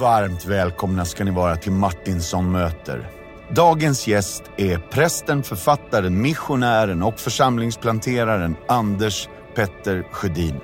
Varmt 0.00 0.44
välkomna 0.44 1.04
ska 1.04 1.24
ni 1.24 1.30
vara 1.30 1.56
till 1.56 1.72
Martinsson 1.72 2.52
möter. 2.52 3.10
Dagens 3.50 4.06
gäst 4.06 4.42
är 4.56 4.78
prästen, 4.78 5.42
författaren, 5.42 6.22
missionären 6.22 7.02
och 7.02 7.20
församlingsplanteraren 7.20 8.56
Anders 8.68 9.28
Petter 9.54 10.04
Sjödin. 10.10 10.60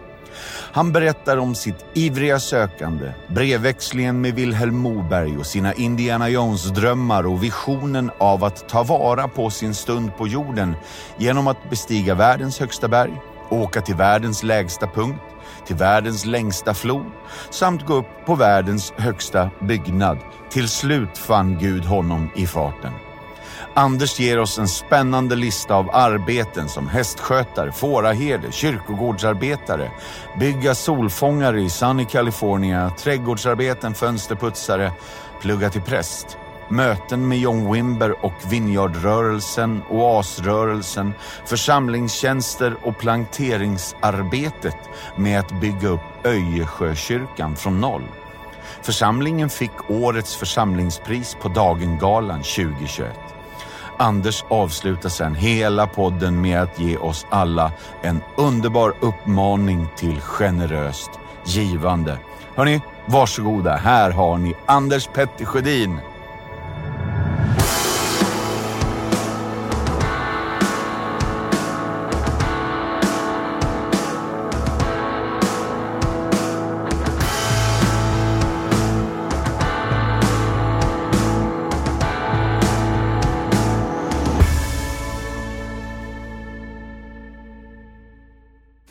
Han 0.73 0.93
berättar 0.93 1.37
om 1.37 1.55
sitt 1.55 1.85
ivriga 1.95 2.41
sökande, 2.41 3.13
brevväxlingen 3.29 4.21
med 4.21 4.35
Vilhelm 4.35 4.77
Moberg 4.77 5.39
och 5.39 5.47
sina 5.47 5.75
Indiana 5.75 6.29
Jones-drömmar 6.29 7.27
och 7.27 7.43
visionen 7.43 8.11
av 8.19 8.45
att 8.45 8.69
ta 8.69 8.83
vara 8.83 9.29
på 9.29 9.51
sin 9.51 9.75
stund 9.75 10.17
på 10.17 10.29
jorden 10.29 10.75
genom 11.19 11.47
att 11.47 11.71
bestiga 11.71 12.15
världens 12.15 12.61
högsta 12.61 12.89
berg, 12.89 13.21
åka 13.53 13.81
till 13.81 13.95
världens 13.95 14.43
lägsta 14.43 14.87
punkt, 14.87 15.23
till 15.67 15.77
världens 15.77 16.27
längsta 16.27 16.75
flod 16.75 17.07
samt 17.51 17.87
gå 17.87 17.95
upp 17.95 18.27
på 18.27 18.35
världens 18.35 18.93
högsta 18.97 19.51
byggnad. 19.61 20.19
Till 20.51 20.69
slut 20.69 21.19
fann 21.19 21.59
Gud 21.59 21.85
honom 21.85 22.31
i 22.35 22.47
farten. 22.47 22.93
Anders 23.75 24.21
ger 24.21 24.39
oss 24.39 24.59
en 24.59 24.69
spännande 24.69 25.37
lista 25.37 25.75
av 25.75 25.91
arbeten 25.93 26.69
som 26.69 26.89
hästskötare, 26.89 27.73
fåraherde, 27.73 28.53
kyrkogårdsarbetare, 28.53 29.91
bygga 30.39 30.75
solfångare 30.75 31.63
i 31.63 31.71
Sunny 31.71 32.05
California, 32.05 32.91
trädgårdsarbeten, 32.99 33.95
fönsterputsare, 33.95 34.93
plugga 35.41 35.71
till 35.71 35.83
präst, 35.83 36.39
möten 36.73 37.29
med 37.29 37.39
John 37.39 37.73
Wimber 37.73 38.25
och 38.25 38.33
Vineyardrörelsen, 38.51 39.83
Oasrörelsen, 39.91 41.13
församlingstjänster 41.45 42.77
och 42.83 42.99
planteringsarbetet 42.99 44.77
med 45.17 45.41
att 45.41 45.61
bygga 45.61 45.89
upp 45.89 46.01
Öjesjökyrkan 46.25 47.57
från 47.57 47.81
noll. 47.81 48.03
Församlingen 48.83 49.49
fick 49.49 49.91
årets 49.91 50.37
församlingspris 50.37 51.37
på 51.41 51.49
Dagengalan 51.49 52.43
2021. 52.43 53.19
Anders 53.99 54.45
avslutar 54.49 55.09
sedan 55.09 55.35
hela 55.35 55.87
podden 55.87 56.41
med 56.41 56.63
att 56.63 56.81
ge 56.81 56.97
oss 56.97 57.27
alla 57.31 57.73
en 58.03 58.21
underbar 58.37 58.95
uppmaning 59.01 59.87
till 59.97 60.21
generöst 60.21 61.11
givande. 61.45 62.19
Hörni, 62.57 62.81
varsågoda. 63.07 63.77
Här 63.77 64.11
har 64.11 64.39
ni 64.39 64.55
Anders 64.67 65.07
Petter 65.07 65.45
Sjödin. 65.45 65.99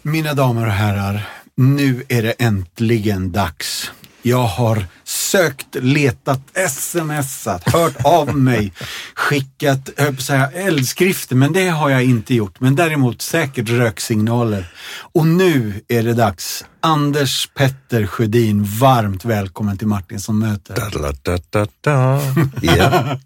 Mina 0.03 0.33
damer 0.33 0.65
och 0.65 0.71
herrar, 0.71 1.29
nu 1.55 2.03
är 2.09 2.23
det 2.23 2.31
äntligen 2.31 3.31
dags. 3.31 3.91
Jag 4.21 4.43
har 4.43 4.85
sökt, 5.03 5.75
letat, 5.75 6.41
smsat, 6.69 7.73
hört 7.73 8.05
av 8.05 8.37
mig, 8.37 8.73
skickat, 9.15 9.89
säga 10.19 10.51
eldskrifter, 10.51 11.35
men 11.35 11.53
det 11.53 11.67
har 11.67 11.89
jag 11.89 12.03
inte 12.03 12.35
gjort. 12.35 12.59
Men 12.59 12.75
däremot 12.75 13.21
säkert 13.21 13.69
röksignaler. 13.69 14.73
Och 15.13 15.27
nu 15.27 15.81
är 15.87 16.03
det 16.03 16.13
dags. 16.13 16.65
Anders 16.79 17.49
Petter 17.55 18.05
Sjödin, 18.05 18.63
varmt 18.63 19.25
välkommen 19.25 19.77
till 19.77 19.87
Martinsson 19.87 20.39
möter. 20.39 20.75
Da, 20.75 20.89
da, 20.89 21.13
da, 21.23 21.37
da, 21.49 21.67
da. 21.81 22.21
Ja. 22.61 23.19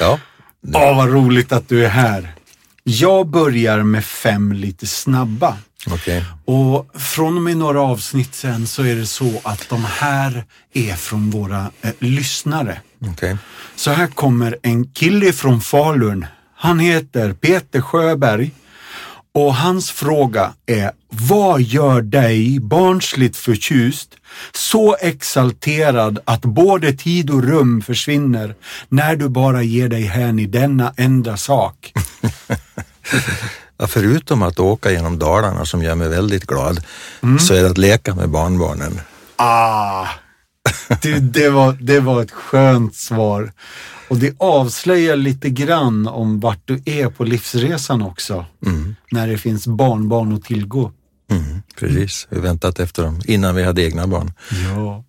ja. 0.00 0.18
Åh, 0.74 0.96
vad 0.96 1.08
roligt 1.08 1.52
att 1.52 1.68
du 1.68 1.84
är 1.84 1.88
här. 1.88 2.34
Jag 2.82 3.26
börjar 3.26 3.82
med 3.82 4.04
fem 4.04 4.52
lite 4.52 4.86
snabba. 4.86 5.56
Okej. 5.86 6.24
Och 6.44 6.90
från 6.94 7.36
och 7.36 7.42
med 7.42 7.56
några 7.56 7.80
avsnitt 7.80 8.34
sen 8.34 8.66
så 8.66 8.82
är 8.82 8.94
det 8.96 9.06
så 9.06 9.40
att 9.42 9.68
de 9.68 9.84
här 9.84 10.44
är 10.72 10.94
från 10.94 11.30
våra 11.30 11.70
eh, 11.82 11.90
lyssnare. 11.98 12.80
Okej. 13.08 13.36
Så 13.76 13.90
här 13.90 14.06
kommer 14.06 14.56
en 14.62 14.86
kille 14.86 15.32
från 15.32 15.60
Falun. 15.60 16.26
Han 16.56 16.78
heter 16.78 17.32
Peter 17.32 17.80
Sjöberg 17.80 18.50
och 19.34 19.54
hans 19.54 19.90
fråga 19.90 20.52
är 20.66 20.90
Vad 21.08 21.62
gör 21.62 22.02
dig 22.02 22.60
barnsligt 22.60 23.36
förtjust, 23.36 24.16
så 24.52 24.96
exalterad 25.00 26.18
att 26.24 26.42
både 26.42 26.92
tid 26.92 27.30
och 27.30 27.42
rum 27.42 27.82
försvinner 27.82 28.54
när 28.88 29.16
du 29.16 29.28
bara 29.28 29.62
ger 29.62 29.88
dig 29.88 30.02
hän 30.02 30.38
i 30.38 30.46
denna 30.46 30.94
enda 30.96 31.36
sak? 31.36 31.92
Ja, 33.76 33.86
förutom 33.86 34.42
att 34.42 34.58
åka 34.58 34.90
genom 34.90 35.18
Dalarna 35.18 35.64
som 35.64 35.82
gör 35.82 35.94
mig 35.94 36.08
väldigt 36.08 36.46
glad 36.46 36.80
så 37.40 37.54
är 37.54 37.62
det 37.62 37.70
att 37.70 37.78
leka 37.78 38.14
med 38.14 38.28
barnbarnen. 38.28 39.00
Ah, 39.36 40.06
det, 41.02 41.18
det, 41.18 41.48
var, 41.48 41.72
det 41.80 42.00
var 42.00 42.22
ett 42.22 42.30
skönt 42.30 42.94
svar. 42.94 43.52
Och 44.08 44.16
det 44.16 44.34
avslöjar 44.38 45.16
lite 45.16 45.50
grann 45.50 46.08
om 46.08 46.40
vart 46.40 46.60
du 46.64 46.82
är 46.84 47.08
på 47.08 47.24
livsresan 47.24 48.02
också. 48.02 48.44
När 49.10 49.26
det 49.26 49.38
finns 49.38 49.66
barnbarn 49.66 50.34
att 50.34 50.44
tillgå. 50.44 50.92
Mm, 51.30 51.62
precis, 51.78 52.26
vi 52.30 52.36
har 52.36 52.42
väntat 52.42 52.80
efter 52.80 53.02
dem 53.02 53.20
innan 53.24 53.54
vi 53.54 53.64
hade 53.64 53.82
egna 53.82 54.06
barn. 54.06 54.32
Ja. 54.74 55.04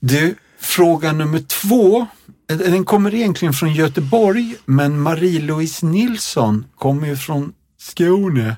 Du, 0.00 0.34
fråga 0.60 1.12
nummer 1.12 1.38
två. 1.38 2.06
Den 2.46 2.84
kommer 2.84 3.14
egentligen 3.14 3.54
från 3.54 3.72
Göteborg, 3.72 4.56
men 4.64 5.02
Marie-Louise 5.02 5.86
Nilsson 5.86 6.64
kommer 6.78 7.06
ju 7.08 7.16
från 7.16 7.52
Skåne. 7.78 8.56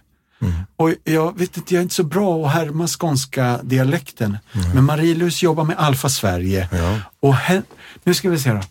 Och 0.77 0.93
jag 1.05 1.39
vet 1.39 1.57
inte, 1.57 1.75
jag 1.75 1.81
är 1.81 1.83
inte 1.83 1.95
så 1.95 2.05
bra 2.05 2.47
att 2.47 2.53
härma 2.53 2.87
skånska 2.87 3.61
dialekten. 3.63 4.39
Men 4.75 4.85
Marie-Louise 4.85 5.45
jobbar 5.45 5.65
med 5.65 5.77
Alfa 5.79 6.09
Sverige. 6.09 6.69
Ja. 6.73 7.01
Och 7.21 7.35
hen, 7.35 7.63
nu 8.05 8.15
ska 8.15 8.31
vi 8.31 8.39
se 8.39 8.51
då. 8.53 8.63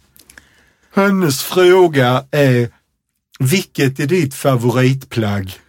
Hennes 0.95 1.43
fråga 1.43 2.25
är, 2.31 2.69
vilket 3.39 3.99
är 3.99 4.07
ditt 4.07 4.35
favoritplagg? 4.35 5.59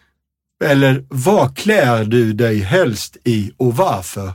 Eller 0.64 1.04
vad 1.08 1.56
klär 1.56 2.04
du 2.04 2.32
dig 2.32 2.58
helst 2.58 3.16
i 3.24 3.52
och 3.56 3.76
varför? 3.76 4.32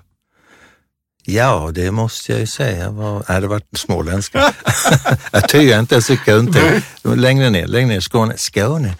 Ja, 1.23 1.71
det 1.73 1.91
måste 1.91 2.31
jag 2.31 2.41
ju 2.41 2.47
säga. 2.47 2.89
Var, 2.89 3.23
nej, 3.29 3.41
det 3.41 3.47
var 3.47 3.61
småländska. 3.75 4.53
jag 5.31 5.49
tycker 5.49 5.79
inte 5.79 5.95
ens 5.95 6.05
så 6.05 6.39
inte. 6.39 6.81
Längre 7.03 7.49
ner, 7.49 7.67
längre 7.67 7.87
ner, 7.87 7.99
Skåne. 7.99 8.37
Skåne. 8.37 8.95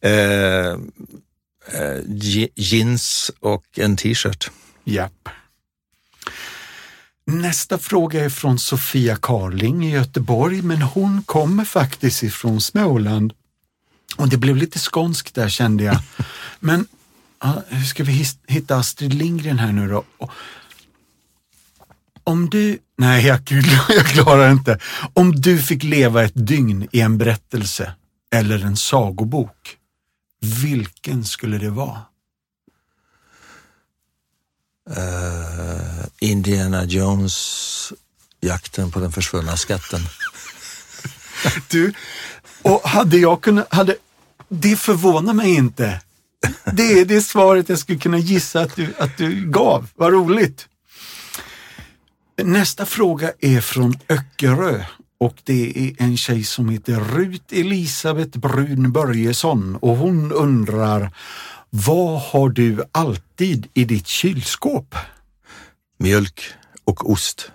Eh, 0.00 0.76
je- 2.06 2.48
jeans 2.54 3.30
och 3.40 3.64
en 3.76 3.96
t-shirt. 3.96 4.50
Japp. 4.84 5.28
Nästa 7.26 7.78
fråga 7.78 8.24
är 8.24 8.28
från 8.28 8.58
Sofia 8.58 9.16
Karling 9.16 9.86
i 9.86 9.90
Göteborg, 9.90 10.62
men 10.62 10.82
hon 10.82 11.22
kommer 11.22 11.64
faktiskt 11.64 12.22
ifrån 12.22 12.60
Småland. 12.60 13.32
Och 14.16 14.28
det 14.28 14.36
blev 14.36 14.56
lite 14.56 14.78
skånskt 14.78 15.34
där 15.34 15.48
kände 15.48 15.84
jag. 15.84 15.98
Men 16.60 16.86
hur 17.68 17.84
ska 17.84 18.04
vi 18.04 18.26
hitta 18.46 18.76
Astrid 18.76 19.14
Lindgren 19.14 19.58
här 19.58 19.72
nu 19.72 19.88
då? 19.88 20.04
Om 22.24 22.50
du, 22.50 22.78
nej 22.98 23.26
jag, 23.26 23.40
jag 23.88 24.06
klarar 24.06 24.50
inte. 24.50 24.78
Om 25.14 25.32
du 25.32 25.62
fick 25.62 25.82
leva 25.82 26.24
ett 26.24 26.46
dygn 26.46 26.88
i 26.92 27.00
en 27.00 27.18
berättelse 27.18 27.94
eller 28.34 28.64
en 28.64 28.76
sagobok, 28.76 29.76
vilken 30.62 31.24
skulle 31.24 31.58
det 31.58 31.70
vara? 31.70 32.02
Eh, 34.90 36.06
Indiana 36.18 36.84
Jones, 36.84 37.92
jakten 38.40 38.90
på 38.90 39.00
den 39.00 39.12
försvunna 39.12 39.56
skatten. 39.56 40.00
Du, 41.68 41.92
och 42.62 42.88
hade 42.88 43.18
jag 43.18 43.40
kunnat, 43.42 43.74
hade, 43.74 43.96
det 44.48 44.76
förvånar 44.76 45.34
mig 45.34 45.54
inte. 45.54 46.00
Det 46.72 47.00
är 47.00 47.04
det 47.04 47.22
svaret 47.22 47.68
jag 47.68 47.78
skulle 47.78 47.98
kunna 47.98 48.18
gissa 48.18 48.60
att 48.60 48.76
du, 48.76 48.94
att 48.98 49.16
du 49.16 49.50
gav. 49.50 49.88
Vad 49.94 50.12
roligt. 50.12 50.68
Nästa 52.36 52.86
fråga 52.86 53.32
är 53.40 53.60
från 53.60 53.94
Öckerö 54.08 54.84
och 55.18 55.36
det 55.44 55.78
är 55.78 56.02
en 56.02 56.16
tjej 56.16 56.44
som 56.44 56.68
heter 56.68 57.00
Rut 57.00 57.52
Elisabeth 57.52 58.38
Brun 58.38 58.92
Börjesson 58.92 59.76
och 59.76 59.96
hon 59.96 60.32
undrar 60.32 61.14
vad 61.70 62.20
har 62.20 62.48
du 62.48 62.82
alltid 62.92 63.68
i 63.74 63.84
ditt 63.84 64.06
kylskåp? 64.06 64.94
Mjölk 65.98 66.42
och 66.84 67.10
ost. 67.10 67.50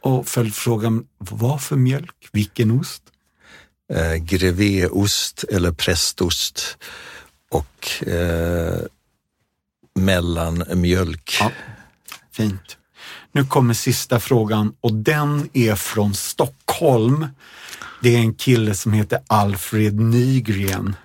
Och 0.00 0.28
följdfrågan, 0.28 1.06
vad 1.18 1.62
för 1.62 1.76
mjölk? 1.76 2.28
Vilken 2.32 2.70
ost? 2.70 3.02
Eh, 3.92 4.14
grevéost 4.14 5.44
eller 5.44 5.72
prästost 5.72 6.78
och 7.50 8.08
eh, 8.08 8.80
mellanmjölk. 9.94 11.36
Ja, 11.40 11.50
fint. 12.32 12.76
Nu 13.32 13.44
kommer 13.46 13.74
sista 13.74 14.20
frågan 14.20 14.72
och 14.80 14.92
den 14.94 15.48
är 15.52 15.74
från 15.74 16.14
Stockholm. 16.14 17.26
Det 18.02 18.14
är 18.16 18.18
en 18.18 18.34
kille 18.34 18.74
som 18.74 18.92
heter 18.92 19.18
Alfred 19.26 20.00
Nygren 20.00 20.96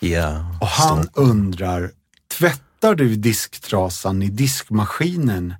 Ja, 0.00 0.56
och 0.60 0.66
han 0.68 1.04
så. 1.04 1.10
undrar, 1.14 1.90
tvättar 2.38 2.94
du 2.94 3.16
disktrasan 3.16 4.22
i 4.22 4.28
diskmaskinen 4.28 5.54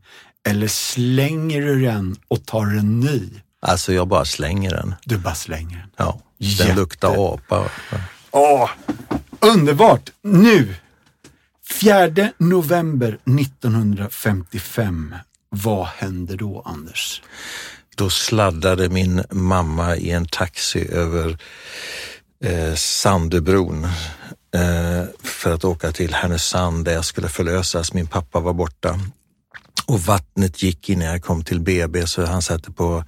eller 0.49 0.69
slänger 0.69 1.63
du 1.63 1.81
den 1.85 2.17
och 2.29 2.47
tar 2.47 2.67
en 2.67 3.01
ny? 3.01 3.31
Alltså 3.61 3.93
jag 3.93 4.09
bara 4.09 4.25
slänger 4.25 4.71
den. 4.71 4.95
Du 5.05 5.19
bara 5.19 5.35
slänger 5.35 5.79
den. 5.79 5.89
Ja, 5.97 6.21
den 6.39 6.49
Jätte- 6.49 6.75
luktar 6.75 7.35
apa. 7.35 7.65
Åh, 8.31 8.71
underbart! 9.41 10.11
Nu, 10.23 10.75
4 11.81 12.31
november 12.39 13.19
1955. 13.25 15.15
Vad 15.65 15.87
hände 15.87 16.37
då, 16.37 16.63
Anders? 16.65 17.23
Då 17.97 18.11
sladdade 18.11 18.89
min 18.89 19.25
mamma 19.31 19.97
i 19.97 20.11
en 20.11 20.27
taxi 20.27 20.89
över 20.93 21.39
eh, 22.45 22.75
Sandöbron 22.75 23.85
eh, 24.55 25.05
för 25.23 25.55
att 25.55 25.65
åka 25.65 25.93
till 25.93 26.15
Härnösand 26.15 26.85
där 26.85 26.93
jag 26.93 27.05
skulle 27.05 27.29
förlösas. 27.29 27.93
Min 27.93 28.07
pappa 28.07 28.41
var 28.41 28.53
borta 28.53 29.01
och 29.87 30.01
vattnet 30.01 30.63
gick 30.63 30.91
innan 30.91 31.07
jag 31.07 31.23
kom 31.23 31.45
till 31.45 31.61
BB 31.61 32.07
så 32.07 32.25
han 32.25 32.43
satte 32.43 32.73
på 32.73 33.05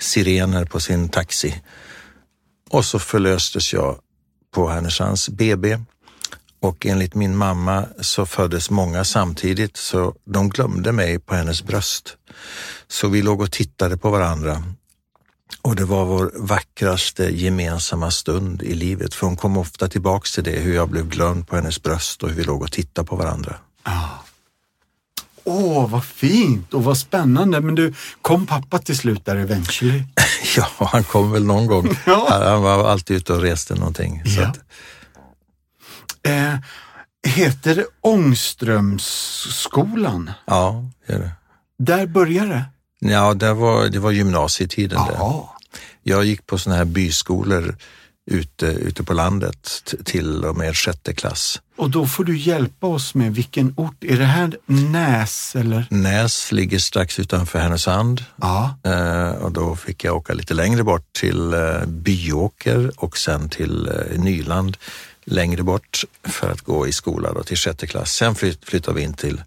sirener 0.00 0.64
på 0.64 0.80
sin 0.80 1.08
taxi. 1.08 1.62
Och 2.70 2.84
så 2.84 2.98
förlöstes 2.98 3.72
jag 3.72 3.98
på 4.54 4.68
Härnösands 4.68 5.28
BB 5.28 5.78
och 6.64 6.86
enligt 6.86 7.14
min 7.14 7.36
mamma 7.36 7.84
så 8.00 8.26
föddes 8.26 8.70
många 8.70 9.04
samtidigt 9.04 9.76
så 9.76 10.14
de 10.24 10.48
glömde 10.48 10.92
mig 10.92 11.18
på 11.18 11.34
hennes 11.34 11.62
bröst. 11.62 12.16
Så 12.88 13.08
vi 13.08 13.22
låg 13.22 13.40
och 13.40 13.50
tittade 13.52 13.96
på 13.96 14.10
varandra 14.10 14.62
och 15.62 15.76
det 15.76 15.84
var 15.84 16.04
vår 16.04 16.32
vackraste 16.34 17.24
gemensamma 17.24 18.10
stund 18.10 18.62
i 18.62 18.74
livet 18.74 19.14
för 19.14 19.26
hon 19.26 19.36
kom 19.36 19.56
ofta 19.56 19.88
tillbaks 19.88 20.32
till 20.32 20.44
det, 20.44 20.60
hur 20.60 20.74
jag 20.74 20.88
blev 20.88 21.08
glömd 21.08 21.48
på 21.48 21.56
hennes 21.56 21.82
bröst 21.82 22.22
och 22.22 22.28
hur 22.28 22.36
vi 22.36 22.44
låg 22.44 22.62
och 22.62 22.72
tittade 22.72 23.06
på 23.08 23.16
varandra. 23.16 23.56
Åh, 25.44 25.90
vad 25.90 26.04
fint 26.04 26.74
och 26.74 26.84
vad 26.84 26.98
spännande. 26.98 27.60
Men 27.60 27.74
du, 27.74 27.94
kom 28.22 28.46
pappa 28.46 28.78
till 28.78 28.96
slut 28.96 29.24
där 29.24 29.36
eventually? 29.36 30.02
Ja, 30.56 30.68
han 30.92 31.04
kom 31.04 31.32
väl 31.32 31.44
någon 31.44 31.66
gång. 31.66 31.96
Ja. 32.06 32.26
Han- 32.30 32.62
var 32.62 32.90
alltid 32.90 33.16
ute 33.16 33.32
och 33.32 33.40
reste 33.40 33.74
någonting. 33.74 34.22
Ja. 34.24 34.54
Eh, 36.28 36.54
heter 37.26 37.74
det 37.74 37.86
Ångströmsskolan? 38.00 40.30
ja, 40.46 40.84
gör 41.08 41.18
det. 41.18 41.30
Där 41.78 42.06
börjar 42.06 42.46
det? 42.46 42.64
Ja, 42.98 43.34
det 43.34 43.54
var, 43.54 43.88
det 43.88 43.98
var 43.98 44.10
gymnasietiden 44.10 44.98
där. 45.06 45.12
Jaha. 45.14 45.42
Jag 46.02 46.24
gick 46.24 46.46
på 46.46 46.58
såna 46.58 46.76
här 46.76 46.84
byskolor 46.84 47.76
ute, 48.30 48.66
ute 48.66 49.02
på 49.04 49.12
landet 49.14 49.94
till 50.04 50.44
och 50.44 50.56
med 50.56 50.76
sjätte 50.76 51.14
klass. 51.14 51.60
Och 51.76 51.90
då 51.90 52.06
får 52.06 52.24
du 52.24 52.38
hjälpa 52.38 52.86
oss 52.86 53.14
med 53.14 53.34
vilken 53.34 53.74
ort. 53.76 54.04
Är 54.04 54.18
det 54.18 54.24
här 54.24 54.56
Näs 54.66 55.56
eller? 55.56 55.86
Näs 55.90 56.52
ligger 56.52 56.78
strax 56.78 57.18
utanför 57.18 57.58
Härnösand 57.58 58.24
Ja. 58.36 58.78
eh, 58.84 59.28
och 59.30 59.52
då 59.52 59.76
fick 59.76 60.04
jag 60.04 60.16
åka 60.16 60.34
lite 60.34 60.54
längre 60.54 60.82
bort 60.84 61.12
till 61.12 61.54
eh, 61.54 61.84
Byåker 61.86 62.90
och 62.96 63.18
sen 63.18 63.48
till 63.48 63.88
eh, 63.88 63.94
Nyland 64.20 64.76
längre 65.24 65.62
bort 65.62 66.04
för 66.24 66.50
att 66.50 66.60
gå 66.60 66.86
i 66.86 66.92
skola 66.92 67.32
då, 67.32 67.42
till 67.42 67.56
sjätte 67.56 67.86
klass. 67.86 68.12
Sen 68.12 68.34
flytt, 68.34 68.64
flyttade 68.64 68.96
vi 68.96 69.02
in 69.02 69.14
till 69.14 69.42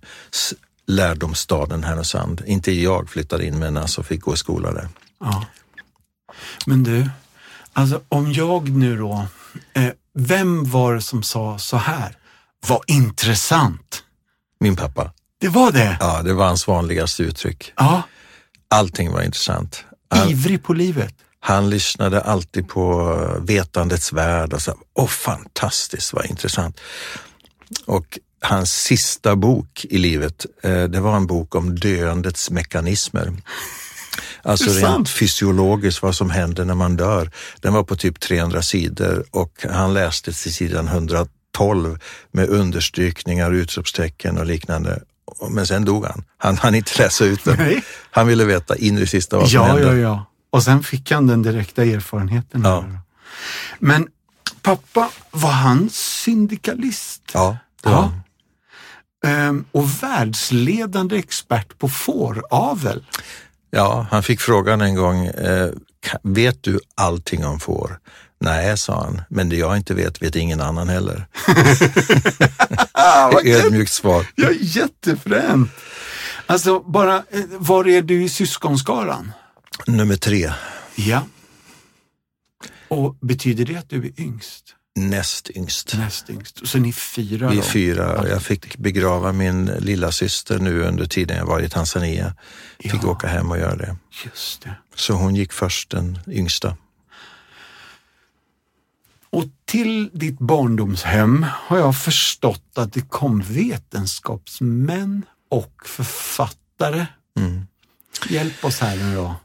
lärdomsstaden 0.88 1.84
Härnösand. 1.84 2.44
Inte 2.46 2.72
jag 2.72 3.10
flyttade 3.10 3.46
in 3.46 3.60
men 3.60 3.78
alltså 3.78 4.04
fick 4.04 4.22
gå 4.22 4.34
i 4.34 4.38
skola 4.38 4.72
där. 4.72 4.88
ja. 5.20 5.46
Men 6.66 6.84
du, 6.84 7.10
alltså 7.74 8.02
om 8.10 8.34
jag 8.34 8.70
nu 8.70 8.98
då, 8.98 9.26
eh, 9.74 9.90
vem 10.14 10.70
var 10.70 10.94
det 10.96 11.02
som 11.02 11.24
sa 11.24 11.60
så 11.60 11.78
här? 11.78 12.18
Vad 12.68 12.82
intressant. 12.88 14.04
Min 14.60 14.76
pappa, 14.76 15.14
Det 15.40 15.48
var 15.48 15.72
det? 15.72 15.98
ja 16.00 16.22
det 16.24 16.34
var 16.34 16.48
hans 16.48 16.68
vanligaste 16.68 17.24
uttryck. 17.24 17.74
Ja. 17.76 18.02
Allting 18.70 19.12
var 19.12 19.22
intressant. 19.22 19.84
Han, 20.10 20.30
Ivrig 20.30 20.64
på 20.64 20.74
livet. 20.74 21.14
Han 21.40 21.70
lyssnade 21.70 22.22
alltid 22.22 22.68
på 22.68 23.16
Vetandets 23.42 24.14
värld 24.14 24.54
och 24.54 24.62
sa, 24.62 24.76
åh 24.96 25.08
fantastiskt 25.08 26.14
vad 26.14 26.26
intressant. 26.26 26.80
Och 27.86 28.20
hans 28.42 28.74
sista 28.74 29.36
bok 29.36 29.86
i 29.90 29.98
livet, 29.98 30.46
eh, 30.64 30.84
det 30.84 31.00
var 31.00 31.16
en 31.18 31.28
bok 31.28 31.56
om 31.56 31.76
döendets 31.80 32.50
mekanismer. 32.52 33.34
Alltså 34.44 34.70
rent 34.70 35.10
fysiologiskt 35.10 36.02
vad 36.02 36.16
som 36.16 36.30
händer 36.30 36.66
när 36.66 36.76
man 36.76 36.98
dör. 36.98 37.32
Den 37.62 37.74
var 37.74 37.84
på 37.84 37.96
typ 37.96 38.20
300 38.20 38.62
sidor 38.62 39.26
och 39.32 39.66
han 39.72 39.94
läste 39.94 40.34
till 40.34 40.54
sidan 40.54 40.88
112 40.88 42.00
med 42.32 42.50
understrykningar, 42.50 43.52
utropstecken 43.52 44.38
och 44.38 44.46
liknande. 44.46 45.02
Men 45.50 45.68
sen 45.68 45.86
dog 45.86 46.06
han. 46.06 46.24
Han 46.38 46.58
hann 46.58 46.76
inte 46.76 47.02
läsa 47.04 47.26
ut 47.26 47.44
den. 47.44 47.56
Nej. 47.58 47.84
Han 48.12 48.28
ville 48.28 48.46
veta 48.46 48.76
in 48.76 48.98
i 48.98 49.00
det 49.00 49.08
sista 49.08 49.38
vad 49.38 49.50
som 49.50 49.56
Ja, 49.56 49.64
hände. 49.64 49.84
ja, 49.88 49.94
ja. 49.96 50.26
Och 50.58 50.64
sen 50.64 50.84
fick 50.84 51.12
han 51.12 51.28
den 51.28 51.42
direkta 51.42 51.84
erfarenheten. 51.86 52.62
Ja. 52.64 52.86
Men 53.80 54.08
pappa, 54.62 55.10
var 55.32 55.52
han 55.52 55.90
syndikalist? 55.90 57.22
Ja, 57.34 57.58
det 57.84 57.90
var 57.90 57.96
Ja. 57.96 58.02
han. 58.02 58.22
Ehm, 59.34 59.66
och 59.72 60.04
världsledande 60.04 61.18
expert 61.18 61.78
på 61.80 61.90
fåravel. 61.90 63.06
Ja, 63.72 64.08
han 64.12 64.24
fick 64.24 64.42
frågan 64.42 64.82
en 64.82 64.96
gång, 64.96 65.26
eh, 65.26 65.70
vet 66.24 66.64
du 66.64 66.80
allting 66.96 67.46
om 67.46 67.60
får? 67.60 68.00
Nej, 68.40 68.78
sa 68.78 69.04
han, 69.04 69.22
men 69.30 69.50
det 69.50 69.56
jag 69.56 69.78
inte 69.78 69.94
vet 69.94 70.22
vet 70.22 70.36
ingen 70.36 70.62
annan 70.62 70.90
heller. 70.90 71.28
Ödmjukt 73.46 73.92
svar. 74.02 74.26
Ja, 74.36 74.50
jättefränt. 74.52 75.70
Alltså, 76.46 76.80
bara, 76.80 77.16
eh, 77.16 77.42
var 77.58 77.88
är 77.88 78.02
du 78.02 78.24
i 78.24 78.30
syskonskaran? 78.30 79.32
Nummer 79.86 80.16
tre, 80.16 80.52
Ja. 80.96 81.26
Och 82.88 83.16
betyder 83.22 83.66
det 83.66 83.76
att 83.76 83.90
du 83.90 84.06
är 84.06 84.22
yngst? 84.22 84.74
näst 84.96 85.50
yngst. 85.50 85.94
Näst 85.98 86.30
yngst. 86.30 86.68
Så 86.68 86.78
ni 86.78 86.94
fyra 86.94 87.50
Vi 87.50 87.62
fyra. 87.62 88.28
Jag 88.30 88.44
fick 88.44 88.78
begrava 88.78 89.32
min 89.32 89.66
lilla 89.66 90.12
syster 90.12 90.60
nu 90.60 90.84
under 90.84 91.06
tiden 91.06 91.38
jag 91.38 91.46
var 91.46 91.60
i 91.62 91.70
Tanzania. 91.70 92.36
Fick 92.80 92.94
Ja. 93.04 93.10
åka 93.10 93.28
hem 93.28 93.52
och 93.52 93.58
göra 93.58 93.76
det. 93.76 93.96
Just 94.26 94.62
det. 94.62 94.76
Så 94.96 95.14
hon 95.14 95.36
gick 95.36 95.54
först, 95.54 95.90
den 95.90 96.20
yngsta. 96.28 96.78
Och 99.30 99.44
till 99.66 100.10
ditt 100.14 100.40
barndomshem 100.40 101.46
har 101.54 101.78
jag 101.78 101.98
förstått 101.98 102.72
att 102.76 102.94
det 102.94 103.02
kom 103.10 103.42
vetenskapsmän 103.42 105.26
och 105.50 105.74
författare. 105.86 107.06
Mm. 107.40 107.68
Hjälp 108.30 108.66
oss 108.66 108.80
här 108.80 108.96
nu 108.98 109.16
då. 109.16 109.36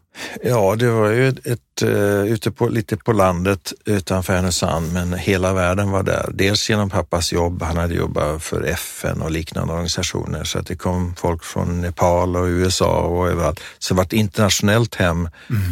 Ja, 0.43 0.77
det 0.77 0.91
var 0.91 1.09
ju 1.11 1.29
ett, 1.29 1.47
ett, 1.47 1.83
eh, 1.83 2.25
ute 2.25 2.51
på, 2.51 2.69
lite 2.69 2.97
på 2.97 3.13
landet 3.13 3.73
utanför 3.85 4.33
Härnösand, 4.33 4.93
men 4.93 5.13
hela 5.13 5.53
världen 5.53 5.91
var 5.91 6.03
där. 6.03 6.31
Dels 6.35 6.71
genom 6.71 6.91
pappas 6.91 7.33
jobb, 7.33 7.63
han 7.63 7.77
hade 7.77 7.95
jobbat 7.95 8.43
för 8.43 8.63
FN 8.63 9.23
och 9.23 9.31
liknande 9.31 9.73
organisationer, 9.73 10.45
så 10.45 10.59
att 10.59 10.67
det 10.67 10.77
kom 10.77 11.15
folk 11.15 11.45
från 11.45 11.81
Nepal 11.81 12.37
och 12.37 12.47
USA 12.47 13.01
och 13.01 13.29
överallt. 13.29 13.61
Så 13.79 13.95
det 13.95 13.97
var 13.97 14.05
ett 14.05 14.13
internationellt 14.13 14.95
hem 14.95 15.29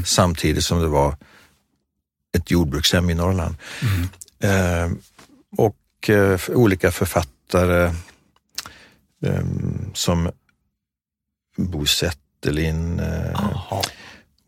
samtidigt 0.06 0.64
som 0.64 0.80
det 0.80 0.88
var 0.88 1.16
ett 2.36 2.50
jordbrukshem 2.50 3.10
i 3.10 3.14
Norrland. 3.14 3.54
Eh, 4.42 4.90
och 5.56 6.10
eh, 6.10 6.36
för 6.36 6.54
olika 6.54 6.90
författare 6.90 7.84
eh, 9.26 9.44
som 9.94 10.30
Bo 11.56 11.86
Zetterlin, 11.86 13.00
eh, 13.00 13.30
Jaha. 13.32 13.82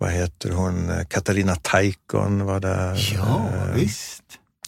Vad 0.02 0.11
heter 0.11 0.50
hon, 0.50 0.92
Katarina 1.09 1.56
Taikon 1.56 2.44
var 2.47 2.61
där. 2.61 3.11
Ja, 3.14 3.49
Eh, 3.54 3.75
visst. 3.75 4.23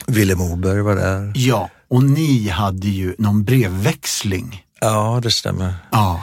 Willem 0.06 0.38
Moberg 0.38 0.80
var 0.80 0.94
där. 0.96 1.32
Ja, 1.34 1.70
och 1.88 2.04
ni 2.04 2.48
hade 2.48 2.88
ju 2.88 3.14
någon 3.18 3.44
brevväxling. 3.44 4.64
Ja, 4.80 5.20
det 5.22 5.30
stämmer. 5.30 5.74
Ja. 5.92 6.22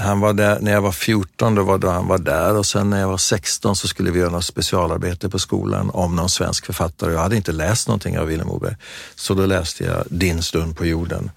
Han 0.00 0.20
var 0.20 0.32
där, 0.32 0.60
när 0.60 0.72
jag 0.72 0.80
var 0.82 0.92
14 0.92 1.54
då 1.54 1.62
var 1.62 1.78
då 1.78 1.88
han 1.88 2.08
var 2.08 2.18
där 2.18 2.56
och 2.56 2.66
sen 2.66 2.90
när 2.90 3.00
jag 3.00 3.08
var 3.08 3.16
16 3.18 3.76
så 3.76 3.88
skulle 3.88 4.10
vi 4.10 4.18
göra 4.18 4.30
något 4.30 4.44
specialarbete 4.44 5.28
på 5.28 5.38
skolan 5.38 5.90
om 5.90 6.16
någon 6.16 6.28
svensk 6.28 6.66
författare. 6.66 7.12
Jag 7.12 7.20
hade 7.20 7.36
inte 7.36 7.52
läst 7.52 7.88
någonting 7.88 8.18
av 8.18 8.26
Willem 8.26 8.46
Moberg. 8.46 8.76
Så 9.14 9.34
då 9.34 9.46
läste 9.46 9.84
jag 9.84 10.04
Din 10.10 10.42
stund 10.42 10.76
på 10.76 10.86
jorden 10.86 11.30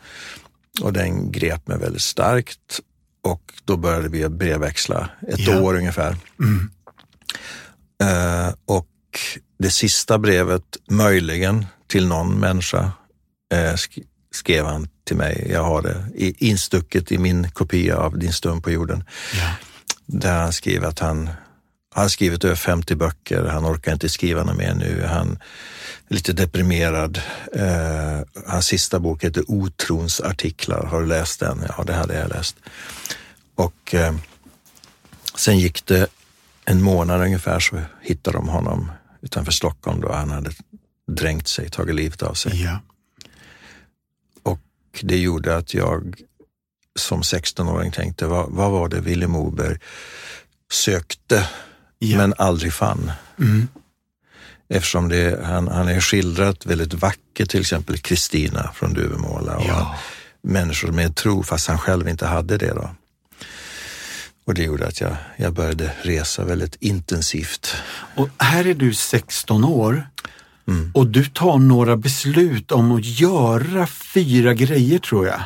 och 0.81 0.93
den 0.93 1.31
grep 1.31 1.67
mig 1.67 1.77
väldigt 1.77 2.01
starkt 2.01 2.79
och 3.23 3.53
då 3.65 3.77
började 3.77 4.09
vi 4.09 4.29
brevväxla 4.29 5.09
ett 5.27 5.39
Ja. 5.39 5.59
år 5.61 5.75
ungefär. 5.75 6.15
Mm. 6.39 6.71
Eh, 8.03 8.53
och 8.65 8.88
det 9.59 9.71
sista 9.71 10.17
brevet, 10.17 10.63
möjligen 10.89 11.65
till 11.88 12.07
någon 12.07 12.39
människa, 12.39 12.91
eh, 13.53 13.73
sk- 13.73 14.03
skrev 14.31 14.65
han 14.65 14.88
till 15.07 15.15
mig, 15.15 15.47
jag 15.51 15.63
har 15.63 15.81
det 15.81 16.05
instucket 16.45 17.11
i 17.11 17.17
min 17.17 17.51
kopia 17.51 17.97
av 17.97 18.19
Din 18.19 18.33
stund 18.33 18.63
på 18.63 18.71
jorden. 18.71 19.03
Ja. 19.33 19.51
Där 20.05 20.38
han 20.41 20.53
skriver 20.53 20.88
att 20.88 20.99
han 20.99 21.29
han 21.95 22.03
har 22.03 22.09
skrivit 22.09 22.43
över 22.43 22.55
50 22.55 22.95
böcker, 22.95 23.43
han 23.45 23.65
orkar 23.65 23.93
inte 23.93 24.09
skriva 24.09 24.43
något 24.43 24.57
mer 24.57 24.73
nu. 24.73 25.03
Han 25.07 25.39
lite 26.09 26.33
deprimerad. 26.33 27.21
Eh, 27.55 28.19
hans 28.47 28.65
sista 28.65 28.99
bok 28.99 29.23
heter 29.23 29.43
Otrons 29.47 30.21
artiklar. 30.21 30.85
Har 30.85 30.99
du 31.01 31.05
läst 31.07 31.39
den? 31.39 31.63
Ja, 31.77 31.83
det 31.83 31.93
hade 31.93 32.19
jag 32.19 32.29
läst. 32.29 32.55
Och 33.55 33.93
eh, 33.95 34.15
sen 35.35 35.57
gick 35.59 35.85
det 35.85 36.07
en 36.65 36.81
månad 36.81 37.21
ungefär 37.21 37.59
så 37.59 37.81
hittade 38.01 38.37
de 38.37 38.47
honom 38.49 38.91
utanför 39.21 39.51
Stockholm 39.51 40.01
då 40.01 40.11
han 40.11 40.29
hade 40.29 40.51
dränkt 41.07 41.47
sig, 41.47 41.69
tagit 41.69 41.95
livet 41.95 42.21
av 42.23 42.33
sig. 42.33 42.63
Ja. 42.63 42.79
Och 44.43 44.59
det 45.01 45.17
gjorde 45.17 45.57
att 45.57 45.73
jag 45.73 46.21
som 46.99 47.21
16-åring 47.21 47.91
tänkte, 47.91 48.25
vad, 48.27 48.49
vad 48.51 48.71
var 48.71 48.89
det 48.89 48.99
Vilhelm 48.99 49.31
Moberg 49.31 49.77
sökte 50.71 51.49
Ja. 51.99 52.17
men 52.17 52.33
aldrig 52.37 52.73
fann? 52.73 53.11
Mm. 53.39 53.67
Eftersom 54.69 55.09
det, 55.09 55.39
han, 55.45 55.67
han 55.67 55.88
är 55.88 56.01
skildrat 56.01 56.65
väldigt 56.65 56.93
vackert, 56.93 57.49
till 57.49 57.61
exempel 57.61 57.97
Kristina 57.97 58.71
från 58.75 58.93
Duvemåla 58.93 59.57
och 59.57 59.65
Ja. 59.67 59.95
människor 60.41 60.91
med 60.91 61.15
tro 61.15 61.43
fast 61.43 61.67
han 61.67 61.77
själv 61.77 62.07
inte 62.09 62.25
hade 62.25 62.57
det. 62.57 62.73
Då. 62.73 62.89
Och 64.45 64.53
det 64.53 64.63
gjorde 64.63 64.88
att 64.88 65.01
jag, 65.01 65.15
jag 65.38 65.53
började 65.53 65.91
resa 66.01 66.43
väldigt 66.43 66.75
intensivt. 66.79 67.75
Och 68.15 68.29
här 68.38 68.67
är 68.67 68.73
du 68.73 68.93
16 68.93 69.63
år 69.63 70.07
Mm. 70.67 70.91
och 70.93 71.07
du 71.07 71.25
tar 71.25 71.57
några 71.57 71.97
beslut 71.97 72.71
om 72.71 72.91
att 72.91 73.05
göra 73.05 73.88
fyra 73.88 74.53
grejer 74.53 74.99
tror 74.99 75.27
jag. 75.27 75.41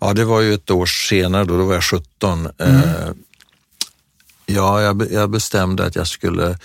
Ja, 0.00 0.12
det 0.12 0.24
var 0.24 0.40
ju 0.40 0.54
ett 0.54 0.70
år 0.70 0.86
senare, 0.86 1.44
då, 1.44 1.56
då 1.58 1.64
var 1.64 1.74
jag 1.74 1.84
17. 1.84 2.48
Mm. 2.58 2.76
Eh, 2.76 3.10
ja, 4.46 4.82
jag, 4.82 5.12
jag 5.12 5.30
bestämde 5.30 5.86
att 5.86 5.96
jag 5.96 6.06
skulle 6.06 6.58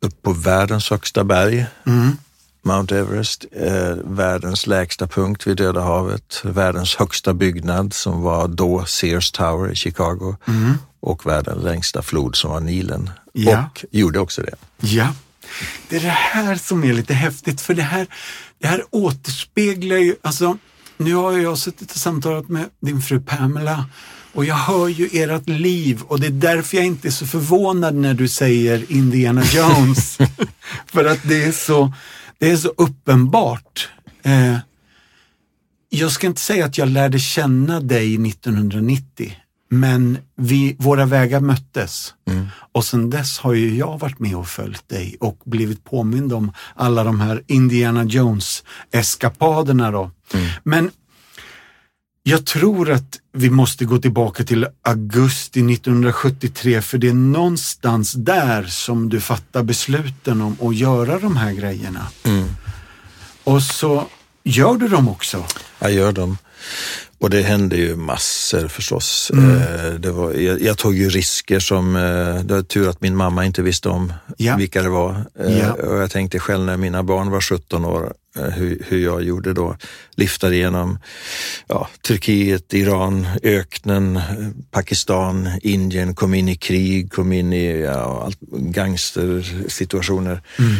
upp 0.00 0.22
på 0.22 0.32
världens 0.32 0.90
högsta 0.90 1.24
berg, 1.24 1.66
Mm. 1.86 2.16
Mount 2.62 2.98
Everest, 2.98 3.44
eh, 3.52 3.94
världens 4.04 4.66
lägsta 4.66 5.06
punkt 5.06 5.46
vid 5.46 5.56
Döda 5.56 5.80
havet, 5.80 6.40
världens 6.44 6.96
högsta 6.96 7.34
byggnad 7.34 7.92
som 7.92 8.22
var 8.22 8.48
då 8.48 8.84
Sears 8.84 9.30
Tower 9.30 9.72
i 9.72 9.74
Chicago 9.74 10.36
och 11.00 11.26
världens 11.26 11.64
längsta 11.64 12.02
flod 12.02 12.36
som 12.36 12.50
var 12.50 12.60
Nilen. 12.60 13.00
Mm. 13.00 13.10
Ja. 13.32 13.64
Och 13.72 13.84
gjorde 13.90 14.18
också 14.18 14.42
det. 14.42 14.54
Ja, 14.80 15.14
det 15.88 15.96
är 15.96 16.00
det 16.00 16.08
här 16.08 16.56
som 16.56 16.84
är 16.84 16.92
lite 16.92 17.14
häftigt 17.14 17.60
för 17.60 17.74
det 17.74 17.82
här, 17.82 18.06
det 18.58 18.66
här 18.66 18.84
återspeglar 18.90 19.96
ju, 19.96 20.16
alltså 20.22 20.58
nu 20.96 21.14
har 21.14 21.32
jag 21.32 21.58
suttit 21.58 21.90
och 21.90 21.96
samtalat 21.98 22.48
med 22.48 22.64
din 22.80 23.02
fru 23.02 23.20
Pamela 23.20 23.84
och 24.32 24.44
jag 24.44 24.54
hör 24.54 24.88
ju 24.88 25.08
ert 25.12 25.48
liv 25.48 26.02
och 26.02 26.20
det 26.20 26.26
är 26.26 26.30
därför 26.30 26.76
jag 26.76 26.86
inte 26.86 27.08
är 27.08 27.12
så 27.12 27.26
förvånad 27.26 27.94
när 27.94 28.14
du 28.14 28.28
säger 28.28 28.92
Indiana 28.92 29.42
Jones. 29.44 30.18
för 30.86 31.04
att 31.04 31.20
det 31.22 31.44
är 31.44 31.52
så, 31.52 31.92
det 32.38 32.50
är 32.50 32.56
så 32.56 32.68
uppenbart. 32.68 33.88
Eh, 34.22 34.56
jag 35.88 36.12
ska 36.12 36.26
inte 36.26 36.40
säga 36.40 36.64
att 36.64 36.78
jag 36.78 36.88
lärde 36.88 37.18
känna 37.18 37.80
dig 37.80 38.28
1990, 38.28 39.36
men 39.70 40.18
vi, 40.36 40.76
våra 40.78 41.06
vägar 41.06 41.40
möttes. 41.40 42.14
Och 42.72 42.84
sen 42.84 43.10
dess 43.10 43.38
har 43.38 43.52
ju 43.52 43.76
jag 43.76 43.98
varit 43.98 44.18
med 44.18 44.36
och 44.36 44.48
följt 44.48 44.88
dig 44.88 45.16
och 45.20 45.38
blivit 45.44 45.84
påmind 45.84 46.32
om 46.32 46.52
alla 46.74 47.04
de 47.04 47.20
här 47.20 47.42
Indiana 47.46 48.04
Jones-eskapaderna 48.04 49.90
då. 49.90 50.10
Men 50.62 50.90
jag 52.22 52.46
tror 52.46 52.90
att 52.90 53.18
vi 53.32 53.50
måste 53.50 53.84
gå 53.84 53.98
tillbaka 53.98 54.44
till 54.44 54.66
augusti 54.82 55.60
1973 55.72 56.82
för 56.82 56.98
det 56.98 57.08
är 57.08 57.14
någonstans 57.14 58.12
där 58.12 58.64
som 58.64 59.08
du 59.08 59.20
fattar 59.20 59.62
besluten 59.62 60.40
om 60.40 60.56
att 60.60 60.76
göra 60.76 61.18
de 61.18 61.36
här 61.36 61.52
grejerna. 61.52 62.06
Och 63.44 63.62
så 63.62 64.06
gör 64.44 64.74
du 64.74 64.88
dem 64.88 65.08
också. 65.08 65.44
Jag 65.78 65.92
gör 65.92 66.12
dem. 66.12 66.38
Och 67.20 67.30
det 67.30 67.42
hände 67.42 67.76
ju 67.76 67.96
massor 67.96 68.68
förstås. 68.68 69.30
Mm. 69.34 69.56
Eh, 69.56 69.92
Det 69.94 70.10
var, 70.12 70.32
jag, 70.32 70.62
jag 70.62 70.78
tog 70.78 70.94
ju 70.94 71.08
risker 71.10 71.60
som, 71.60 71.96
eh, 71.96 72.44
det 72.44 72.54
var 72.54 72.62
tur 72.62 72.88
att 72.88 73.00
min 73.00 73.16
mamma 73.16 73.44
inte 73.44 73.62
visste 73.62 73.88
om 73.88 74.12
Ja. 74.36 74.56
vilka 74.56 74.82
det 74.82 74.88
var. 74.88 75.24
Eh, 75.40 75.58
Ja. 75.58 75.72
Och 75.72 75.96
jag 75.98 76.10
tänkte 76.10 76.38
själv 76.38 76.64
när 76.64 76.76
mina 76.76 77.02
barn 77.02 77.30
var 77.30 77.40
17 77.40 77.84
år, 77.84 78.12
hur, 78.56 78.82
hur 78.88 78.98
jag 79.04 79.22
gjorde 79.22 79.52
då. 79.52 79.76
Liftade 80.16 80.54
igenom 80.56 80.98
ja, 81.66 81.88
Turkiet, 82.06 82.74
Iran, 82.74 83.26
öknen, 83.42 84.20
Pakistan, 84.70 85.48
Indien, 85.62 86.14
kom 86.14 86.34
in 86.34 86.48
i 86.48 86.56
krig, 86.56 87.12
kom 87.12 87.32
in 87.32 87.52
i 87.52 87.80
ja, 87.82 88.22
allt, 88.24 88.38
gangstersituationer. 88.50 90.42
Mm. 90.58 90.74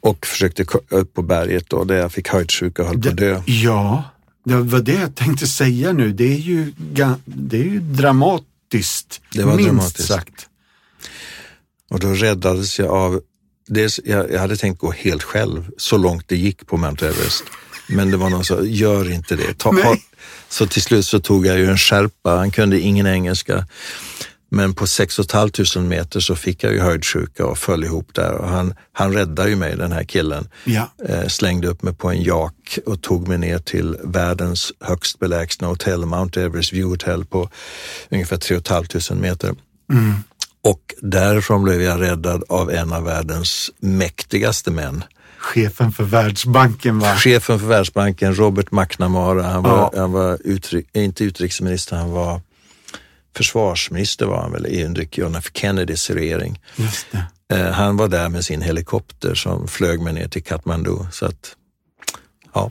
Och 0.00 0.26
försökte 0.26 0.64
upp 0.88 1.14
på 1.14 1.22
berget 1.22 1.64
då, 1.70 1.84
där 1.84 1.94
jag 1.96 2.12
fick 2.12 2.28
höjdsjuka 2.28 2.82
och 2.82 2.88
höll 2.88 3.02
på 3.02 3.08
att 3.08 3.16
dö. 3.16 3.42
Ja, 3.46 4.04
det 4.46 4.56
var 4.56 4.80
det 4.80 4.92
jag 4.92 5.14
tänkte 5.14 5.46
säga 5.46 5.92
nu. 5.92 6.12
Det 6.12 6.32
är 6.32 6.38
ju, 6.38 6.72
det 7.24 7.56
är 7.56 7.64
ju 7.64 7.80
dramatiskt. 7.80 9.20
Det 9.32 9.42
var 9.42 9.56
minst 9.56 9.68
dramatiskt. 9.68 10.08
sagt. 10.08 10.48
Och 11.90 12.00
då 12.00 12.08
räddades 12.08 12.78
jag 12.78 12.88
av, 12.88 13.20
dels, 13.66 14.00
jag, 14.04 14.32
jag 14.32 14.40
hade 14.40 14.56
tänkt 14.56 14.78
gå 14.80 14.90
helt 14.90 15.22
själv 15.22 15.70
så 15.78 15.98
långt 15.98 16.28
det 16.28 16.36
gick 16.36 16.66
på 16.66 16.76
Mount 16.76 17.08
Everest. 17.08 17.44
Men 17.88 18.10
det 18.10 18.16
var 18.16 18.30
någon 18.30 18.44
som 18.44 18.56
sa, 18.56 18.64
gör 18.64 19.12
inte 19.12 19.36
det. 19.36 19.58
Ta, 19.58 19.82
ha, 19.82 19.96
så 20.48 20.66
till 20.66 20.82
slut 20.82 21.06
så 21.06 21.20
tog 21.20 21.46
jag 21.46 21.58
ju 21.58 21.66
en 21.66 21.78
skärpa, 21.78 22.36
han 22.36 22.50
kunde 22.50 22.80
ingen 22.80 23.06
engelska. 23.06 23.66
Men 24.50 24.74
på 24.74 24.86
6 24.86 25.16
500 25.32 25.80
meter 25.80 26.20
så 26.20 26.36
fick 26.36 26.64
jag 26.64 26.72
ju 26.72 26.80
höjdsjuka 26.80 27.46
och 27.46 27.58
föll 27.58 27.84
ihop 27.84 28.14
där. 28.14 28.32
Och 28.32 28.48
han, 28.48 28.74
han 28.92 29.12
räddade 29.12 29.48
ju 29.50 29.56
mig, 29.56 29.76
den 29.76 29.92
här 29.92 30.04
killen. 30.04 30.48
Ja. 30.64 30.90
Eh, 31.08 31.26
slängde 31.26 31.68
upp 31.68 31.82
mig 31.82 31.94
på 31.94 32.10
en 32.10 32.22
jak 32.22 32.78
och 32.86 33.02
tog 33.02 33.28
mig 33.28 33.38
ner 33.38 33.58
till 33.58 33.96
världens 34.04 34.72
högst 34.80 35.18
belägsna 35.18 35.68
hotell, 35.68 36.06
Mount 36.06 36.42
Everest 36.42 36.72
View 36.72 36.90
Hotel 36.90 37.24
på 37.24 37.50
ungefär 38.10 38.36
3 38.36 38.60
500 38.68 39.14
meter. 39.28 39.54
Och 40.64 40.94
därifrån 41.02 41.62
blev 41.64 41.82
jag 41.82 42.00
räddad 42.00 42.44
av 42.48 42.70
en 42.70 42.92
av 42.92 43.04
världens 43.04 43.70
mäktigaste 43.80 44.70
män. 44.70 45.04
Chefen 45.38 45.92
för 45.92 46.04
Världsbanken 46.04 46.98
va? 46.98 47.14
Chefen 47.16 47.58
för 47.60 47.66
Världsbanken, 47.66 48.34
Robert 48.34 48.72
McNamara, 48.72 49.42
han 49.42 49.62
var, 49.62 49.70
Ja. 49.70 49.92
han 49.96 50.12
var 50.12 50.38
utrik, 50.44 50.86
inte 50.92 51.24
utrikesminister, 51.24 51.96
han 51.96 52.10
var 52.10 52.40
försvarsminister 53.36 54.26
var 54.26 54.42
han 54.42 54.52
väl 54.52 54.66
i 54.66 54.84
under 54.84 55.08
John 55.12 55.34
F 55.34 55.44
Kennedys 55.54 56.10
regering. 56.10 56.60
Eh, 57.52 57.70
han 57.70 57.96
var 57.96 58.08
där 58.08 58.28
med 58.28 58.44
sin 58.44 58.62
helikopter 58.62 59.34
som 59.34 59.68
flög 59.68 60.00
mig 60.00 60.12
ner 60.12 60.28
till 60.28 60.42
Kathmandu. 60.44 60.96
Så 61.12 61.26
att, 61.26 61.56
ja. 62.54 62.70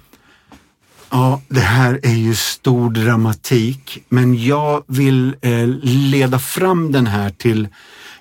Ja, 1.10 1.42
det 1.48 1.60
här 1.60 2.00
är 2.04 2.14
ju 2.16 2.36
stor 2.36 2.90
dramatik, 2.90 4.04
men 4.10 4.46
jag 4.46 4.84
vill 4.88 5.36
eh, 5.42 5.68
leda 5.84 6.40
fram 6.40 6.92
den 6.92 7.08
här 7.08 7.30
till, 7.30 7.68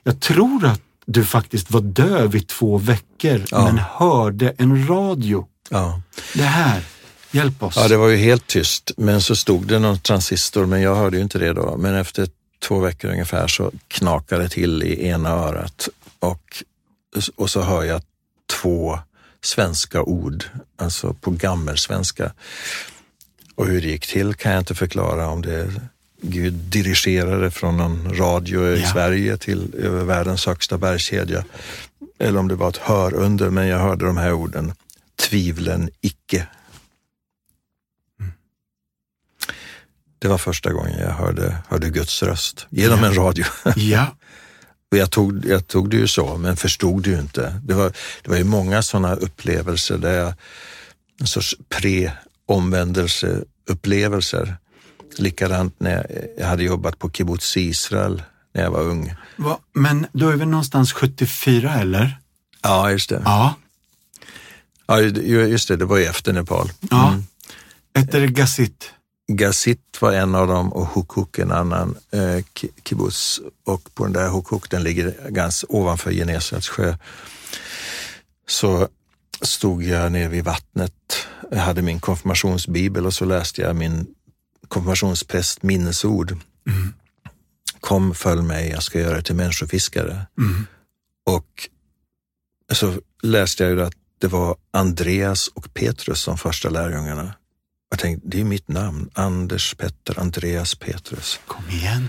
jag 0.02 0.20
tror 0.20 0.66
att 0.66 0.80
du 1.06 1.24
faktiskt 1.24 1.70
var 1.70 1.80
döv 1.80 2.36
i 2.36 2.40
två 2.40 2.78
veckor, 2.78 3.42
Ja. 3.50 3.64
men 3.64 3.78
hörde 3.78 4.54
en 4.58 4.88
radio. 4.88 5.46
Ja. 5.70 6.00
Det 6.34 6.42
här, 6.42 6.82
hjälp 7.34 7.62
oss. 7.62 7.76
ja, 7.76 7.88
det 7.88 7.96
var 7.96 8.08
ju 8.08 8.16
helt 8.16 8.46
tyst, 8.46 8.90
men 8.96 9.22
så 9.22 9.36
stod 9.36 9.66
det 9.66 9.78
någon 9.78 9.98
transistor, 9.98 10.66
men 10.66 10.80
jag 10.80 10.94
hörde 10.94 11.16
ju 11.16 11.22
inte 11.22 11.38
det 11.38 11.52
då. 11.52 11.76
Men 11.76 11.94
efter 11.94 12.28
två 12.62 12.78
veckor 12.78 13.10
ungefär 13.10 13.48
så 13.48 13.72
knakade 13.88 14.42
det 14.42 14.48
till 14.48 14.82
i 14.82 15.06
ena 15.06 15.28
örat 15.28 15.88
och, 16.18 16.62
och 17.36 17.50
så 17.50 17.60
hör 17.60 17.84
jag 17.84 18.02
två 18.62 18.98
svenska 19.42 20.02
ord, 20.02 20.44
alltså 20.76 21.14
på 21.14 21.30
gammelsvenska. 21.30 22.32
Och 23.54 23.66
hur 23.66 23.82
det 23.82 23.88
gick 23.88 24.06
till 24.06 24.34
kan 24.34 24.52
jag 24.52 24.60
inte 24.60 24.74
förklara 24.74 25.28
om 25.28 25.42
det 25.42 25.70
Gud 26.26 26.52
dirigerade 26.52 27.50
från 27.50 27.76
någon 27.76 28.14
radio 28.16 28.68
i 28.68 28.80
Ja. 28.80 28.92
Sverige 28.92 29.36
till 29.36 29.74
över 29.78 30.04
världens 30.04 30.46
högsta 30.46 30.78
bergskedja. 30.78 31.44
Eller 32.18 32.38
om 32.38 32.48
det 32.48 32.54
var 32.54 32.68
ett 32.68 32.76
hörunder, 32.76 33.50
men 33.50 33.66
jag 33.66 33.78
hörde 33.78 34.06
de 34.06 34.16
här 34.16 34.32
orden. 34.32 34.72
Tvivlen 35.16 35.90
icke. 36.00 36.46
Det 40.24 40.28
var 40.28 40.38
första 40.38 40.72
gången 40.72 40.98
jag 41.00 41.10
hörde, 41.10 41.56
hörde 41.68 41.90
Guds 41.90 42.22
röst 42.22 42.66
genom 42.70 42.98
Ja. 43.00 43.06
en 43.06 43.14
radio. 43.14 43.44
Ja, 43.76 44.06
Och 44.90 44.96
jag 44.96 45.10
tog, 45.10 45.46
jag 45.46 45.66
tog 45.68 45.90
det 45.90 45.96
ju 45.96 46.06
så, 46.08 46.36
men 46.36 46.56
förstod 46.56 47.02
det 47.02 47.10
ju 47.10 47.20
inte. 47.20 47.60
Det 47.64 47.74
var, 47.74 47.92
det 48.22 48.30
var 48.30 48.36
ju 48.36 48.44
många 48.44 48.82
sådana 48.82 49.14
upplevelser 49.14 49.98
där 49.98 50.12
jag, 50.12 50.34
en 51.20 51.26
sorts 51.26 51.54
pre-omvändelseupplevelser. 51.68 54.56
Likadant 55.18 55.74
när 55.80 56.06
jag, 56.38 56.46
hade 56.46 56.64
jobbat 56.64 56.98
på 56.98 57.10
kibbutz 57.10 57.56
Israel 57.56 58.22
när 58.54 58.62
jag 58.62 58.70
var 58.70 58.82
ung. 58.82 59.14
va, 59.36 59.58
men 59.72 60.06
då 60.12 60.28
är 60.30 60.36
vi 60.36 60.46
någonstans 60.46 60.92
74 60.92 61.74
eller? 61.74 62.18
Ja, 62.62 62.90
just 62.90 63.08
det. 63.10 63.22
Ja, 63.24 63.54
Ja, 64.86 65.00
ju- 65.00 65.46
just 65.46 65.68
det, 65.68 65.76
det 65.76 65.84
var 65.84 65.96
ju 65.98 66.04
efter 66.04 66.32
Nepal. 66.32 66.72
Ja. 66.90 67.08
Mm. 67.08 67.24
Hette 67.94 68.18
det 68.20 68.26
Gazit? 69.26 70.00
Var 70.00 70.12
en 70.12 70.34
av 70.34 70.46
dem 70.46 70.72
och 70.72 70.86
Hukuk 70.86 71.38
en 71.38 71.52
annan 71.52 71.96
eh, 72.10 72.44
kibbutz. 72.84 73.40
Och 73.64 73.94
på 73.94 74.04
den 74.04 74.12
där 74.12 74.28
Hukuk, 74.28 74.70
den 74.70 74.82
ligger 74.82 75.30
ganska 75.30 75.66
ovanför 75.70 76.12
Genesarets 76.12 76.68
sjö, 76.68 76.96
så 78.48 78.88
stod 79.40 79.82
jag 79.82 80.12
nere 80.12 80.28
vid 80.28 80.44
vattnet. 80.44 81.26
Jag 81.50 81.58
hade 81.58 81.82
min 81.82 82.00
konfirmationsbibel 82.00 83.06
och 83.06 83.14
så 83.14 83.24
läste 83.24 83.60
jag 83.60 83.76
min 83.76 84.06
konfirmationspräst 84.68 85.62
minnesord. 85.62 86.36
Mm. 86.68 86.94
Kom, 87.80 88.14
följ 88.14 88.42
mig, 88.42 88.68
jag 88.68 88.82
ska 88.82 89.00
göra 89.00 89.14
dig 89.14 89.22
till 89.22 89.34
människofiskare. 89.34 90.26
Mm. 90.38 90.66
Och 91.26 91.68
så 92.72 92.94
läste 93.22 93.62
jag 93.64 93.72
ju 93.72 93.82
att 93.82 93.94
det 94.18 94.28
var 94.28 94.56
Andreas 94.70 95.48
och 95.48 95.74
Petrus 95.74 96.20
som 96.20 96.38
första 96.38 96.68
lärjungarna. 96.68 97.34
Jag 97.94 97.98
tänkte, 97.98 98.28
det 98.28 98.40
är 98.40 98.44
mitt 98.44 98.68
namn. 98.68 99.10
Anders 99.12 99.74
Petter, 99.74 100.20
Andreas 100.20 100.74
Petrus. 100.74 101.40
Kom 101.46 101.70
igen. 101.70 102.08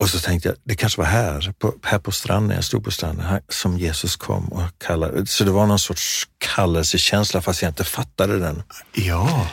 Och 0.00 0.10
så 0.10 0.18
tänkte 0.18 0.48
jag, 0.48 0.56
det 0.64 0.74
kanske 0.74 1.00
var 1.00 1.08
här, 1.08 1.54
på, 1.58 1.74
här 1.82 1.98
på 1.98 2.12
stranden, 2.12 2.56
jag 2.56 2.64
stod 2.64 2.84
på 2.84 2.90
stranden, 2.90 3.26
här, 3.26 3.42
som 3.48 3.78
Jesus 3.78 4.16
kom 4.16 4.48
och 4.48 4.62
kallade. 4.78 5.26
Så 5.26 5.44
det 5.44 5.50
var 5.50 5.66
någon 5.66 5.78
sorts 5.78 6.28
kallelsekänsla 6.38 7.42
fast 7.42 7.62
jag 7.62 7.70
inte 7.70 7.84
fattade 7.84 8.38
den. 8.38 8.62
Ja. 8.92 9.48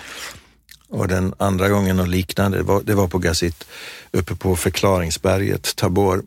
Och 0.90 1.08
den 1.08 1.34
andra 1.38 1.70
gången 1.70 2.00
och 2.00 2.08
liknande, 2.08 2.58
det 2.58 2.64
var, 2.64 2.82
det 2.82 2.94
var 2.94 3.08
på 3.08 3.18
Gazit 3.18 3.68
uppe 4.12 4.36
på 4.36 4.56
förklaringsberget, 4.56 5.76
Tabor. 5.76 6.24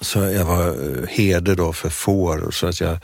Så 0.00 0.18
jag 0.18 0.44
var 0.44 0.66
eh, 0.68 1.08
herde 1.08 1.54
då 1.54 1.72
för 1.72 1.90
får, 1.90 2.50
så 2.50 2.66
att 2.66 2.80
jag 2.80 2.98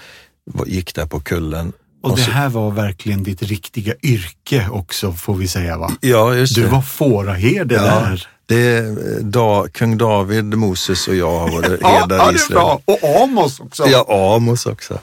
gick 0.66 0.94
där 0.94 1.06
på 1.06 1.20
kullen 1.20 1.72
och, 2.02 2.16
det 2.16 2.22
här 2.22 2.48
var 2.48 2.70
verkligen 2.70 3.22
ditt 3.22 3.42
riktiga 3.42 3.94
yrke 4.02 4.68
också 4.70 5.12
får 5.12 5.34
vi 5.34 5.48
säga 5.48 5.78
va? 5.78 5.92
Ja, 6.00 6.34
just 6.34 6.54
det. 6.54 6.60
Du 6.60 6.66
var 6.66 6.82
fåraherde 6.82 7.74
ja, 7.74 7.82
där. 7.82 8.28
Det 8.46 8.76
är 8.76 9.20
da, 9.20 9.68
kung 9.68 9.98
David, 9.98 10.44
Moses 10.44 11.08
och 11.08 11.14
jag 11.14 11.38
har 11.38 11.50
varit 11.50 11.82
herdar 11.82 12.16
ja, 12.16 12.32
i 12.32 12.34
Israel. 12.34 12.60
Ja, 12.60 12.80
det 12.86 12.92
är 12.92 13.00
bra. 13.00 13.12
Och 13.14 13.22
Amos 13.22 13.60
också. 13.60 13.86
Ja, 13.86 14.34
Amos 14.36 14.66
också. 14.66 14.98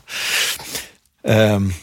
Um, 1.27 1.73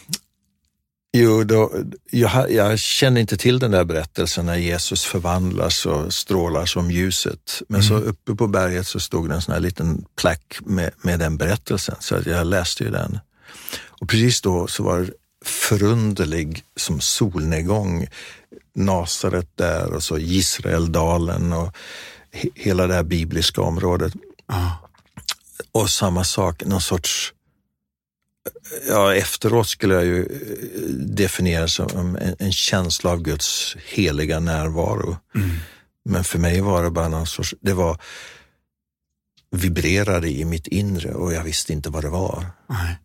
jo, 1.13 1.43
då, 1.43 1.71
jag, 2.11 2.51
jag 2.51 2.79
känner 2.79 3.21
inte 3.21 3.37
till 3.37 3.59
den 3.59 3.71
där 3.71 3.83
berättelsen 3.83 4.45
när 4.45 4.55
Jesus 4.55 5.05
förvandlas 5.05 5.85
och 5.85 6.13
strålar 6.13 6.65
som 6.65 6.91
ljuset. 6.91 7.61
Men 7.67 7.81
mm. 7.81 7.89
så 7.89 8.05
uppe 8.05 8.35
på 8.35 8.47
berget 8.47 8.87
så 8.87 8.99
stod 8.99 9.29
det 9.29 9.35
en 9.35 9.41
sån 9.41 9.53
här 9.53 9.61
liten 9.61 10.05
plack 10.15 10.57
med, 10.65 10.91
med 11.01 11.19
den 11.19 11.37
berättelsen, 11.37 11.95
så 11.99 12.15
jag 12.25 12.47
läste 12.47 12.83
ju 12.83 12.89
den. 12.89 13.19
Och 14.03 14.09
precis 14.09 14.41
då 14.41 14.67
så 14.67 14.83
var 14.83 14.99
det 14.99 15.11
förunderlig 15.45 16.63
som 16.75 17.01
solnedgång. 17.01 18.07
Nasaret 18.75 19.47
där 19.55 19.93
och 19.93 20.03
så 20.03 20.17
Israeldalen 20.17 21.53
och 21.53 21.75
he 22.31 22.49
hela 22.55 22.87
det 22.87 22.93
här 22.93 23.03
bibliska 23.03 23.61
området. 23.61 24.13
Ah. 24.45 24.71
Och 25.71 25.89
samma 25.89 26.23
sak, 26.23 26.63
någon 26.65 26.81
sorts 26.81 27.33
Ja, 28.87 29.15
efteråt 29.15 29.67
skulle 29.67 29.93
jag 29.93 30.05
ju 30.05 30.21
eh, 30.21 30.89
definiera 30.91 31.67
som 31.67 32.15
en, 32.15 32.35
en 32.39 32.51
känsla 32.51 33.11
av 33.11 33.21
Guds 33.21 33.77
heliga 33.85 34.39
närvaro. 34.39 35.17
Mm. 35.35 35.49
Men 36.05 36.23
för 36.23 36.39
mig 36.39 36.61
var 36.61 36.83
det 36.83 36.89
bara 36.89 37.07
någon 37.07 37.27
sorts, 37.27 37.55
det 37.61 37.73
var 37.73 38.01
vibrerade 39.51 40.29
i 40.29 40.45
mitt 40.45 40.67
inre 40.67 41.13
och 41.13 41.33
jag 41.33 41.43
visste 41.43 41.73
inte 41.73 41.89
vad 41.89 42.03
det 42.03 42.09
var. 42.09 42.45
Nej. 42.69 42.97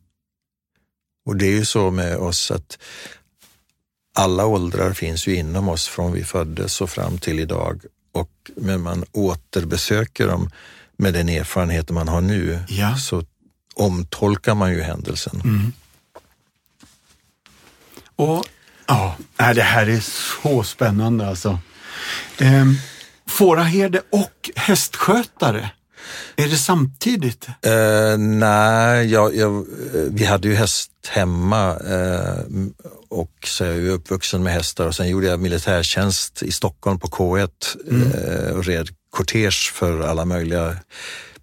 Och 1.29 1.37
det 1.37 1.47
är 1.47 1.51
ju 1.51 1.65
så 1.65 1.91
med 1.91 2.17
oss 2.17 2.51
att 2.51 2.79
alla 4.15 4.47
åldrar 4.47 4.93
finns 4.93 5.27
ju 5.27 5.35
inom 5.35 5.69
oss 5.69 5.89
från 5.89 6.13
vi 6.13 6.25
föddes 6.25 6.81
och 6.81 6.91
fram 6.91 7.19
till 7.19 7.41
idag. 7.41 7.83
Och 8.13 8.51
när 8.57 8.79
man 8.79 9.05
återbesöker 9.13 10.27
dem 10.27 10.51
med 10.97 11.15
den 11.15 11.29
erfarenhet 11.29 11.91
man 11.91 12.09
har 12.09 12.21
nu 12.21 12.61
ja. 12.69 12.97
så 12.97 13.25
omtolkar 13.75 14.55
man 14.55 14.73
ju 14.73 14.83
händelsen. 14.83 15.41
Mm. 15.45 15.73
Och 18.17 18.45
ja, 18.87 19.17
det 19.37 19.63
här 19.63 19.89
är 19.89 20.01
så 20.41 20.63
spännande 20.63 21.29
alltså. 21.29 21.59
Ehm, 22.39 22.75
fåraherde 23.27 24.03
och 24.11 24.51
hästskötare. 24.57 25.71
Är 26.37 26.49
det 26.49 26.57
samtidigt? 26.57 27.47
Uh, 27.49 28.19
nej, 28.19 29.13
jag, 29.13 29.37
jag, 29.37 29.67
vi 30.11 30.25
hade 30.25 30.49
ju 30.49 30.55
häst 30.55 30.91
hemma 31.09 31.75
uh, 31.75 32.67
och 33.09 33.33
så 33.45 33.65
är 33.65 33.69
jag 33.69 33.87
är 33.87 33.91
uppvuxen 33.91 34.43
med 34.43 34.53
hästar 34.53 34.87
och 34.87 34.95
sen 34.95 35.09
gjorde 35.09 35.27
jag 35.27 35.41
militärtjänst 35.41 36.43
i 36.43 36.53
Stockholm 36.53 36.99
på 36.99 37.07
K1 37.09 37.51
mm. 37.91 38.13
uh, 38.13 38.57
och 38.57 38.65
red 38.65 38.89
kortege 39.11 39.73
för 39.73 40.01
alla 40.01 40.25
möjliga 40.25 40.77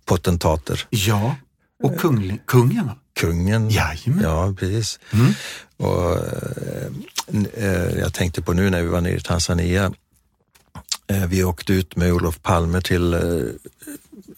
potentater. 0.06 0.88
Ja, 0.90 1.36
och 1.84 1.98
kung, 1.98 2.40
kungen? 2.46 2.90
Kungen, 3.20 3.70
Jajamän. 3.70 4.24
ja 4.24 4.54
precis. 4.60 5.00
Mm. 5.12 5.34
Och, 5.78 6.18
jag 8.00 8.14
tänkte 8.14 8.42
på 8.42 8.54
nu 8.54 8.70
när 8.70 8.82
vi 8.82 8.88
var 8.88 9.02
nere 9.02 9.16
i 9.16 9.20
Tanzania, 9.20 9.92
vi 11.28 11.44
åkte 11.44 11.74
ut 11.74 11.96
med 11.96 12.14
Olof 12.14 12.42
Palme 12.42 12.82
till 12.82 13.14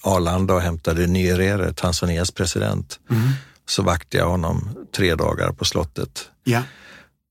Arlanda 0.08 0.54
och 0.54 0.62
hämtade 0.62 1.08
Nyerere, 1.08 1.74
Tanzanias 1.74 2.32
president. 2.32 3.00
Mm. 3.10 3.30
Så 3.66 3.84
vaktade 3.84 4.24
jag 4.24 4.30
honom 4.30 4.70
tre 4.96 5.16
dagar 5.16 5.52
på 5.52 5.66
slottet. 5.66 6.30
Ja. 6.44 6.64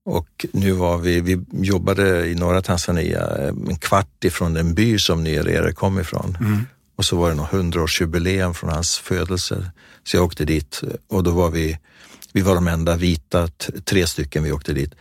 Och 0.05 0.45
nu 0.53 0.71
var 0.71 0.97
vi, 0.97 1.21
vi 1.21 1.45
jobbade 1.51 2.27
i 2.27 2.35
norra 2.35 2.61
Tanzania, 2.61 3.37
en 3.47 3.75
kvart 3.75 4.23
ifrån 4.23 4.53
den 4.53 4.73
by 4.73 4.99
som 4.99 5.23
Nyerere 5.23 5.73
kom 5.73 5.99
ifrån. 5.99 6.37
Mm. 6.39 6.65
Och 6.97 7.05
så 7.05 7.17
var 7.17 7.29
det 7.29 7.35
något 7.35 7.51
hundraårsjubileum 7.51 8.53
från 8.53 8.69
hans 8.69 8.97
födelse. 8.97 9.71
Så 10.03 10.17
jag 10.17 10.23
åkte 10.23 10.45
dit 10.45 10.81
och 11.09 11.23
då 11.23 11.31
var 11.31 11.49
vi, 11.49 11.79
vi 12.33 12.41
var 12.41 12.55
de 12.55 12.67
enda 12.67 12.95
vita, 12.95 13.47
tre 13.83 14.07
stycken 14.07 14.43
vi 14.43 14.51
åkte 14.51 14.73
dit. 14.73 14.93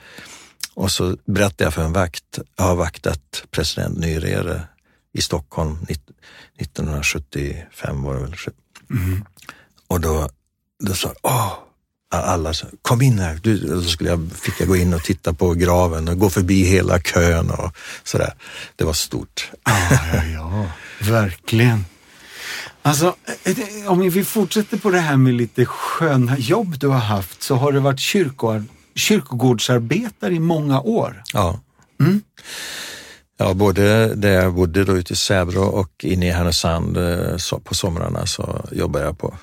Och 0.75 0.91
så 0.91 1.17
berättade 1.25 1.65
jag 1.65 1.75
för 1.75 1.83
en 1.83 1.93
vakt, 1.93 2.39
jag 2.57 2.65
har 2.65 2.77
vaktat 2.77 3.45
president 3.51 3.99
Nyerere 3.99 4.63
i 5.17 5.23
Stockholm 5.23 5.79
1975 6.59 8.03
var 8.03 8.15
det 8.15 8.21
väl. 8.21 8.35
Mm. 8.91 9.25
Och 9.89 10.01
då, 10.01 10.29
då 10.81 10.95
sa 10.95 11.13
åh, 11.23 11.53
alla 12.11 12.55
sa, 12.55 12.67
kom 12.83 13.03
in 13.03 13.19
här. 13.19 13.41
Du, 13.43 13.59
då 13.59 13.83
skulle 13.83 14.11
jag, 14.11 14.31
fick 14.33 14.61
jag 14.61 14.69
gå 14.69 14.77
in 14.77 14.95
och 14.95 15.03
titta 15.03 15.33
på 15.33 15.55
graven 15.55 16.09
och 16.09 16.19
gå 16.19 16.31
förbi 16.31 16.65
hela 16.65 17.01
kön 17.01 17.51
och 17.51 17.77
sådär. 18.05 18.35
Det 18.77 18.85
var 18.85 18.93
stort. 18.93 19.51
Ja, 19.65 19.89
ja, 19.91 20.25
ja. 20.25 20.67
verkligen. 21.11 21.85
Alltså, 22.83 23.17
eh, 23.45 23.93
om 23.93 24.11
vi 24.11 24.25
fortsätter 24.25 24.77
på 24.77 24.91
det 24.91 25.01
här 25.01 25.17
med 25.17 25.35
lite 25.35 25.65
sköna 25.65 26.39
jobb 26.39 26.79
du 26.79 26.89
har 26.89 26.99
haft 26.99 27.43
så 27.43 27.55
har 27.55 27.73
du 27.73 27.79
varit 27.79 28.01
kyrko, 28.01 28.63
kyrkogårdsarbetare 28.95 30.35
i 30.35 30.41
många 30.41 30.81
år. 30.81 31.23
Ja. 31.33 31.61
Mm. 32.01 32.23
Ja, 33.37 33.55
både 33.55 34.15
där 34.15 34.33
jag 34.33 34.55
bodde 34.55 34.85
då 34.85 34.97
ute 34.97 35.13
i 35.13 35.17
Sävre 35.17 35.59
och 35.59 36.05
inne 36.05 36.27
i 36.27 36.31
Härnösand 36.31 36.97
eh, 36.97 37.59
på 37.65 37.75
somrarna 37.75 38.27
så 38.27 38.69
jobbade 38.73 39.05
jag 39.05 39.19
på 39.19 39.35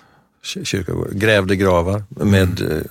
kyrkogården. 0.43 1.19
Grävde 1.19 1.55
gravar 1.55 2.03
med, 2.09 2.61
mm. 2.61 2.77
Eh, 2.77 2.83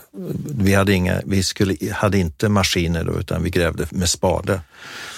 vi 0.55 0.75
hade 0.75 0.93
inga, 0.93 1.21
vi 1.25 1.43
skulle, 1.43 1.77
hade 1.93 2.19
inte 2.19 2.49
maskiner 2.49 3.05
då 3.05 3.21
utan 3.21 3.43
vi 3.43 3.51
grävde 3.51 3.87
med 3.91 4.09
spade. 4.09 4.61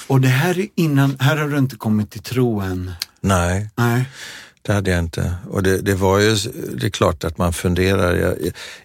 Och 0.07 0.21
det 0.21 0.29
här 0.29 0.59
är 0.59 0.67
innan, 0.75 1.17
här 1.21 1.37
har 1.37 1.49
du 1.49 1.59
inte 1.59 1.77
kommit 1.77 2.11
till 2.11 2.23
tro 2.23 2.61
än? 2.61 2.93
Nej. 3.21 3.71
Nej. 3.77 4.05
Det 4.63 4.73
hade 4.73 4.91
jag 4.91 4.99
inte. 4.99 5.35
Och 5.51 5.63
det, 5.63 5.81
det 5.81 5.95
var 5.95 6.19
ju, 6.19 6.37
det 6.75 6.87
är 6.87 6.91
klart 6.91 7.25
att 7.25 7.39
man 7.39 7.53
funderar. 7.53 8.15
Jag, 8.17 8.35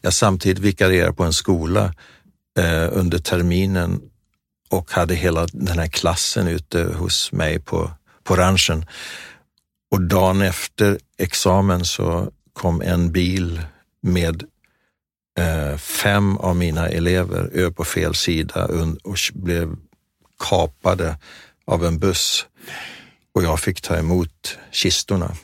jag 0.01 0.13
samtidigt 0.13 0.59
vikarierade 0.59 1.13
på 1.13 1.23
en 1.23 1.33
skola 1.33 1.93
eh, 2.59 2.87
under 2.91 3.17
terminen 3.17 4.01
och 4.69 4.91
hade 4.91 5.15
hela 5.15 5.47
den 5.51 5.79
här 5.79 5.87
klassen 5.87 6.47
ute 6.47 6.83
hos 6.83 7.31
mig 7.31 7.59
på, 7.59 7.91
på 8.23 8.35
ranchen. 8.35 8.85
Och 9.91 10.01
dagen 10.01 10.41
efter 10.41 10.99
examen 11.17 11.85
så 11.85 12.31
kom 12.53 12.81
en 12.81 13.11
bil 13.11 13.61
med 14.01 14.43
eh, 15.39 15.77
fem 15.77 16.37
av 16.37 16.55
mina 16.55 16.87
elever 16.87 17.49
över 17.53 17.71
på 17.71 17.83
fel 17.83 18.15
sida 18.15 18.65
och 19.03 19.17
blev 19.33 19.75
kapade 20.49 21.17
av 21.65 21.85
en 21.85 21.99
buss. 21.99 22.45
Och 23.33 23.43
jag 23.43 23.59
fick 23.59 23.81
ta 23.81 23.97
emot 23.97 24.57
kistorna. 24.71 25.35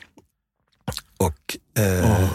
Och 1.16 1.56
eh, 1.78 2.10
oh. 2.10 2.28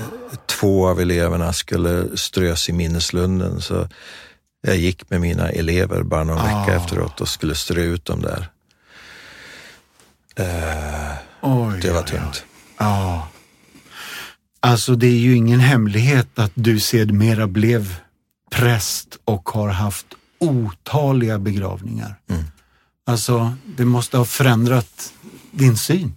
två 0.45 0.87
av 0.87 1.01
eleverna 1.01 1.53
skulle 1.53 2.17
strös 2.17 2.69
i 2.69 2.73
minneslunden. 2.73 3.61
Så 3.61 3.87
jag 4.61 4.77
gick 4.77 5.09
med 5.09 5.21
mina 5.21 5.49
elever 5.49 6.03
bara 6.03 6.23
någon 6.23 6.37
ah. 6.37 6.43
vecka 6.43 6.75
efteråt 6.75 7.21
och 7.21 7.29
skulle 7.29 7.55
strö 7.55 7.81
ut 7.81 8.05
dem 8.05 8.21
där. 8.21 8.49
Uh, 10.39 11.15
oj, 11.41 11.79
det 11.81 11.91
var 11.91 12.03
tungt. 12.03 12.45
Ja. 12.77 13.27
Alltså 14.59 14.95
det 14.95 15.07
är 15.07 15.17
ju 15.17 15.35
ingen 15.35 15.59
hemlighet 15.59 16.39
att 16.39 16.51
du 16.53 16.79
sedermera 16.79 17.47
blev 17.47 17.95
präst 18.51 19.17
och 19.25 19.49
har 19.49 19.69
haft 19.69 20.05
otaliga 20.39 21.39
begravningar. 21.39 22.15
Mm. 22.29 22.43
Alltså, 23.05 23.53
det 23.77 23.85
måste 23.85 24.17
ha 24.17 24.25
förändrat 24.25 25.13
din 25.51 25.77
syn. 25.77 26.15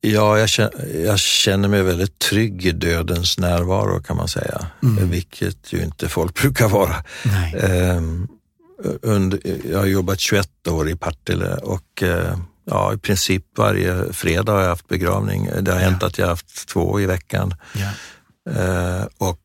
Ja, 0.00 0.38
jag 0.38 0.48
känner, 0.48 1.04
jag 1.04 1.18
känner 1.18 1.68
mig 1.68 1.82
väldigt 1.82 2.18
trygg 2.18 2.66
i 2.66 2.72
dödens 2.72 3.38
närvaro 3.38 4.02
kan 4.02 4.16
man 4.16 4.28
säga, 4.28 4.66
mm. 4.82 5.10
vilket 5.10 5.72
ju 5.72 5.82
inte 5.82 6.08
folk 6.08 6.34
brukar 6.40 6.68
vara. 6.68 7.04
Um, 7.96 8.28
under, 9.02 9.40
jag 9.70 9.78
har 9.78 9.86
jobbat 9.86 10.20
21 10.20 10.68
år 10.68 10.88
i 10.88 10.96
Partille 10.96 11.54
och 11.54 12.02
uh, 12.02 12.36
ja, 12.64 12.94
i 12.94 12.98
princip 12.98 13.44
varje 13.56 14.12
fredag 14.12 14.52
har 14.52 14.60
jag 14.60 14.68
haft 14.68 14.88
begravning. 14.88 15.48
Det 15.60 15.72
har 15.72 15.80
ja. 15.80 15.88
hänt 15.88 16.02
att 16.02 16.18
jag 16.18 16.26
har 16.26 16.30
haft 16.30 16.68
två 16.68 17.00
i 17.00 17.06
veckan. 17.06 17.54
Ja. 17.72 17.90
Uh, 18.50 19.06
och 19.18 19.40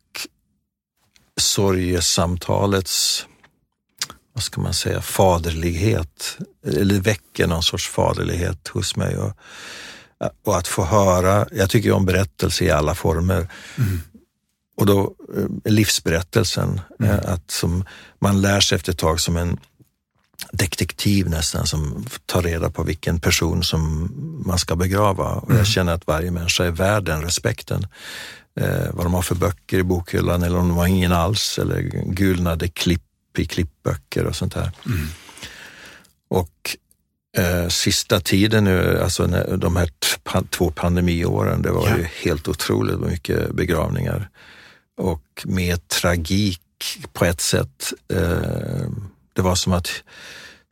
sorgesamtalets, 1.38 3.26
vad 4.34 4.44
ska 4.44 4.62
man 4.62 4.74
säga, 4.74 5.02
faderlighet, 5.02 6.38
eller 6.68 7.00
väcker 7.00 7.48
någon 7.48 7.64
sorts 7.64 7.90
faderlighet 7.90 8.68
hos 8.68 8.96
mig. 8.96 9.18
Och, 9.18 9.38
och 10.46 10.58
att 10.58 10.68
få 10.68 10.84
höra, 10.84 11.48
jag 11.52 11.70
tycker 11.70 11.92
om 11.92 12.06
berättelse 12.06 12.66
i 12.66 12.72
alla 12.72 12.96
former. 12.96 13.48
Mm. 13.78 14.02
Och 14.78 14.86
då 14.86 15.16
eh, 15.38 15.72
livsberättelsen, 15.72 16.82
mm. 17.00 17.12
Eh, 17.12 17.34
att 17.34 17.52
som 17.52 17.86
man 18.20 18.42
lär 18.42 18.60
sig 18.60 18.76
efter 18.76 18.92
ett 18.92 18.98
tag 18.98 19.20
som 19.20 19.38
en 19.38 19.60
detektiv 20.52 21.30
nästan 21.30 21.68
som 21.68 22.06
tar 22.26 22.42
reda 22.42 22.70
på 22.70 22.84
vilken 22.84 23.20
person 23.20 23.64
som 23.64 24.12
man 24.46 24.60
ska 24.60 24.76
begrava. 24.76 25.34
Och 25.34 25.50
jag 25.50 25.56
mm. 25.56 25.66
känner 25.66 25.94
att 25.94 26.08
varje 26.08 26.32
människa 26.32 26.64
är 26.66 26.72
värd 26.72 27.04
den 27.04 27.22
respekten. 27.22 27.88
Eh, 28.60 28.88
vad 28.94 29.06
de 29.06 29.14
har 29.14 29.22
för 29.22 29.36
böcker 29.36 29.80
i 29.80 29.84
bokhyllan 29.84 30.44
eller 30.44 30.58
om 30.58 30.68
de 30.68 30.78
har 30.78 30.88
ingen 30.88 31.12
alls 31.12 31.60
eller 31.60 31.82
gulnade 32.06 32.68
klipp 32.68 33.02
i 33.38 33.46
klippböcker 33.46 34.26
och 34.26 34.36
sånt 34.36 34.54
där. 34.54 34.72
Mm. 34.86 35.08
Och 36.28 36.78
eh, 37.38 37.68
sista 37.68 38.20
tiden 38.20 38.64
nu, 38.64 39.00
alltså 39.00 39.28
när, 39.28 39.58
de 39.58 39.76
här 39.76 39.90
två 40.50 40.72
pandemiåren, 40.72 41.62
det 41.62 41.72
var 41.72 41.90
ja. 41.90 41.98
ju 41.98 42.04
helt 42.04 42.48
otroligt 42.48 43.00
mycket 43.00 43.52
begravningar. 43.52 44.30
Och 44.98 45.44
med 45.46 45.88
tragik 45.88 46.62
på 47.14 47.26
ett 47.26 47.42
sätt. 47.42 47.94
Eh, 48.14 48.90
det 49.34 49.42
var 49.42 49.56
som 49.56 49.74
att 49.74 49.90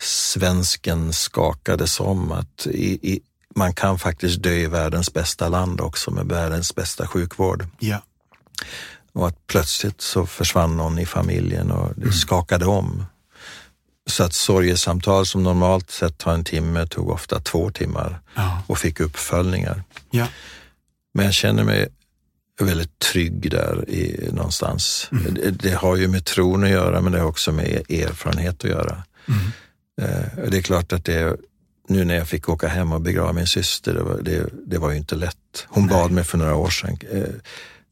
svensken 0.02 1.14
skakades 1.14 2.00
om 2.00 2.32
att 2.32 2.68
i, 2.68 3.14
i, 3.14 3.22
man 3.56 3.74
kan 3.74 4.00
faktiskt 4.00 4.44
dö 4.44 4.54
i 4.54 4.68
världens 4.68 5.14
bästa 5.14 5.50
land 5.50 5.82
också 5.82 6.12
med 6.12 6.26
världens 6.26 6.76
bästa 6.76 7.08
sjukvård. 7.08 7.66
Ja. 7.80 8.04
Och 9.14 9.28
att 9.28 9.48
plötsligt 9.48 10.02
så 10.02 10.26
försvann 10.26 10.78
någon 10.78 11.00
i 11.00 11.06
familjen 11.06 11.72
och 11.72 11.94
det 11.96 12.02
mm. 12.02 12.14
skakade 12.14 12.66
om. 12.66 13.06
Så 14.10 14.24
att 14.24 14.34
sorgesamtal 14.34 15.26
som 15.26 15.44
normalt 15.44 15.92
sett 15.92 16.18
tar 16.18 16.34
en 16.34 16.44
timme 16.44 16.88
tog 16.88 17.10
ofta 17.10 17.40
två 17.40 17.72
timmar 17.72 18.20
ja. 18.36 18.64
och 18.68 18.78
fick 18.78 19.00
uppföljningar. 19.00 19.84
Ja. 20.12 20.28
Men 21.14 21.26
jag 21.26 21.34
känner 21.34 21.64
mig 21.64 21.88
väldigt 22.60 23.00
trygg 23.00 23.52
där 23.52 23.90
i, 23.90 24.30
någonstans. 24.34 25.10
Mm. 25.12 25.34
Det, 25.34 25.52
det, 25.52 25.74
har 25.74 25.96
ju 25.96 26.08
med 26.08 26.26
tron 26.26 26.64
att 26.64 26.70
göra 26.70 27.02
men 27.02 27.12
det 27.12 27.20
har 27.20 27.28
också 27.28 27.52
med 27.52 27.92
erfarenhet 27.92 28.64
att 28.64 28.70
göra. 28.70 29.04
Mm. 29.28 29.40
Eh, 30.02 30.50
det 30.50 30.58
är 30.58 30.62
klart 30.62 30.94
att 30.94 31.06
det 31.06 31.36
nu 31.88 32.06
när 32.06 32.16
jag 32.16 32.28
fick 32.28 32.50
åka 32.50 32.68
hem 32.68 32.92
och 32.92 33.02
begrava 33.02 33.34
min 33.34 33.48
syster, 33.48 33.94
det 33.94 34.04
var, 34.04 34.22
det, 34.22 34.50
det 34.66 34.78
var 34.78 34.92
ju 34.92 34.98
inte 34.98 35.16
lätt. 35.16 35.66
Hon 35.68 35.86
Nej. 35.86 35.96
bad 35.96 36.12
mig 36.12 36.24
för 36.24 36.38
några 36.38 36.56
år 36.56 36.70
sedan, 36.70 36.98
eh, 37.12 37.24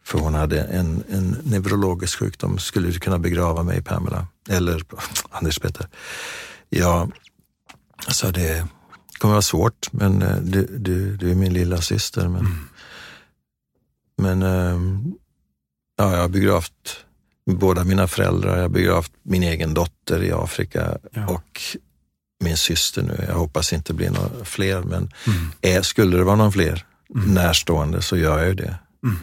för 0.03 0.19
hon 0.19 0.33
hade 0.33 0.61
en, 0.61 1.03
en 1.09 1.37
neurologisk 1.43 2.19
sjukdom. 2.19 2.59
Skulle 2.59 2.87
du 2.87 2.99
kunna 2.99 3.19
begrava 3.19 3.63
mig 3.63 3.81
Pamela? 3.81 4.27
Eller 4.49 4.83
Anders 5.29 5.59
Peter. 5.59 5.87
Ja, 6.69 7.07
alltså 8.07 8.31
det 8.31 8.67
kommer 9.17 9.33
vara 9.33 9.41
svårt, 9.41 9.93
men 9.93 10.21
eh, 10.21 10.35
du, 10.35 10.65
du, 10.65 11.17
du 11.17 11.31
är 11.31 11.35
min 11.35 11.53
lilla 11.53 11.81
syster. 11.81 12.27
Men, 12.27 12.45
mm. 12.45 12.67
men 14.17 14.41
ehm, 14.41 15.13
ja, 15.97 16.11
jag 16.13 16.21
har 16.21 16.29
begravt 16.29 17.05
båda 17.45 17.83
mina 17.83 18.07
föräldrar, 18.07 18.55
jag 18.55 18.61
har 18.61 18.69
begravt 18.69 19.11
min 19.23 19.43
egen 19.43 19.73
dotter 19.73 20.23
i 20.23 20.31
Afrika 20.31 20.97
ja. 21.11 21.27
och 21.27 21.61
min 22.43 22.57
syster 22.57 23.01
nu. 23.01 23.25
Jag 23.27 23.35
hoppas 23.35 23.73
inte 23.73 23.93
blir 23.93 24.09
några 24.09 24.45
fler, 24.45 24.81
men 24.81 25.11
mm. 25.27 25.51
är, 25.61 25.81
skulle 25.81 26.17
det 26.17 26.23
vara 26.23 26.35
någon 26.35 26.51
fler 26.51 26.85
mm. 27.15 27.33
närstående 27.33 28.01
så 28.01 28.17
gör 28.17 28.39
jag 28.39 28.47
ju 28.47 28.53
det. 28.53 28.75
Mm. 29.03 29.17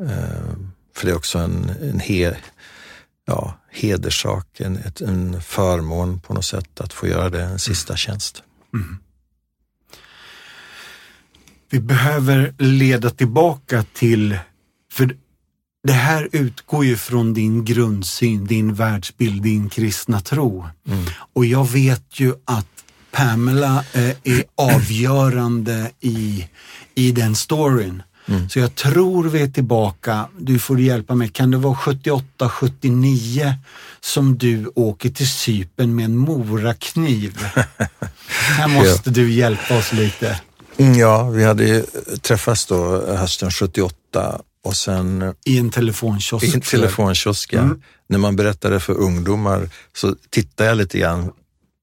Uh, 0.00 0.56
för 0.96 1.06
det 1.06 1.12
är 1.12 1.16
också 1.16 1.38
en, 1.38 1.70
en 1.82 2.00
he, 2.00 2.36
ja, 3.26 3.58
hederssak, 3.70 4.60
en, 4.60 4.76
ett, 4.76 5.00
en 5.00 5.42
förmån 5.42 6.20
på 6.20 6.34
något 6.34 6.44
sätt 6.44 6.80
att 6.80 6.92
få 6.92 7.06
göra 7.06 7.30
det, 7.30 7.42
en 7.42 7.58
sista 7.58 7.96
tjänst. 7.96 8.42
Mm. 8.74 8.98
Vi 11.70 11.80
behöver 11.80 12.54
leda 12.58 13.10
tillbaka 13.10 13.84
till, 13.92 14.38
för 14.92 15.16
det 15.84 15.92
här 15.92 16.28
utgår 16.32 16.84
ju 16.84 16.96
från 16.96 17.34
din 17.34 17.64
grundsyn, 17.64 18.44
din 18.44 18.74
världsbild, 18.74 19.42
din 19.42 19.68
kristna 19.68 20.20
tro. 20.20 20.66
Mm. 20.88 21.04
Och 21.32 21.44
jag 21.44 21.70
vet 21.70 22.20
ju 22.20 22.34
att 22.44 22.66
Pamela 23.10 23.84
eh, 23.92 24.10
är 24.24 24.44
avgörande 24.54 25.90
i, 26.00 26.48
i 26.94 27.12
den 27.12 27.34
storyn. 27.34 28.02
Mm. 28.26 28.48
Så 28.48 28.58
jag 28.58 28.74
tror 28.74 29.24
vi 29.28 29.42
är 29.42 29.48
tillbaka, 29.48 30.28
du 30.38 30.58
får 30.58 30.80
hjälpa 30.80 31.14
mig, 31.14 31.28
kan 31.28 31.50
det 31.50 31.56
vara 31.56 31.76
78, 31.76 32.48
79 32.48 33.54
som 34.00 34.38
du 34.38 34.72
åker 34.74 35.10
till 35.10 35.28
Sypen 35.28 35.94
med 35.94 36.04
en 36.04 36.16
morakniv? 36.16 37.38
Här 38.28 38.68
måste 38.68 39.10
ja. 39.10 39.12
du 39.12 39.32
hjälpa 39.32 39.78
oss 39.78 39.92
lite. 39.92 40.40
Mm, 40.76 40.98
ja, 40.98 41.30
vi 41.30 41.44
hade 41.44 41.82
träffats 42.20 42.66
då 42.66 43.06
hösten 43.06 43.50
78 43.50 44.40
och 44.64 44.76
sen, 44.76 45.34
I 45.44 45.58
en 45.58 45.70
telefonkiosk? 45.70 46.44
I 46.44 46.54
en 46.54 46.60
telefonkiosk, 46.60 47.52
ja. 47.52 47.60
Mm. 47.60 47.82
När 48.08 48.18
man 48.18 48.36
berättade 48.36 48.80
för 48.80 48.94
ungdomar 48.94 49.70
så 49.96 50.14
tittar 50.30 50.64
jag 50.64 50.76
lite 50.76 50.98
grann 50.98 51.32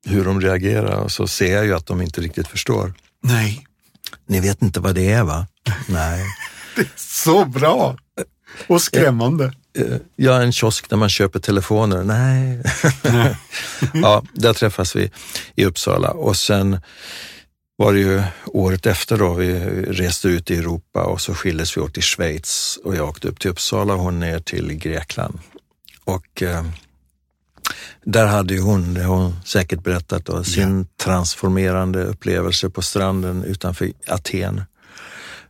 hur 0.05 0.25
de 0.25 0.41
reagerar 0.41 0.99
och 0.99 1.11
så 1.11 1.27
ser 1.27 1.55
jag 1.55 1.65
ju 1.65 1.73
att 1.73 1.85
de 1.85 2.01
inte 2.01 2.21
riktigt 2.21 2.47
förstår. 2.47 2.93
Nej. 3.23 3.65
Ni 4.27 4.39
vet 4.39 4.61
inte 4.61 4.79
vad 4.79 4.95
det 4.95 5.11
är 5.11 5.23
va? 5.23 5.47
Nej. 5.87 6.25
Det 6.75 6.81
är 6.81 6.91
så 6.95 7.45
bra 7.45 7.97
och 8.67 8.81
skrämmande. 8.81 9.53
Eh, 9.77 9.97
ja, 10.15 10.41
en 10.41 10.51
kiosk 10.51 10.89
där 10.89 10.97
man 10.97 11.09
köper 11.09 11.39
telefoner. 11.39 12.03
Nej. 12.03 12.61
Nej. 13.03 13.35
ja, 13.93 14.23
där 14.33 14.53
träffas 14.53 14.95
vi 14.95 15.11
i 15.55 15.65
Uppsala 15.65 16.09
och 16.09 16.37
sen 16.37 16.79
var 17.75 17.93
det 17.93 17.99
ju 17.99 18.23
året 18.45 18.85
efter 18.85 19.17
då 19.17 19.33
vi 19.33 19.59
reste 19.81 20.27
ut 20.27 20.51
i 20.51 20.57
Europa 20.57 21.03
och 21.03 21.21
så 21.21 21.33
skildes 21.33 21.77
vi 21.77 21.81
åt 21.81 21.97
i 21.97 22.01
Schweiz 22.01 22.79
och 22.83 22.95
jag 22.95 23.09
åkte 23.09 23.27
upp 23.27 23.39
till 23.39 23.49
Uppsala 23.51 23.93
och 23.93 23.99
hon 23.99 24.19
ner 24.19 24.39
till 24.39 24.73
Grekland. 24.73 25.39
Och 26.03 26.43
eh, 26.43 26.65
där 28.03 28.25
hade 28.25 28.53
ju 28.53 28.61
hon, 28.61 28.93
det 28.93 29.03
har 29.03 29.15
hon 29.15 29.35
säkert 29.45 29.83
berättat, 29.83 30.25
då, 30.25 30.43
sin 30.43 30.79
ja. 30.79 31.03
transformerande 31.05 32.03
upplevelse 32.03 32.69
på 32.69 32.81
stranden 32.81 33.43
utanför 33.43 33.91
Aten. 34.07 34.61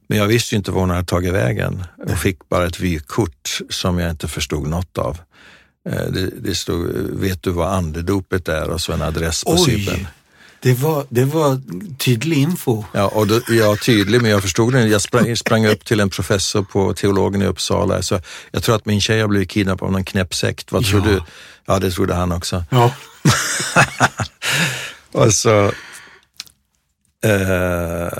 Men 0.09 0.17
jag 0.17 0.27
visste 0.27 0.55
inte 0.55 0.71
var 0.71 0.79
hon 0.79 0.89
hade 0.89 1.05
tagit 1.05 1.33
vägen 1.33 1.83
och 2.07 2.17
fick 2.17 2.49
bara 2.49 2.65
ett 2.65 2.79
vykort 2.79 3.59
som 3.69 3.99
jag 3.99 4.09
inte 4.09 4.27
förstod 4.27 4.67
något 4.67 4.97
av. 4.97 5.17
Eh, 5.89 6.05
det, 6.05 6.29
det 6.41 6.55
stod, 6.55 6.87
vet 7.11 7.43
du 7.43 7.51
vad 7.51 7.73
andedopet 7.73 8.47
är 8.47 8.69
och 8.69 8.81
så 8.81 8.93
en 8.93 9.01
adress 9.01 9.43
på 9.43 9.57
Cypern. 9.57 10.07
Det 10.61 10.73
var, 10.73 11.05
det 11.09 11.25
var 11.25 11.61
tydlig 11.97 12.37
info. 12.37 12.83
Ja, 12.91 13.07
och 13.07 13.27
då, 13.27 13.41
ja, 13.47 13.75
tydlig, 13.85 14.21
men 14.21 14.31
jag 14.31 14.41
förstod 14.41 14.73
det. 14.73 14.87
Jag 14.87 15.01
sprang, 15.01 15.35
sprang 15.35 15.65
upp 15.65 15.85
till 15.85 15.99
en 15.99 16.09
professor 16.09 16.63
på 16.63 16.93
teologen 16.93 17.41
i 17.41 17.45
Uppsala. 17.45 18.01
Så 18.01 18.19
jag 18.51 18.63
tror 18.63 18.75
att 18.75 18.85
min 18.85 19.01
tjej 19.01 19.21
har 19.21 19.27
blivit 19.27 19.49
kidnappad 19.49 19.85
av 19.85 19.91
någon 19.91 20.03
knäpp 20.03 20.33
sekt. 20.33 20.71
Vad 20.71 20.85
tror 20.85 21.07
ja. 21.07 21.11
du? 21.11 21.21
Ja, 21.65 21.79
det 21.79 21.91
trodde 21.91 22.13
han 22.13 22.31
också. 22.31 22.63
Ja. 22.69 22.93
och 25.11 25.33
så 25.33 25.71
eh, 27.23 28.17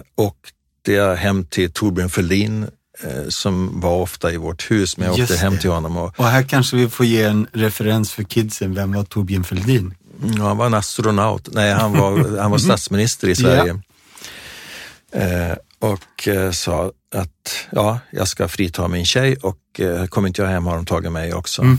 åkte 0.89 0.97
jag 0.97 1.15
hem 1.15 1.45
till 1.45 1.71
Torbjörn 1.71 2.10
Fälldin 2.10 2.67
eh, 3.04 3.28
som 3.30 3.80
var 3.82 4.02
ofta 4.02 4.32
i 4.32 4.38
vårt 4.38 4.71
hus, 4.71 4.97
men 4.97 5.08
jag 5.08 5.17
Just 5.17 5.32
åkte 5.32 5.43
hem 5.43 5.58
till 5.58 5.69
honom. 5.69 5.97
Och, 5.97 6.19
och 6.19 6.25
här 6.25 6.43
kanske 6.43 6.75
vi 6.78 6.89
får 6.89 7.06
ge 7.06 7.23
en 7.23 7.47
referens 7.54 8.12
för 8.12 8.23
kidsen. 8.23 8.75
Vem 8.75 8.93
var 8.93 9.04
Torbjörn 9.04 9.43
Fälldin? 9.43 9.93
Ja, 10.38 10.47
han 10.47 10.58
var 10.58 10.65
en 10.65 10.73
astronaut. 10.73 11.49
Nej, 11.52 11.73
han 11.73 11.91
var, 11.91 12.38
han 12.41 12.52
var 12.52 12.58
statsminister 12.58 13.28
i 13.28 13.36
Sverige. 13.36 13.82
Ja. 15.12 15.19
Eh, 15.19 15.58
och 15.80 16.28
eh, 16.28 16.52
sa 16.52 16.91
att 17.15 17.67
ja, 17.71 17.99
jag 18.12 18.28
ska 18.28 18.47
frita 18.47 18.88
min 18.88 19.06
tjej 19.06 19.36
och 19.36 19.80
eh, 19.80 20.06
kommer 20.06 20.28
inte 20.28 20.41
jag 20.41 20.49
hem 20.49 20.65
har 20.65 20.75
de 20.75 20.86
tagit 20.86 21.12
mig 21.12 21.34
också. 21.34 21.62
Mm. 21.62 21.78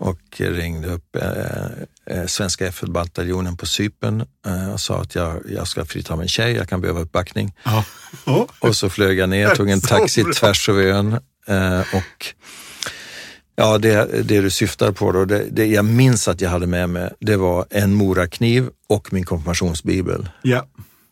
Och 0.00 0.20
ringde 0.38 0.88
upp 0.88 1.16
eh, 1.16 2.16
eh 2.16 2.26
svenska 2.26 2.66
FN-bataljonen 2.66 3.56
på 3.56 3.66
Sypen 3.66 4.24
eh, 4.46 4.72
och 4.72 4.80
sa 4.80 5.00
att 5.00 5.14
jag, 5.14 5.42
jag 5.48 5.68
ska 5.68 5.84
frita 5.84 6.16
min 6.16 6.28
tjej, 6.28 6.52
jag 6.52 6.68
kan 6.68 6.80
behöva 6.80 7.00
uppbackning. 7.00 7.54
Ja. 7.64 7.84
Oh. 8.26 8.46
Och 8.60 8.76
så 8.76 8.90
flög 8.90 9.18
jag 9.18 9.28
ner, 9.28 9.54
tog 9.54 9.70
en 9.70 9.80
taxi 9.80 10.24
tvärs 10.24 10.68
över 10.68 10.82
ön 10.82 11.12
eh, 11.46 11.80
och 11.80 12.34
Ja, 13.60 13.78
det, 13.78 14.22
det 14.28 14.40
du 14.40 14.50
syftar 14.50 14.92
på 14.92 15.12
då, 15.12 15.24
det, 15.24 15.46
det 15.50 15.66
jag 15.66 15.84
minns 15.84 16.28
att 16.28 16.40
jag 16.40 16.50
hade 16.50 16.66
med 16.66 16.88
mig, 16.88 17.10
det 17.20 17.36
var 17.36 17.66
en 17.70 17.94
morakniv 17.94 18.70
och 18.88 19.12
min 19.12 19.24
konfirmationsbibel. 19.24 20.28
Ja. 20.42 20.66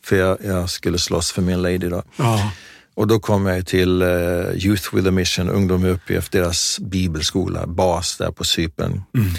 För 0.05 0.16
jag, 0.16 0.38
jag 0.44 0.70
skulle 0.70 0.99
slåss 0.99 1.33
för 1.33 1.42
min 1.42 1.62
lady 1.62 1.79
då. 1.88 2.03
Ja. 2.16 2.51
Och 2.97 3.07
då 3.07 3.19
kom 3.21 3.47
jag 3.47 3.67
till 3.67 4.03
uh, 4.03 4.57
Youth 4.67 4.95
with 4.95 5.09
a 5.09 5.11
Mission, 5.11 5.49
Ungdom 5.49 5.83
med 5.83 5.91
uppgift, 5.91 6.33
deras 6.33 6.79
bibelskola, 6.81 7.67
bas 7.67 8.17
där 8.17 8.31
på 8.31 8.45
Cypern. 8.45 9.03
Mm. 9.15 9.31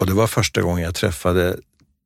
Och 0.00 0.06
det 0.06 0.12
var 0.12 0.26
första 0.26 0.62
gången 0.62 0.84
jag 0.84 0.94
träffade 0.94 1.56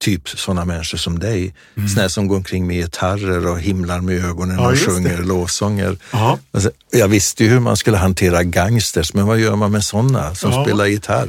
typ 0.00 0.28
sådana 0.28 0.64
människor 0.64 0.98
som 0.98 1.18
dig. 1.18 1.54
Mm. 1.76 1.88
Sådana 1.88 2.08
som 2.08 2.28
går 2.28 2.36
omkring 2.36 2.66
med 2.66 2.76
gitarrer 2.76 3.46
och 3.46 3.60
himlar 3.60 4.00
med 4.00 4.24
ögonen 4.24 4.56
Ja, 4.58 4.70
och 4.72 4.78
sjunger 4.78 5.16
det. 5.16 5.22
lovsånger. 5.22 5.96
Ja. 6.12 6.38
Alltså, 6.52 6.70
jag 6.90 7.08
visste 7.08 7.44
ju 7.44 7.50
hur 7.50 7.60
man 7.60 7.76
skulle 7.76 7.96
hantera 7.96 8.42
gangsters, 8.42 9.14
men 9.14 9.26
vad 9.26 9.38
gör 9.38 9.56
man 9.56 9.70
med 9.72 9.84
sådana 9.84 10.34
som 10.34 10.50
Ja. 10.52 10.64
spelar 10.64 10.86
gitarr? 10.86 11.28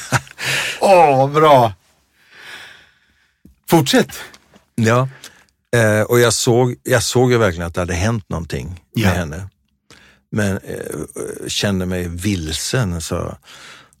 Åh, 0.80 1.30
bra! 1.30 1.72
Fortsätt. 3.70 4.08
Ja, 4.74 5.08
eh, 5.74 6.00
och 6.02 6.20
jag 6.20 6.32
såg, 6.32 6.74
jag 6.82 7.02
såg 7.02 7.32
ju 7.32 7.38
verkligen 7.38 7.66
att 7.66 7.74
det 7.74 7.80
hade 7.80 7.94
hänt 7.94 8.28
någonting 8.28 8.80
Ja. 8.94 9.08
med 9.08 9.16
henne. 9.18 9.48
Men 10.32 10.56
eh, 10.56 11.46
kände 11.48 11.86
mig 11.86 12.08
vilsen. 12.08 13.00
Så. 13.00 13.36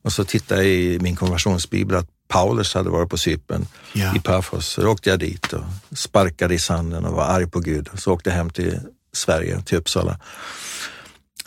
Och 0.02 0.12
så 0.12 0.24
tittade 0.24 0.62
jag 0.62 0.70
i 0.72 0.98
min 1.00 1.16
konversationsbibel 1.16 1.96
att 1.96 2.08
Paulus 2.28 2.74
hade 2.74 2.90
varit 2.90 3.10
på 3.10 3.16
Cypern 3.18 3.66
Ja. 3.92 4.16
i 4.16 4.20
Paphos. 4.20 4.66
Så 4.66 4.88
åkte 4.88 5.10
jag 5.10 5.18
dit 5.18 5.52
och 5.52 5.64
sparkade 5.98 6.54
i 6.54 6.58
sanden 6.58 7.04
och 7.04 7.12
var 7.16 7.24
arg 7.24 7.46
på 7.50 7.60
Gud. 7.60 7.88
Så 7.94 8.12
åkte 8.12 8.30
jag 8.30 8.36
hem 8.36 8.50
till 8.50 8.80
Sverige, 9.12 9.62
till 9.62 9.78
Uppsala. 9.78 10.18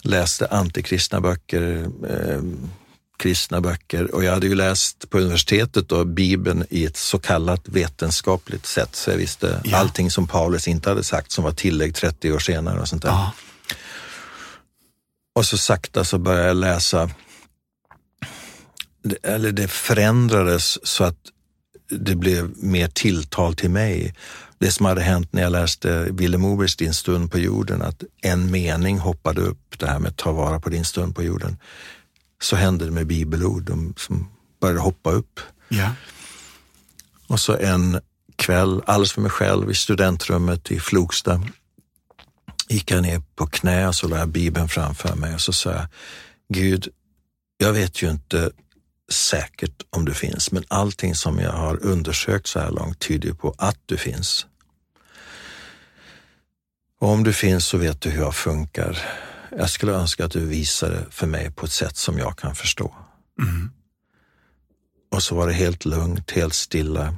Läste 0.02 0.48
antikristna 0.48 1.22
böcker, 1.22 1.88
eh, 2.10 2.42
kristna 3.18 3.62
böcker 3.62 4.16
och 4.16 4.24
jag 4.24 4.34
hade 4.34 4.48
ju 4.48 4.56
läst 4.56 5.10
på 5.10 5.18
universitetet 5.18 5.90
då, 5.90 6.06
Bibeln 6.06 6.66
i 6.70 6.86
ett 6.86 6.98
så 6.98 7.20
kallat 7.20 7.62
vetenskapligt 7.70 8.66
sätt 8.66 8.96
så 8.96 9.10
jag 9.12 9.18
visste 9.18 9.62
Ja. 9.64 9.78
allting 9.78 10.12
som 10.12 10.28
Paulus 10.28 10.68
inte 10.68 10.90
hade 10.90 11.04
sagt 11.04 11.32
som 11.32 11.44
var 11.44 11.52
tillägg 11.52 11.96
30 11.96 12.32
år 12.32 12.40
senare 12.40 12.80
och 12.80 12.88
sånt 12.88 13.02
där. 13.02 13.10
Ja. 13.10 13.32
Och 15.36 15.46
så 15.46 15.58
sakta 15.58 16.04
så 16.04 16.18
började 16.18 16.48
jag 16.48 16.58
läsa, 16.58 17.10
eller 19.24 19.52
det 19.52 19.68
förändrades 19.68 20.88
så 20.88 21.04
att 21.04 21.18
det 21.90 22.16
blev 22.16 22.54
mer 22.58 22.88
tilltal 22.88 23.56
till 23.56 23.70
mig. 23.70 24.16
Det 24.60 24.72
som 24.72 24.86
hade 24.86 25.02
hänt 25.02 25.34
när 25.34 25.42
jag 25.42 25.52
läste 25.52 26.08
Vilhelm 26.12 26.42
Mobergs 26.42 26.76
Din 26.76 26.94
stund 26.94 27.32
på 27.32 27.40
jorden, 27.40 27.82
att 27.82 28.04
en 28.22 28.52
mening 28.52 29.00
hoppade 29.00 29.42
upp, 29.42 29.80
det 29.80 29.88
här 29.88 30.00
med 30.00 30.10
att 30.10 30.18
ta 30.18 30.32
vara 30.32 30.60
på 30.60 30.70
din 30.70 30.86
stund 30.86 31.16
på 31.16 31.24
jorden. 31.24 31.58
Så 32.42 32.56
hände 32.56 32.86
det 32.86 32.92
med 32.92 33.08
bibelord 33.08 33.64
de 33.64 33.94
som 33.98 34.30
började 34.62 34.80
hoppa 34.80 35.12
upp. 35.12 35.40
Ja. 35.70 35.92
Och 37.28 37.40
så 37.40 37.58
en 37.58 38.02
kväll, 38.36 38.82
alldeles 38.86 39.12
för 39.12 39.22
mig 39.22 39.32
själv, 39.32 39.72
i 39.72 39.76
studentrummet 39.76 40.72
i 40.72 40.80
Flogsta, 40.80 41.42
gick 42.68 42.92
jag 42.92 43.02
ner 43.02 43.22
på 43.36 43.48
knä 43.48 43.88
och 43.88 43.96
så 43.96 44.08
la 44.08 44.18
jag 44.18 44.30
Bibeln 44.30 44.70
framför 44.70 45.16
mig 45.16 45.34
och 45.34 45.42
så 45.42 45.54
sa 45.54 45.72
jag, 45.72 45.88
Gud, 46.50 46.88
jag 47.58 47.74
vet 47.74 48.02
ju 48.02 48.12
inte 48.12 48.52
säkert 49.12 49.84
om 49.90 50.06
du 50.06 50.14
finns, 50.14 50.52
men 50.52 50.64
allting 50.68 51.16
som 51.16 51.40
jag 51.40 51.52
har 51.52 51.86
undersökt 51.86 52.48
så 52.48 52.60
här 52.60 52.72
långt 52.72 53.00
tyder 53.00 53.34
på 53.34 53.56
att 53.58 53.80
du 53.86 53.98
finns. 53.98 54.46
Och 57.00 57.10
om 57.10 57.24
du 57.24 57.34
finns 57.34 57.66
så 57.66 57.78
vet 57.78 58.02
du 58.02 58.10
hur 58.10 58.22
jag 58.22 58.36
funkar. 58.36 58.98
Jag 59.52 59.70
skulle 59.70 59.92
önska 59.92 60.26
att 60.26 60.32
du 60.32 60.46
visar 60.46 60.90
det 60.90 61.06
för 61.12 61.28
mig 61.28 61.52
på 61.52 61.66
ett 61.66 61.72
sätt 61.72 61.98
som 61.98 62.18
jag 62.18 62.38
kan 62.38 62.56
förstå. 62.56 62.96
Mm. 63.42 63.72
Och 65.12 65.24
så 65.24 65.36
var 65.36 65.48
det 65.48 65.54
helt 65.54 65.86
lugnt, 65.86 66.32
helt 66.32 66.54
stilla. 66.54 67.18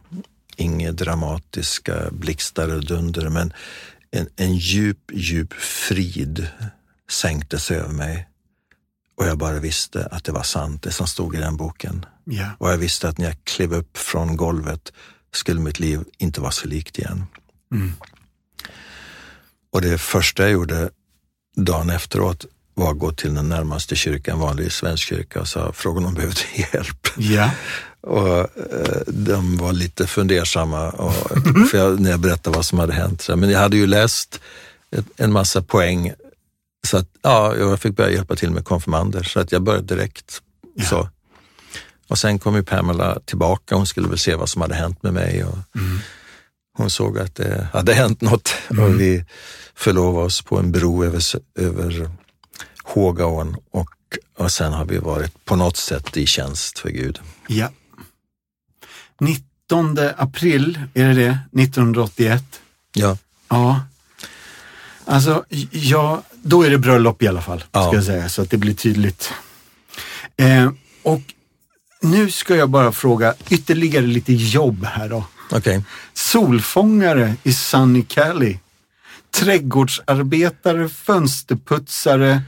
Inga 0.56 0.92
dramatiska 0.92 2.12
blixtar 2.12 2.76
och 2.76 2.86
dunder, 2.86 3.30
men 3.30 3.54
en, 4.12 4.30
en 4.36 4.56
djup, 4.56 5.12
djup 5.14 5.54
frid 5.54 6.48
sänkte 7.10 7.60
sig 7.60 7.78
över 7.78 7.94
mig. 7.94 8.28
Och 9.16 9.26
jag 9.26 9.38
bara 9.38 9.60
visste 9.60 10.06
att 10.06 10.24
det 10.24 10.32
var 10.32 10.44
sant, 10.44 10.84
det 10.84 10.92
som 10.92 11.08
stod 11.08 11.36
i 11.36 11.40
den 11.40 11.58
boken. 11.58 12.06
Ja. 12.24 12.52
Och 12.58 12.72
jag 12.72 12.78
visste 12.78 13.10
att 13.10 13.18
när 13.18 13.26
jag 13.26 13.44
klev 13.44 13.74
upp 13.74 13.98
från 13.98 14.38
golvet 14.38 14.94
skulle 15.34 15.60
mitt 15.60 15.80
liv 15.80 16.04
inte 16.18 16.42
vara 16.42 16.52
så 16.52 16.68
likt 16.68 16.98
igen. 17.00 17.26
Mm. 17.72 17.94
Och 19.72 19.82
det 19.82 19.98
första 19.98 20.44
jag 20.44 20.52
gjorde 20.52 20.90
dagen 21.56 21.90
efteråt 21.90 22.46
var 22.74 22.92
att 22.92 23.00
gå 23.00 23.12
till 23.12 23.36
den 23.36 23.50
närmaste 23.50 23.96
kyrkan, 23.96 24.40
vanlig 24.40 24.72
svensk 24.72 25.08
kyrka, 25.08 25.42
och 25.42 25.48
sa 25.48 25.72
fråga 25.74 25.98
om 25.98 26.04
de 26.04 26.14
behövde 26.14 26.42
hjälp. 26.74 27.08
Ja. 27.18 27.52
Och 28.02 28.38
eh, 28.40 29.02
de 29.08 29.58
var 29.58 29.74
lite 29.74 30.08
fundersamma 30.08 30.90
och, 30.90 31.14
för 31.72 31.78
jag, 31.78 32.00
när 32.00 32.12
jag 32.12 32.20
berättade 32.20 32.56
vad 32.56 32.66
som 32.66 32.80
hade 32.80 32.94
hänt. 32.94 33.28
Men 33.36 33.50
jag 33.50 33.60
hade 33.60 33.78
ju 33.78 33.88
läst 33.88 34.42
ett, 34.92 35.06
en 35.18 35.32
massa 35.32 35.62
poäng 35.62 36.14
så 36.88 36.98
att 36.98 37.08
ja, 37.22 37.56
jag 37.56 37.80
fick 37.80 37.96
börja 37.96 38.12
hjälpa 38.12 38.36
till 38.36 38.52
med 38.52 38.66
konfirmander 38.66 39.24
så 39.24 39.40
att 39.40 39.52
jag 39.52 39.62
började 39.62 39.96
direkt. 39.96 40.42
Ja. 40.76 40.86
Så. 40.86 41.10
Och 42.08 42.18
sen 42.18 42.40
kom 42.40 42.56
ju 42.56 42.64
Pamela 42.64 43.20
tillbaka, 43.26 43.76
hon 43.76 43.86
skulle 43.86 44.08
väl 44.08 44.18
se 44.18 44.36
vad 44.36 44.50
som 44.50 44.62
hade 44.62 44.76
hänt 44.76 45.04
med 45.04 45.14
mig. 45.14 45.46
Och 45.46 45.58
Hon 46.80 46.90
såg 46.90 47.20
att 47.20 47.36
det 47.36 47.68
hade 47.74 47.94
hänt 47.94 48.22
något 48.22 48.54
och 48.70 49.00
vi 49.02 49.26
förlovade 49.76 50.26
oss 50.26 50.42
på 50.42 50.58
en 50.60 50.72
bro 50.72 51.04
över, 51.04 51.22
över 51.56 52.10
Hågaån 52.84 53.58
och, 53.72 53.90
och 54.38 54.52
sen 54.52 54.74
har 54.74 54.86
vi 54.86 54.98
varit 54.98 55.46
på 55.46 55.56
något 55.56 55.78
sätt 55.78 56.18
i 56.18 56.26
tjänst 56.26 56.80
för 56.80 56.90
Gud. 56.90 57.20
ja. 57.48 57.70
19 59.20 59.98
april, 60.18 60.80
är 60.94 61.08
det 61.08 61.14
det? 61.14 61.40
1981? 61.62 62.44
Ja. 62.94 63.18
Ja. 63.50 63.82
Alltså, 65.06 65.46
ja, 65.72 66.24
då 66.44 66.64
är 66.64 66.70
det 66.70 66.78
bröllop 66.78 67.24
i 67.24 67.28
alla 67.28 67.42
fall, 67.42 67.64
Ja. 67.72 67.88
ska 67.88 67.96
jag 67.96 68.04
säga, 68.06 68.30
så 68.30 68.42
att 68.42 68.50
det 68.50 68.58
blir 68.58 68.74
tydligt. 68.74 69.34
Eh, 70.38 70.72
och 71.04 71.22
nu 72.02 72.32
ska 72.32 72.56
jag 72.56 72.70
bara 72.70 72.92
fråga 72.92 73.34
ytterligare 73.50 74.06
lite 74.06 74.34
jobb 74.34 74.86
här 74.86 75.10
då. 75.10 75.24
Okej. 75.52 75.84
Solfångare 76.14 77.36
i 77.44 77.54
Sunny 77.54 78.04
Cali. 78.04 78.60
Trädgårdsarbetare, 79.32 80.90
fönsterputsare, 80.90 82.42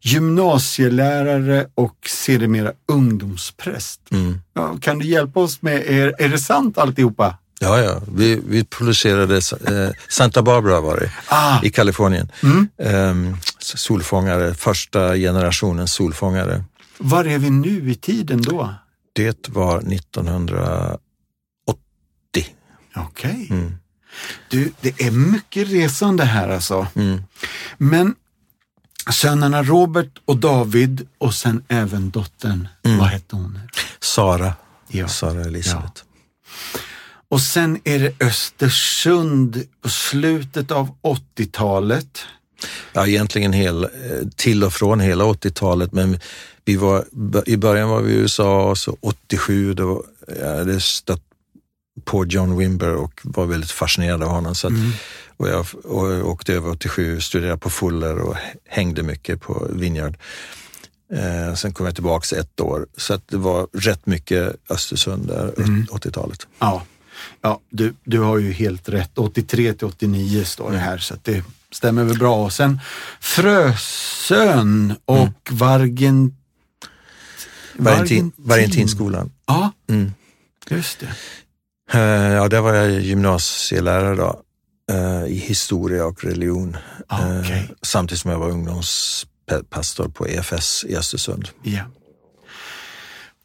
gymnasielärare 0.00 1.66
och 1.74 1.96
sedermera 2.08 2.72
ungdomspräst. 2.88 4.00
Mm. 4.10 4.40
Ja, 4.54 4.76
kan 4.80 4.98
du 4.98 5.06
hjälpa 5.06 5.40
oss 5.40 5.62
med, 5.62 5.74
är, 5.86 6.14
är 6.18 6.28
det 6.28 6.38
sant 6.38 6.78
alltihopa? 6.78 7.38
Ja, 7.60 7.80
ja. 7.80 8.00
Vi, 8.14 8.40
vi 8.46 8.64
producerade 8.64 9.36
eh, 9.36 9.94
Santa 10.08 10.42
Barbara 10.42 10.80
var 10.80 10.96
det, 10.96 11.10
Ah, 11.28 11.58
i 11.62 11.70
Kalifornien. 11.70 12.28
mm. 12.42 12.68
Ehm, 12.78 13.36
solfångare, 13.58 14.54
första 14.54 15.14
generationens 15.16 15.92
solfångare. 15.92 16.64
Var 16.98 17.24
är 17.24 17.38
vi 17.38 17.50
nu 17.50 17.90
i 17.90 17.94
tiden 17.94 18.42
då? 18.42 18.74
Det 19.12 19.48
var 19.48 19.78
1980. 19.78 20.98
Okej. 22.96 23.46
Mm. 23.50 23.74
Du, 24.48 24.72
det 24.80 25.00
är 25.00 25.10
mycket 25.10 25.68
resande 25.68 26.24
här 26.24 26.48
alltså. 26.48 26.86
Mm. 26.94 27.22
Men 27.78 28.14
sönerna 29.12 29.62
Robert 29.62 30.18
och 30.24 30.36
David 30.36 31.06
och 31.18 31.34
sen 31.34 31.64
även 31.68 32.10
dottern, 32.10 32.68
Mm. 32.84 32.98
vad 32.98 33.08
hette 33.08 33.36
hon? 33.36 33.60
Sara, 34.00 34.54
Ja. 34.88 35.08
Sara 35.08 35.40
Elisabeth. 35.44 36.02
Och 37.28 37.40
sen 37.40 37.80
är 37.84 37.98
det 37.98 38.24
Östersund 38.24 39.62
på 39.82 39.88
slutet 39.88 40.70
av 40.70 40.88
80-talet. 41.02 42.18
Ja, 42.92 43.06
egentligen 43.06 43.52
hel, 43.52 43.84
eh, 43.84 43.90
till 44.36 44.64
och 44.64 44.72
från 44.72 45.00
hela 45.00 45.24
80-talet, 45.24 45.92
men 45.92 46.20
vi 46.64 46.76
var, 46.76 47.04
i 47.46 47.56
början 47.56 47.88
var 47.88 48.00
vi 48.00 48.12
i 48.12 48.16
USA 48.16 48.62
och 48.70 48.78
så 48.78 48.96
87 49.00 49.74
då 49.74 50.04
jag 50.40 50.56
hade 50.58 50.80
stött 50.80 51.22
på 52.04 52.24
John 52.26 52.56
Wimber 52.58 52.94
och 52.94 53.20
var 53.24 53.46
väldigt 53.46 53.70
fascinerad 53.70 54.22
av 54.22 54.28
honom. 54.28 54.54
Så 54.54 54.66
att, 54.66 54.72
och, 55.36 55.48
jag, 55.48 55.66
och 55.84 56.28
åkte 56.30 56.54
över 56.54 56.70
87, 56.70 57.20
studerade 57.20 57.58
på 57.58 57.70
Fuller 57.70 58.18
och 58.18 58.36
hängde 58.68 59.02
mycket 59.02 59.40
på 59.40 59.66
Vineyard. 59.70 60.16
Eh, 61.12 61.54
sen 61.54 61.72
kom 61.72 61.86
jag 61.86 61.94
tillbaka 61.94 62.36
ett 62.36 62.60
år, 62.60 62.86
så 62.96 63.14
att 63.14 63.28
det 63.28 63.36
var 63.36 63.66
rätt 63.72 64.06
mycket 64.06 64.56
Östersund 64.70 65.26
där, 65.26 65.52
80-talet. 65.90 66.46
Ja, 66.58 66.82
ja 67.40 67.60
du, 67.70 67.94
du 68.04 68.18
har 68.18 68.38
ju 68.38 68.52
helt 68.52 68.88
rätt. 68.88 69.18
83 69.18 69.72
till 69.74 69.86
89 69.86 70.44
står 70.44 70.70
det 70.70 70.78
här, 70.78 70.98
så 70.98 71.14
det 71.22 71.44
stämmer 71.72 72.04
väl 72.04 72.18
bra. 72.18 72.44
Och 72.44 72.52
sen 72.52 72.80
Frösön 73.20 74.94
och 75.04 75.28
Vargen... 75.50 76.36
Valentin, 77.76 78.32
Valentinskolan. 78.36 79.30
Ja, 79.46 79.72
Mm. 79.88 80.12
just 80.68 80.98
det. 81.00 81.08
Eh, 81.94 82.00
Ja, 82.32 82.48
där 82.48 82.60
var 82.60 82.74
jag 82.74 83.00
gymnasielärare 83.00 84.14
då, 84.16 84.40
eh, 84.90 85.24
i 85.32 85.36
historia 85.36 86.04
och 86.06 86.24
religion. 86.24 86.76
Ah, 87.06 87.22
Eh, 87.22 87.40
okej. 87.40 87.70
Samtidigt 87.82 88.20
som 88.20 88.30
jag 88.30 88.38
var 88.38 88.50
ungdomspastor 88.50 90.08
på 90.08 90.28
EFS 90.28 90.84
i 90.88 90.96
Östersund. 90.96 91.48
Ja. 91.62 91.80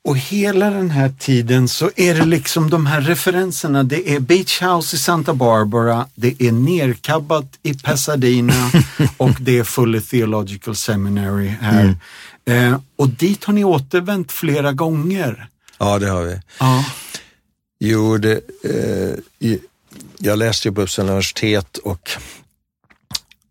Och 0.03 0.17
hela 0.17 0.69
den 0.69 0.89
här 0.91 1.13
tiden 1.19 1.67
så 1.67 1.89
är 1.95 2.15
det 2.15 2.25
liksom 2.25 2.69
de 2.69 2.85
här 2.85 3.01
referenserna. 3.01 3.83
Det 3.83 4.15
är 4.15 4.19
Beach 4.19 4.61
House 4.61 4.95
i 4.95 4.99
Santa 4.99 5.33
Barbara, 5.33 6.05
det 6.15 6.41
är 6.41 6.51
nerkabbat 6.51 7.45
i 7.63 7.73
Pasadena 7.73 8.71
och 9.17 9.35
det 9.39 9.57
är 9.59 9.63
Fuller 9.63 9.99
Theological 9.99 10.75
Seminary 10.75 11.47
här. 11.47 11.95
Mm. 12.45 12.73
Eh, 12.73 12.79
och 12.95 13.09
dit 13.09 13.43
har 13.43 13.53
ni 13.53 13.63
återvänt 13.63 14.31
flera 14.31 14.71
gånger. 14.73 15.47
Ja, 15.77 15.99
det 15.99 16.07
har 16.09 16.23
vi. 16.23 16.39
Ja. 16.59 16.85
Jo, 17.79 18.17
det, 18.17 18.41
eh, 18.63 19.57
jag 20.19 20.39
läste 20.39 20.67
ju 20.67 20.73
på 20.73 20.81
Uppsala 20.81 21.09
universitet 21.09 21.77
och 21.77 22.11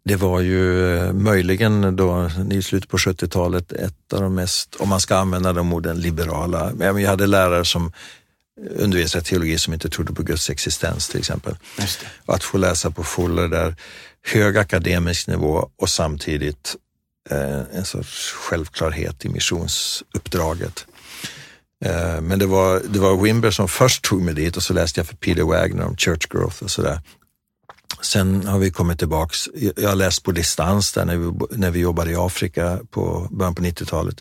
det 0.04 0.16
var 0.16 0.40
ju 0.40 0.96
eh, 0.96 1.12
möjligen 1.12 1.96
då 1.96 2.30
i 2.50 2.62
slutet 2.62 2.90
på 2.90 2.96
70-talet 2.96 3.72
ett 3.72 4.12
av 4.12 4.20
de 4.20 4.34
mest, 4.34 4.74
om 4.74 4.88
man 4.88 5.00
ska 5.00 5.16
använda 5.16 5.52
de 5.52 5.72
orden, 5.72 6.00
liberala. 6.00 6.72
Jag 6.78 7.00
hade 7.00 7.26
lärare 7.26 7.64
som 7.64 7.92
undervisade 8.70 9.24
teologi 9.24 9.58
som 9.58 9.74
inte 9.74 9.88
trodde 9.88 10.12
på 10.12 10.22
Guds 10.22 10.50
existens 10.50 11.08
till 11.08 11.18
exempel. 11.18 11.56
Att 12.26 12.44
få 12.44 12.58
läsa 12.58 12.90
på 12.90 13.04
Fuller 13.04 13.48
där, 13.48 13.76
hög 14.26 14.56
akademisk 14.56 15.26
nivå 15.26 15.70
och 15.76 15.88
samtidigt 15.88 16.76
eh, 17.30 17.60
en 17.72 17.84
sorts 17.84 18.32
självklarhet 18.32 19.24
i 19.24 19.28
missionsuppdraget. 19.28 20.86
Eh, 21.84 22.20
men 22.20 22.38
det 22.38 22.46
var, 22.46 22.82
det 22.88 22.98
var 22.98 23.22
Wimber 23.22 23.50
som 23.50 23.68
först 23.68 24.04
tog 24.04 24.22
mig 24.22 24.34
dit 24.34 24.56
och 24.56 24.62
så 24.62 24.72
läste 24.72 25.00
jag 25.00 25.06
för 25.06 25.16
Peter 25.16 25.42
Wagner 25.42 25.84
om 25.84 25.96
church 25.96 26.28
growth 26.28 26.62
och 26.62 26.70
sådär. 26.70 27.00
Sen 28.02 28.46
har 28.46 28.58
vi 28.58 28.70
kommit 28.70 28.98
tillbaks. 28.98 29.48
Jag 29.76 29.88
har 29.88 29.96
läst 29.96 30.22
på 30.22 30.32
distans 30.32 30.92
där 30.92 31.04
när 31.04 31.16
vi, 31.16 31.32
när 31.50 31.70
vi 31.70 31.80
jobbade 31.80 32.10
i 32.10 32.16
Afrika 32.16 32.78
på 32.90 33.28
början 33.30 33.54
på 33.54 33.62
90-talet. 33.62 34.20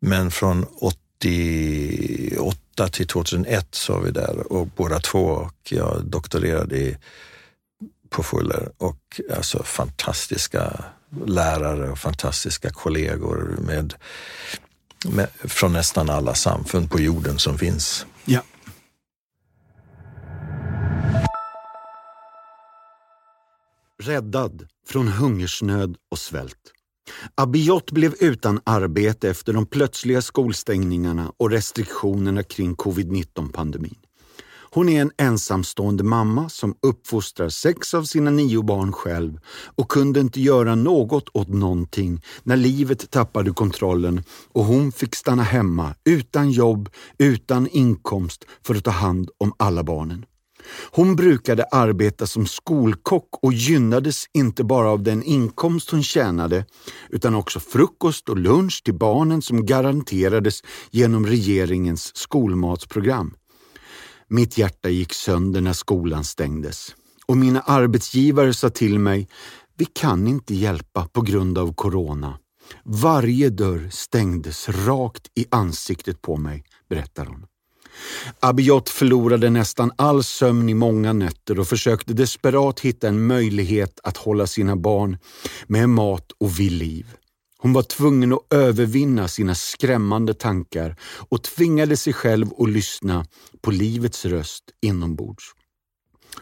Men 0.00 0.30
från 0.30 0.66
88 0.80 2.88
till 2.88 3.06
2001 3.06 3.74
så 3.74 3.92
var 3.92 4.00
vi 4.00 4.10
där 4.10 4.52
och 4.52 4.66
båda 4.66 5.00
två 5.00 5.24
och 5.24 5.54
jag 5.68 6.04
doktorerade 6.04 6.76
i, 6.76 6.96
på 8.10 8.22
Fuller 8.22 8.70
och 8.78 9.20
alltså 9.36 9.62
fantastiska 9.62 10.84
lärare 11.26 11.90
och 11.90 11.98
fantastiska 11.98 12.70
kollegor 12.70 13.56
med, 13.60 13.94
med, 15.08 15.28
från 15.44 15.72
nästan 15.72 16.10
alla 16.10 16.34
samfund 16.34 16.90
på 16.90 17.00
jorden 17.00 17.38
som 17.38 17.58
finns. 17.58 18.06
Ja. 18.24 18.42
räddad 24.06 24.68
från 24.88 25.08
hungersnöd 25.08 25.96
och 26.10 26.18
svält. 26.18 26.72
Abiot 27.34 27.90
blev 27.90 28.14
utan 28.20 28.60
arbete 28.64 29.30
efter 29.30 29.52
de 29.52 29.66
plötsliga 29.66 30.22
skolstängningarna 30.22 31.32
och 31.36 31.50
restriktionerna 31.50 32.42
kring 32.42 32.74
covid-19-pandemin. 32.74 33.98
Hon 34.76 34.88
är 34.88 35.00
en 35.00 35.10
ensamstående 35.18 36.04
mamma 36.04 36.48
som 36.48 36.74
uppfostrar 36.82 37.48
sex 37.48 37.94
av 37.94 38.04
sina 38.04 38.30
nio 38.30 38.62
barn 38.62 38.92
själv 38.92 39.38
och 39.76 39.88
kunde 39.88 40.20
inte 40.20 40.40
göra 40.40 40.74
något 40.74 41.28
åt 41.32 41.48
någonting 41.48 42.22
när 42.42 42.56
livet 42.56 43.10
tappade 43.10 43.50
kontrollen 43.50 44.22
och 44.52 44.64
hon 44.64 44.92
fick 44.92 45.14
stanna 45.14 45.42
hemma 45.42 45.94
utan 46.04 46.50
jobb, 46.50 46.88
utan 47.18 47.68
inkomst 47.68 48.44
för 48.66 48.74
att 48.74 48.84
ta 48.84 48.90
hand 48.90 49.30
om 49.38 49.52
alla 49.56 49.84
barnen. 49.84 50.24
Hon 50.90 51.16
brukade 51.16 51.64
arbeta 51.64 52.26
som 52.26 52.46
skolkock 52.46 53.28
och 53.42 53.52
gynnades 53.52 54.24
inte 54.34 54.64
bara 54.64 54.90
av 54.90 55.02
den 55.02 55.22
inkomst 55.22 55.90
hon 55.90 56.02
tjänade 56.02 56.64
utan 57.10 57.34
också 57.34 57.60
frukost 57.60 58.28
och 58.28 58.38
lunch 58.38 58.82
till 58.84 58.94
barnen 58.94 59.42
som 59.42 59.66
garanterades 59.66 60.62
genom 60.90 61.26
regeringens 61.26 62.16
skolmatsprogram. 62.16 63.34
Mitt 64.28 64.58
hjärta 64.58 64.88
gick 64.88 65.12
sönder 65.12 65.60
när 65.60 65.72
skolan 65.72 66.24
stängdes 66.24 66.94
och 67.26 67.36
mina 67.36 67.60
arbetsgivare 67.60 68.54
sa 68.54 68.70
till 68.70 68.98
mig, 68.98 69.28
vi 69.76 69.84
kan 69.84 70.26
inte 70.26 70.54
hjälpa 70.54 71.08
på 71.12 71.20
grund 71.20 71.58
av 71.58 71.74
corona. 71.74 72.38
Varje 72.84 73.50
dörr 73.50 73.88
stängdes 73.90 74.68
rakt 74.68 75.30
i 75.34 75.46
ansiktet 75.50 76.22
på 76.22 76.36
mig, 76.36 76.64
berättar 76.88 77.26
hon. 77.26 77.46
Abiot 78.40 78.88
förlorade 78.88 79.50
nästan 79.50 79.92
all 79.96 80.24
sömn 80.24 80.68
i 80.68 80.74
många 80.74 81.12
nätter 81.12 81.60
och 81.60 81.68
försökte 81.68 82.14
desperat 82.14 82.80
hitta 82.80 83.08
en 83.08 83.26
möjlighet 83.26 84.00
att 84.02 84.16
hålla 84.16 84.46
sina 84.46 84.76
barn 84.76 85.18
med 85.66 85.88
mat 85.88 86.32
och 86.38 86.60
vid 86.60 86.72
liv. 86.72 87.06
Hon 87.66 87.72
var 87.72 87.82
tvungen 87.82 88.32
att 88.32 88.52
övervinna 88.54 89.28
sina 89.28 89.54
skrämmande 89.54 90.34
tankar 90.34 90.96
och 91.28 91.42
tvingade 91.42 91.96
sig 91.96 92.12
själv 92.12 92.46
att 92.58 92.68
lyssna 92.68 93.26
på 93.62 93.70
livets 93.70 94.24
röst 94.24 94.64
inombords. 94.82 95.44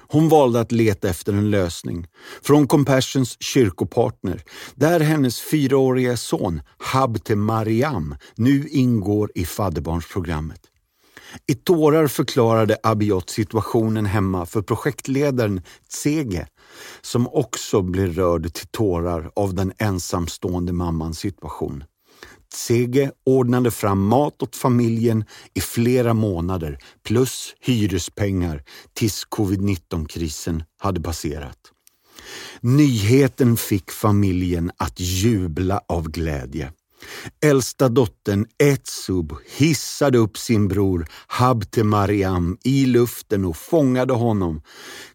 Hon 0.08 0.28
valde 0.28 0.60
att 0.60 0.72
leta 0.72 1.08
efter 1.08 1.32
en 1.32 1.50
lösning 1.50 2.06
från 2.42 2.66
Compassions 2.66 3.36
kyrkopartner 3.40 4.42
där 4.74 5.00
hennes 5.00 5.40
fyraåriga 5.40 6.16
son 6.16 6.60
Habte 6.78 7.36
Mariam 7.36 8.16
nu 8.36 8.68
ingår 8.68 9.30
i 9.34 9.44
fadderbarnsprogrammet. 9.44 10.60
I 11.46 11.54
tårar 11.54 12.06
förklarade 12.06 12.76
Abiot 12.82 13.30
situationen 13.30 14.06
hemma 14.06 14.46
för 14.46 14.62
projektledaren 14.62 15.62
Tsege 15.88 16.46
som 17.00 17.28
också 17.28 17.82
blev 17.82 18.12
rörd 18.12 18.52
till 18.52 18.66
tårar 18.66 19.30
av 19.36 19.54
den 19.54 19.72
ensamstående 19.78 20.72
mammans 20.72 21.18
situation. 21.18 21.84
Tsege 22.54 23.10
ordnade 23.26 23.70
fram 23.70 24.06
mat 24.06 24.42
åt 24.42 24.56
familjen 24.56 25.24
i 25.54 25.60
flera 25.60 26.14
månader 26.14 26.78
plus 27.02 27.54
hyrespengar 27.60 28.62
tills 28.92 29.24
covid-19-krisen 29.24 30.64
hade 30.78 31.00
passerat. 31.00 31.58
Nyheten 32.60 33.56
fick 33.56 33.90
familjen 33.90 34.70
att 34.76 35.00
jubla 35.00 35.80
av 35.88 36.10
glädje. 36.10 36.72
Äldsta 37.44 37.88
dottern 37.88 38.46
Etsub 38.58 39.32
hissade 39.56 40.18
upp 40.18 40.38
sin 40.38 40.68
bror 40.68 41.06
Habte 41.26 41.84
Mariam 41.84 42.58
i 42.64 42.86
luften 42.86 43.44
och 43.44 43.56
fångade 43.56 44.12
honom. 44.12 44.62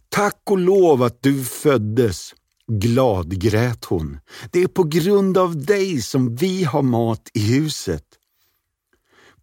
Tack 0.09 0.41
och 0.45 0.57
lov 0.57 1.03
att 1.03 1.23
du 1.23 1.43
föddes! 1.43 2.33
Glad 2.67 3.41
grät 3.41 3.85
hon. 3.85 4.17
Det 4.51 4.63
är 4.63 4.67
på 4.67 4.83
grund 4.83 5.37
av 5.37 5.65
dig 5.65 6.01
som 6.01 6.35
vi 6.35 6.63
har 6.63 6.81
mat 6.81 7.29
i 7.33 7.39
huset. 7.39 8.03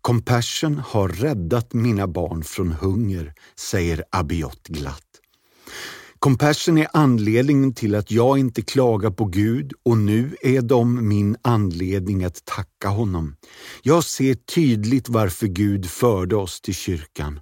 Compassion 0.00 0.78
har 0.86 1.08
räddat 1.08 1.72
mina 1.72 2.06
barn 2.06 2.44
från 2.44 2.72
hunger, 2.72 3.34
säger 3.56 4.04
Abiot 4.10 4.68
glatt. 4.68 5.02
Compassion 6.18 6.78
är 6.78 6.88
anledningen 6.92 7.74
till 7.74 7.94
att 7.94 8.10
jag 8.10 8.38
inte 8.38 8.62
klagar 8.62 9.10
på 9.10 9.24
Gud 9.24 9.72
och 9.82 9.98
nu 9.98 10.36
är 10.42 10.62
de 10.62 11.08
min 11.08 11.36
anledning 11.42 12.24
att 12.24 12.44
tacka 12.44 12.88
honom. 12.88 13.36
Jag 13.82 14.04
ser 14.04 14.34
tydligt 14.34 15.08
varför 15.08 15.46
Gud 15.46 15.86
förde 15.90 16.36
oss 16.36 16.60
till 16.60 16.74
kyrkan. 16.74 17.40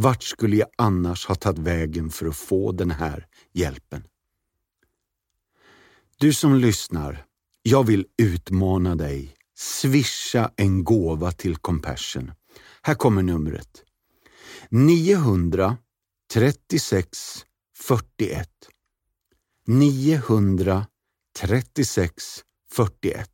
Vart 0.00 0.22
skulle 0.22 0.56
jag 0.56 0.68
annars 0.76 1.26
ha 1.26 1.34
tagit 1.34 1.58
vägen 1.58 2.10
för 2.10 2.26
att 2.26 2.36
få 2.36 2.72
den 2.72 2.90
här 2.90 3.26
hjälpen? 3.52 4.04
Du 6.18 6.32
som 6.32 6.54
lyssnar, 6.54 7.24
jag 7.62 7.86
vill 7.86 8.06
utmana 8.22 8.94
dig. 8.94 9.36
Swisha 9.56 10.52
en 10.56 10.84
gåva 10.84 11.32
till 11.32 11.56
Compassion. 11.56 12.32
Här 12.82 12.94
kommer 12.94 13.22
numret. 13.22 13.84
936 14.70 17.44
41 17.76 18.48
936 19.66 22.44
41 22.72 23.30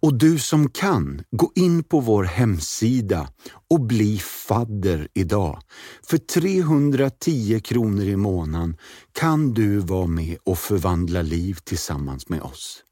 och 0.00 0.14
du 0.14 0.38
som 0.38 0.70
kan, 0.70 1.22
gå 1.30 1.52
in 1.54 1.84
på 1.84 2.00
vår 2.00 2.24
hemsida 2.24 3.28
och 3.70 3.80
bli 3.80 4.18
fadder 4.18 5.08
idag. 5.14 5.62
För 6.02 6.18
310 6.18 7.60
kronor 7.64 8.04
i 8.04 8.16
månaden 8.16 8.76
kan 9.12 9.54
du 9.54 9.78
vara 9.78 10.06
med 10.06 10.36
och 10.44 10.58
förvandla 10.58 11.22
liv 11.22 11.58
tillsammans 11.64 12.28
med 12.28 12.40
oss. 12.40 12.82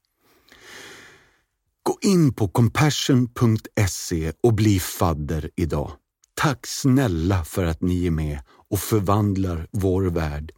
Gå 1.83 1.97
in 2.01 2.33
på 2.33 2.47
compassion.se 2.47 4.33
och 4.43 4.53
bli 4.53 4.79
fadder 4.79 5.49
idag. 5.55 5.91
Tack 6.35 6.67
snälla 6.67 7.43
för 7.43 7.65
att 7.65 7.81
ni 7.81 8.07
är 8.07 8.11
med 8.11 8.39
och 8.69 8.79
förvandlar 8.79 9.67
vår 9.71 10.03
värld. 10.03 10.51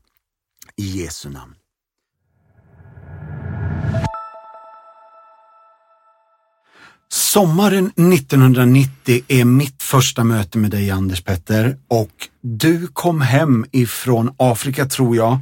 I 0.76 0.84
Jesu 0.84 1.30
namn. 1.30 1.56
Sommaren 7.12 7.86
1990 7.86 9.22
är 9.28 9.46
mitt 9.46 9.84
första 9.84 10.24
möte 10.24 10.58
med 10.58 10.72
dig 10.72 10.92
Anders 10.92 11.22
Petter 11.22 11.78
och 11.88 12.28
du 12.42 12.88
kom 12.88 13.22
hem 13.22 13.66
ifrån 13.72 14.34
Afrika 14.38 14.86
tror 14.86 15.16
jag, 15.16 15.40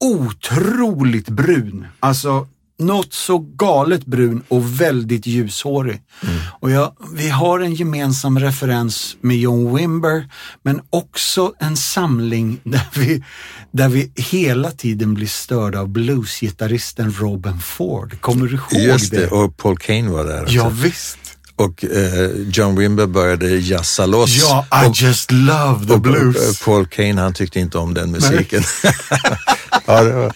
otroligt 0.00 1.28
brun. 1.28 1.86
Alltså 2.00 2.48
något 2.78 3.12
så 3.12 3.38
galet 3.38 4.06
brun 4.06 4.42
och 4.48 4.80
väldigt 4.80 5.26
ljushårig. 5.26 6.02
Mm. 6.22 6.36
Och 6.60 6.70
jag, 6.70 6.96
vi 7.14 7.28
har 7.28 7.60
en 7.60 7.74
gemensam 7.74 8.38
referens 8.38 9.16
med 9.20 9.36
John 9.36 9.76
Wimber, 9.76 10.28
men 10.62 10.80
också 10.90 11.52
en 11.58 11.76
samling 11.76 12.60
där 12.64 12.88
vi, 12.94 13.24
där 13.70 13.88
vi 13.88 14.12
hela 14.16 14.70
tiden 14.70 15.14
blir 15.14 15.26
störda 15.26 15.80
av 15.80 15.88
bluesgitarristen 15.88 17.12
Robin 17.18 17.58
Ford. 17.58 18.20
Kommer 18.20 18.46
du 18.46 18.54
ihåg 18.54 18.88
Just 18.92 19.10
det? 19.10 19.20
det, 19.20 19.28
och 19.28 19.56
Paul 19.56 19.78
Kane 19.78 20.10
var 20.10 20.24
där. 20.24 20.42
också. 20.42 20.54
Ja, 20.54 20.68
visst. 20.68 21.18
Och 21.56 21.84
eh, 21.84 22.30
John 22.52 22.76
Wimber 22.76 23.06
började 23.06 23.48
jazza 23.50 24.06
loss. 24.06 24.36
Ja, 24.40 24.66
I 24.84 24.88
och, 24.88 24.94
just 25.02 25.30
love 25.32 25.86
the 25.86 25.92
och, 25.92 26.00
blues. 26.00 26.50
och 26.60 26.64
Paul 26.64 26.86
Kane 26.86 27.20
han 27.20 27.34
tyckte 27.34 27.60
inte 27.60 27.78
om 27.78 27.94
den 27.94 28.10
musiken. 28.10 28.62
ja, 29.86 30.02
det 30.04 30.12
var 30.12 30.32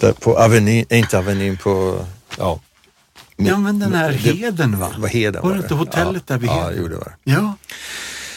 där 0.00 0.12
på 0.12 0.38
Avenyn, 0.38 0.86
inte 0.90 1.18
Avenyn, 1.18 1.56
på, 1.56 2.04
ja. 2.38 2.60
ja, 3.36 3.56
men 3.58 3.78
den 3.78 3.94
här 3.94 4.10
det- 4.10 4.16
Heden 4.16 4.78
va? 4.78 4.88
Vad 4.98 5.10
Heden 5.10 5.42
Var 5.42 5.48
var 5.48 5.56
det 5.56 5.62
inte 5.62 5.74
hotellet 5.74 6.22
ja, 6.26 6.34
där 6.34 6.38
vid 6.40 6.50
Ja, 6.50 6.62
Heden? 6.68 6.78
jo 6.82 6.88
det 6.88 6.96
var. 6.96 7.16
Ja. 7.24 7.56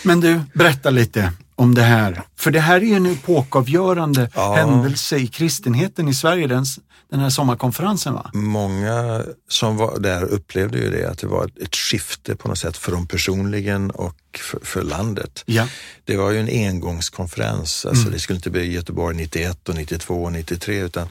Men 0.03 0.19
du, 0.21 0.41
berätta 0.53 0.89
lite 0.89 1.33
om 1.59 1.75
det 1.75 1.81
här. 1.81 2.21
För 2.35 2.51
det 2.51 2.59
här 2.59 2.83
är 2.83 2.95
en 2.95 3.05
epokavgörande 3.05 4.29
Ja. 4.35 4.53
händelse 4.55 5.17
i 5.17 5.27
kristenheten 5.27 6.07
i 6.07 6.13
Sverige, 6.13 6.47
den, 6.47 6.65
den 7.09 7.19
här 7.19 7.29
sommarkonferensen 7.29 8.13
va? 8.13 8.29
Många 8.33 9.23
som 9.49 9.77
var 9.77 9.99
där 9.99 10.23
upplevde 10.23 10.77
ju 10.77 10.89
det, 10.89 11.09
att 11.09 11.17
det 11.17 11.27
var 11.27 11.45
ett, 11.61 11.75
skifte 11.75 12.35
på 12.35 12.47
något 12.47 12.57
sätt 12.57 12.77
för 12.77 12.91
dem 12.91 13.07
personligen 13.07 13.91
och 13.91 14.15
för, 14.39 14.59
för 14.63 14.81
landet. 14.81 15.43
Ja. 15.45 15.67
Det 16.05 16.17
var 16.17 16.31
ju 16.31 16.39
en 16.39 16.67
engångskonferens, 16.67 17.85
alltså 17.85 18.09
det 18.09 18.19
skulle 18.19 18.37
inte 18.37 18.49
bli 18.49 18.71
Göteborg 18.73 19.15
91 19.15 19.69
och 19.69 19.75
92 19.75 20.23
och 20.23 20.31
93 20.31 20.79
utan 20.79 21.07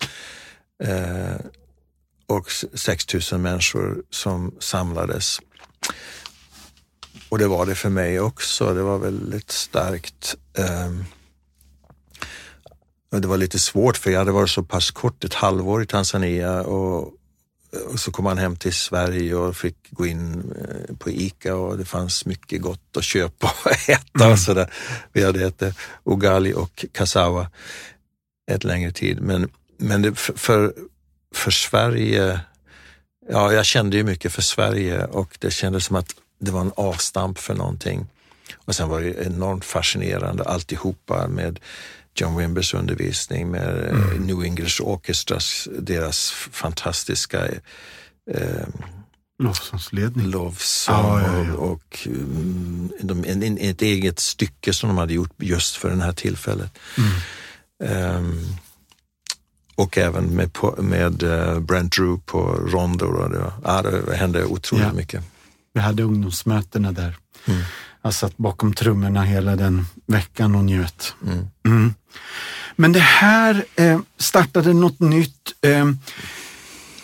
eh, 0.84 1.36
och 2.26 2.50
6 2.74 3.04
000 3.32 3.40
människor 3.40 4.02
som 4.10 4.54
samlades. 4.60 5.38
Och 7.28 7.38
det 7.38 7.48
var 7.48 7.66
det 7.66 7.74
för 7.74 7.88
mig 7.88 8.20
också, 8.20 8.74
det 8.74 8.82
var 8.82 8.98
väldigt 8.98 9.50
starkt. 9.50 10.36
och 13.12 13.20
det 13.20 13.28
var 13.28 13.36
lite 13.36 13.58
svårt 13.58 13.96
för 13.96 14.10
jag 14.10 14.18
hade 14.18 14.32
varit 14.32 14.50
så 14.50 14.62
pass 14.62 14.90
kort, 14.90 15.24
ett 15.24 15.34
halvår 15.34 15.82
i 15.82 15.86
Tanzania 15.86 16.62
och, 16.62 17.12
och 17.90 18.00
så 18.00 18.10
kom 18.10 18.24
man 18.24 18.38
hem 18.38 18.56
till 18.56 18.72
Sverige 18.72 19.34
och 19.34 19.56
fick 19.56 19.76
gå 19.90 20.06
in 20.06 20.52
eh, 20.60 20.96
på 20.96 21.10
ICA 21.10 21.54
och 21.54 21.78
det 21.78 21.84
fanns 21.84 22.26
mycket 22.26 22.62
gott 22.62 22.96
att 22.96 23.04
köpa 23.04 23.52
och 23.64 23.70
äta 23.88 24.32
och 24.32 24.38
sådär. 24.38 24.72
Vi 25.12 25.24
hade 25.24 25.46
ätit 25.46 25.74
ugali 26.04 26.54
och 26.54 26.86
kassava 26.92 27.50
ett 28.50 28.64
längre 28.64 28.92
tid. 28.92 29.20
Men, 29.20 29.50
men 29.76 30.02
det, 30.02 30.14
för, 30.14 30.32
för, 30.34 30.74
för 31.34 31.50
Sverige, 31.50 32.40
ja 33.28 33.52
jag 33.52 33.66
kände 33.66 33.96
ju 33.96 34.04
mycket 34.04 34.32
för 34.32 34.42
Sverige 34.42 35.04
och 35.04 35.36
det 35.38 35.50
kändes 35.50 35.84
som 35.84 35.96
att 35.96 36.14
det 36.38 36.50
var 36.50 36.60
en 36.60 36.72
avstamp 36.76 37.38
för 37.38 37.54
någonting. 37.54 38.06
Och 38.56 38.74
sen 38.74 38.88
var 38.88 39.00
det 39.00 39.26
enormt 39.26 39.64
fascinerande 39.64 40.44
alltihopa 40.44 41.28
med 41.28 41.60
John 42.14 42.36
Wimbers 42.36 42.74
undervisning, 42.74 43.50
med 43.50 43.88
eh, 43.90 44.20
New 44.20 44.42
English 44.44 44.82
Orchestras, 44.82 45.68
deras 45.78 46.30
fantastiska 46.30 47.46
eh, 48.30 48.66
Lovsångsledning. 49.42 50.26
lovsång 50.30 50.94
Ja, 50.96 51.20
ja, 51.20 51.44
ja. 51.44 51.52
och, 51.54 51.70
och 51.72 52.06
mm, 52.06 52.90
de, 53.00 53.24
en, 53.24 53.42
en, 53.42 53.58
ett 53.58 53.82
eget 53.82 54.18
stycke 54.18 54.72
som 54.72 54.88
de 54.88 54.98
hade 54.98 55.14
gjort 55.14 55.32
just 55.36 55.76
för 55.76 55.90
det 55.90 56.02
här 56.02 56.12
tillfället. 56.12 56.78
Mm. 56.98 57.10
Ehm, 57.84 58.44
och 59.74 59.98
även 59.98 60.24
med, 60.24 60.50
med 60.78 61.22
eh, 61.22 61.60
Brent 61.60 61.92
Drew 61.96 62.20
på 62.26 62.42
rondo. 62.42 63.06
Då. 63.12 63.28
Det, 63.28 63.38
var, 63.38 63.52
ja, 63.64 63.82
det 63.82 64.16
hände 64.16 64.44
otroligt 64.44 64.86
Ja. 64.86 64.92
mycket. 64.92 65.24
Vi 65.78 65.82
hade 65.82 66.02
ungdomsmötena 66.02 66.92
där. 66.92 67.16
Mm. 67.46 67.60
Jag 68.02 68.14
satt 68.14 68.36
bakom 68.36 68.74
trummorna 68.74 69.22
hela 69.22 69.56
den 69.56 69.86
veckan 70.06 70.54
och 70.54 70.64
njöt. 70.64 71.14
Mm. 71.26 71.46
Mm. 71.66 71.94
Men 72.76 72.92
det 72.92 73.00
här 73.00 73.64
eh, 73.76 74.00
startade 74.16 74.72
något 74.72 75.00
nytt. 75.00 75.54
Eh, 75.60 75.90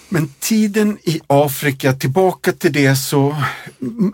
men 0.09 0.29
tiden 0.41 0.99
i 1.03 1.21
Afrika, 1.27 1.93
tillbaka 1.93 2.53
till 2.53 2.73
det 2.73 2.97
så, 2.97 3.43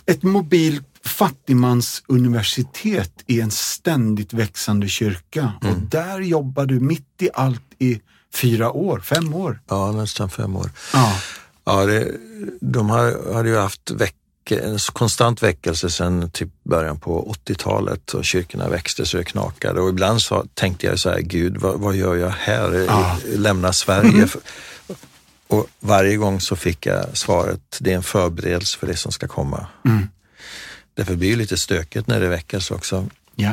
ett 0.07 0.23
mobil 0.23 0.83
fattigmansuniversitet 1.05 3.13
i 3.27 3.41
en 3.41 3.51
ständigt 3.51 4.33
växande 4.33 4.89
kyrka. 4.89 5.53
Och 5.63 5.77
där 5.91 6.21
jobbar 6.21 6.67
du 6.67 6.81
mitt 6.81 7.23
i 7.23 7.31
allt 7.35 7.63
i 7.79 8.01
fyra 8.35 8.73
år, 8.73 9.01
fem 9.01 9.35
år. 9.35 9.61
Ja, 9.69 9.93
nästan 9.93 10.31
fem 10.31 10.57
år. 10.57 10.71
Ja, 10.93 11.21
Ja, 11.65 11.87
det, 11.87 12.13
de 12.61 12.91
har, 12.91 13.35
hade 13.35 13.49
ju 13.49 13.57
haft 13.57 13.91
veck, 13.91 14.15
en 14.59 14.79
konstant 14.93 15.43
väckelse 15.43 15.91
sedan 15.91 16.31
typ 16.31 16.49
början 16.63 17.01
på 17.01 17.35
80-talet 17.47 18.15
och 18.15 18.25
kyrkorna 18.25 18.69
växte 18.69 19.07
så 19.07 19.17
det 19.17 19.25
knakade 19.25 19.81
och 19.81 19.89
ibland 19.89 20.23
så 20.23 20.47
tänkte 20.55 20.87
jag 20.87 20.99
så 20.99 21.11
här, 21.11 21.21
Gud, 21.21 21.57
vad, 21.57 21.81
vad 21.81 21.95
gör 21.95 22.17
jag 22.17 22.31
här? 22.31 22.73
Ja. 22.89 23.17
Lämna 23.37 23.73
Sverige. 23.73 24.29
Och 25.51 25.67
varje 25.81 26.17
gång 26.17 26.41
så 26.41 26.57
fick 26.57 26.87
jag 26.87 27.17
svaret, 27.17 27.79
det 27.81 27.93
är 27.93 27.97
en 27.97 28.03
förberedelse 28.03 28.79
för 28.79 28.87
det 28.87 28.97
som 28.97 29.13
ska 29.13 29.29
komma. 29.29 29.67
Mm. 29.85 30.09
Därför 30.95 31.17
blir 31.17 31.31
det 31.31 31.37
lite 31.37 31.57
stökigt 31.57 32.07
när 32.07 32.21
det 32.21 32.29
väckas 32.29 32.71
också. 32.71 33.07
ja, 33.35 33.53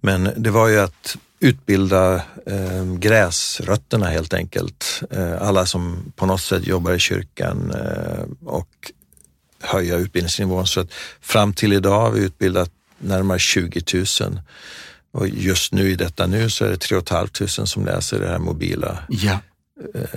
Men 0.00 0.30
det 0.36 0.50
var 0.50 0.68
ju 0.68 0.80
att 0.80 1.16
utbilda 1.40 2.14
eh, 2.46 2.84
gräsrötterna 2.98 4.06
helt 4.06 4.34
enkelt. 4.34 5.02
Eh, 5.10 5.42
alla 5.42 5.66
som 5.66 6.12
på 6.16 6.26
något 6.26 6.40
sätt 6.40 6.66
jobbar 6.66 6.92
i 6.92 6.98
kyrkan 6.98 7.70
eh, 7.70 8.48
och 8.48 8.92
höja 9.66 9.96
utbildningsnivån. 9.96 10.66
Så 10.66 10.80
att 10.80 10.92
fram 11.20 11.52
till 11.52 11.72
idag 11.72 12.00
har 12.00 12.10
vi 12.10 12.20
utbildat 12.20 12.70
närmare 12.98 13.38
20 13.38 13.82
000 14.20 14.40
och 15.12 15.28
just 15.28 15.72
nu 15.72 15.90
i 15.90 15.94
detta 15.94 16.26
nu 16.26 16.50
så 16.50 16.64
är 16.64 16.68
det 16.68 16.76
3 16.76 17.00
500 17.08 17.66
som 17.66 17.84
läser 17.84 18.20
det 18.20 18.28
här 18.28 18.38
mobila 18.38 18.98
ja, 19.08 19.38
eh, 19.94 20.10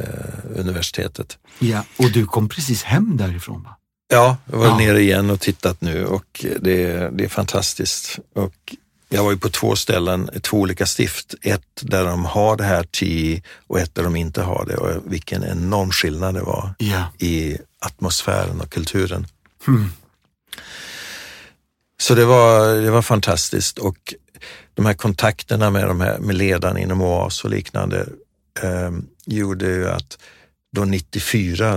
universitetet. 0.56 1.38
ja. 1.60 1.84
Och 1.98 2.12
du 2.12 2.26
kom 2.26 2.50
precis 2.50 2.84
hem 2.84 3.18
därifrån 3.18 3.64
va? 3.64 3.76
Ja, 4.12 4.38
jag 4.52 4.58
var 4.58 4.66
Ja. 4.66 4.78
nere 4.78 5.02
igen 5.02 5.30
och 5.30 5.40
tittat 5.40 5.82
nu 5.82 6.06
och 6.06 6.46
det, 6.60 6.84
är- 6.84 7.12
det 7.12 7.24
är 7.24 7.30
fantastiskt. 7.30 8.20
Och 8.36 8.76
jag 9.10 9.24
var 9.24 9.32
ju 9.32 9.38
på 9.38 9.50
två 9.50 9.76
ställen, 9.76 10.30
två 10.42 10.58
olika 10.60 10.86
stift. 10.86 11.36
Ett 11.42 11.62
där 11.82 12.06
de 12.06 12.26
har 12.26 12.56
det 12.58 12.64
här 12.64 12.84
TI 12.84 13.44
och 13.68 13.80
ett 13.80 13.96
där 13.96 14.04
de 14.04 14.16
inte 14.16 14.42
har 14.42 14.66
det 14.66 14.76
och 14.78 15.14
vilken 15.14 15.44
enorm 15.44 15.92
skillnad 15.92 16.34
det 16.36 16.42
var 16.42 16.74
Ja. 16.78 17.04
i 17.18 17.58
atmosfären 17.80 18.62
och 18.62 18.70
kulturen. 18.70 19.28
Så 22.02 22.16
det 22.16 22.26
var, 22.26 22.76
det 22.76 22.92
var 22.92 23.02
fantastiskt 23.02 23.78
och 23.78 24.14
de 24.74 24.86
här 24.86 24.94
kontakterna 24.94 25.70
med, 25.70 25.88
de 25.88 26.02
här, 26.02 26.20
med 26.20 26.36
ledarna 26.36 26.80
inom 26.80 27.02
OAS 27.02 27.44
och 27.44 27.50
liknande 27.50 28.08
eh, 28.64 28.92
gjorde 29.26 29.66
ju 29.66 29.90
att 29.90 30.18
då 30.76 30.86
94 30.86 31.74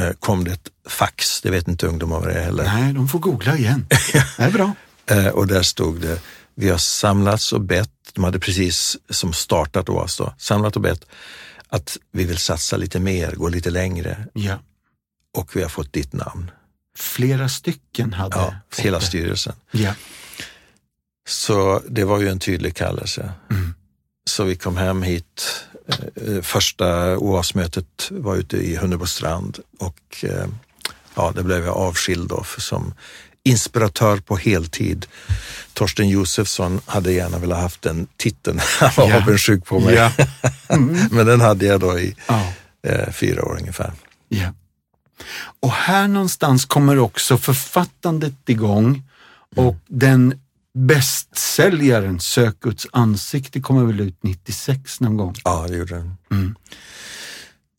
eh, 0.00 0.10
kom 0.20 0.44
det 0.44 0.52
ett 0.52 0.68
fax, 0.88 1.40
det 1.40 1.50
vet 1.50 1.68
inte 1.68 1.86
ungdomar 1.86 2.20
vad 2.20 2.28
det 2.28 2.34
är 2.34 2.44
heller. 2.44 2.64
Nej, 2.64 2.92
de 2.92 3.08
får 3.08 3.18
googla 3.18 3.56
igen. 3.56 3.86
Det 4.36 4.42
är 4.42 4.50
bra. 4.50 4.74
Eh, 5.06 5.26
och 5.26 5.46
där 5.46 5.62
stod 5.62 6.00
det, 6.00 6.20
vi 6.54 6.68
har 6.70 6.78
samlats 6.78 7.52
och 7.52 7.60
bett, 7.60 7.90
de 8.12 8.24
hade 8.24 8.38
precis 8.38 8.96
som 9.10 9.32
startat 9.32 9.88
OAS 9.88 10.16
då, 10.16 10.34
samlat 10.38 10.76
och 10.76 10.82
bett 10.82 11.04
att 11.68 11.98
vi 12.12 12.24
vill 12.24 12.38
satsa 12.38 12.76
lite 12.76 13.00
mer, 13.00 13.32
gå 13.32 13.48
lite 13.48 13.70
längre 13.70 14.26
Ja. 14.32 14.58
och 15.36 15.56
vi 15.56 15.62
har 15.62 15.68
fått 15.68 15.92
ditt 15.92 16.12
namn. 16.12 16.50
Flera 16.98 17.48
stycken 17.48 18.12
hade 18.12 18.36
Ja, 18.36 18.54
hela 18.78 19.00
styrelsen. 19.00 19.54
Ja. 19.70 19.94
Så 21.28 21.82
det 21.88 22.04
var 22.04 22.20
ju 22.20 22.28
en 22.28 22.38
tydlig 22.38 22.76
kallelse. 22.76 23.32
Mm. 23.50 23.74
Så 24.30 24.44
vi 24.44 24.56
kom 24.56 24.76
hem 24.76 25.02
hit. 25.02 25.64
Eh, 26.26 26.42
Första 26.42 27.18
OAS-mötet 27.18 28.08
var 28.10 28.36
ute 28.36 28.56
i 28.56 28.76
Hunnebostrand 28.76 29.58
och 29.78 30.24
eh, 30.24 30.46
ja, 31.14 31.32
det 31.36 31.42
blev 31.42 31.64
jag 31.64 31.76
avskild 31.76 32.28
då 32.28 32.44
för 32.44 32.60
som 32.60 32.94
inspiratör 33.42 34.16
på 34.16 34.36
heltid. 34.36 35.06
Torsten 35.72 36.08
Josefsson 36.08 36.80
hade 36.86 37.12
gärna 37.12 37.38
velat 37.38 37.60
haft 37.60 37.82
den 37.82 38.06
titeln. 38.16 38.60
Han 38.80 38.90
var 38.96 39.08
Ja. 39.10 39.22
avundsjuk 39.22 39.64
på 39.64 39.80
mig. 39.80 39.94
Ja. 39.94 40.12
Men 41.10 41.26
den 41.26 41.40
hade 41.40 41.66
jag 41.66 41.80
då 41.80 41.98
i 41.98 42.16
Ja. 42.26 42.52
eh, 42.86 43.12
fyra 43.12 43.44
år 43.44 43.56
ungefär. 43.60 43.92
Ja. 44.28 44.48
Och 45.60 45.70
här 45.70 46.08
någonstans 46.08 46.64
kommer 46.64 46.98
också 46.98 47.38
författandet 47.38 48.48
igång 48.48 49.02
och 49.56 49.76
den 49.86 50.40
bästsäljaren 50.74 52.20
Sök 52.20 52.60
Guds 52.60 52.86
ansikte 52.92 53.60
kommer 53.60 53.84
väl 53.84 54.00
ut 54.00 54.22
96 54.22 55.00
någon 55.00 55.16
gång. 55.16 55.34
Ja, 55.44 55.66
det 55.68 55.76
gjorde 55.76 55.94
den. 55.94 56.16
Mm. 56.30 56.54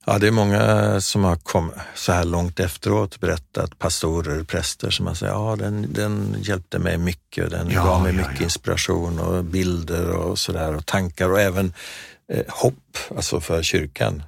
Ja, 0.08 0.20
det 0.20 0.28
är 0.28 0.32
många 0.32 1.02
som 1.02 1.24
har 1.24 1.36
kommit 1.36 1.76
så 1.96 2.12
här 2.12 2.24
långt 2.24 2.60
efteråt 2.60 3.20
berättat, 3.20 3.80
pastorer, 3.80 4.44
präster 4.44 4.90
som 4.90 5.08
har 5.08 5.14
sagt, 5.14 5.32
ja 5.32 5.56
den, 5.56 5.94
den 5.94 6.36
hjälpte 6.42 6.80
mig 6.80 6.98
mycket, 6.98 7.50
den 7.50 7.70
Ja, 7.70 7.86
gav 7.86 8.04
mig 8.04 8.12
ja, 8.16 8.18
mycket 8.18 8.40
ja. 8.40 8.44
inspiration 8.44 9.20
och 9.20 9.44
bilder 9.44 10.10
och 10.10 10.40
sådär 10.40 10.76
och 10.76 10.86
tankar 10.86 11.30
och 11.32 11.42
även 11.42 11.74
eh, 12.32 12.44
hopp, 12.48 12.98
alltså 13.16 13.40
för 13.40 13.64
kyrkan. 13.64 14.24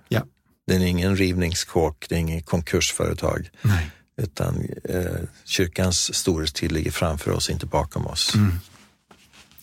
Det 0.68 0.76
är 0.76 0.80
ingen 0.80 1.16
rivningskåk, 1.16 2.06
det 2.10 2.16
är 2.16 2.20
inget 2.20 2.46
konkursföretag. 2.46 3.50
Nej. 3.62 3.92
Utan 4.22 4.68
eh, 4.84 5.02
kyrkans 5.46 6.16
storhetstid 6.16 6.72
ligger 6.72 6.92
framför 6.92 7.32
oss, 7.32 7.50
inte 7.50 7.66
bakom 7.66 8.08
oss. 8.08 8.34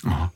Ja. 0.05 0.31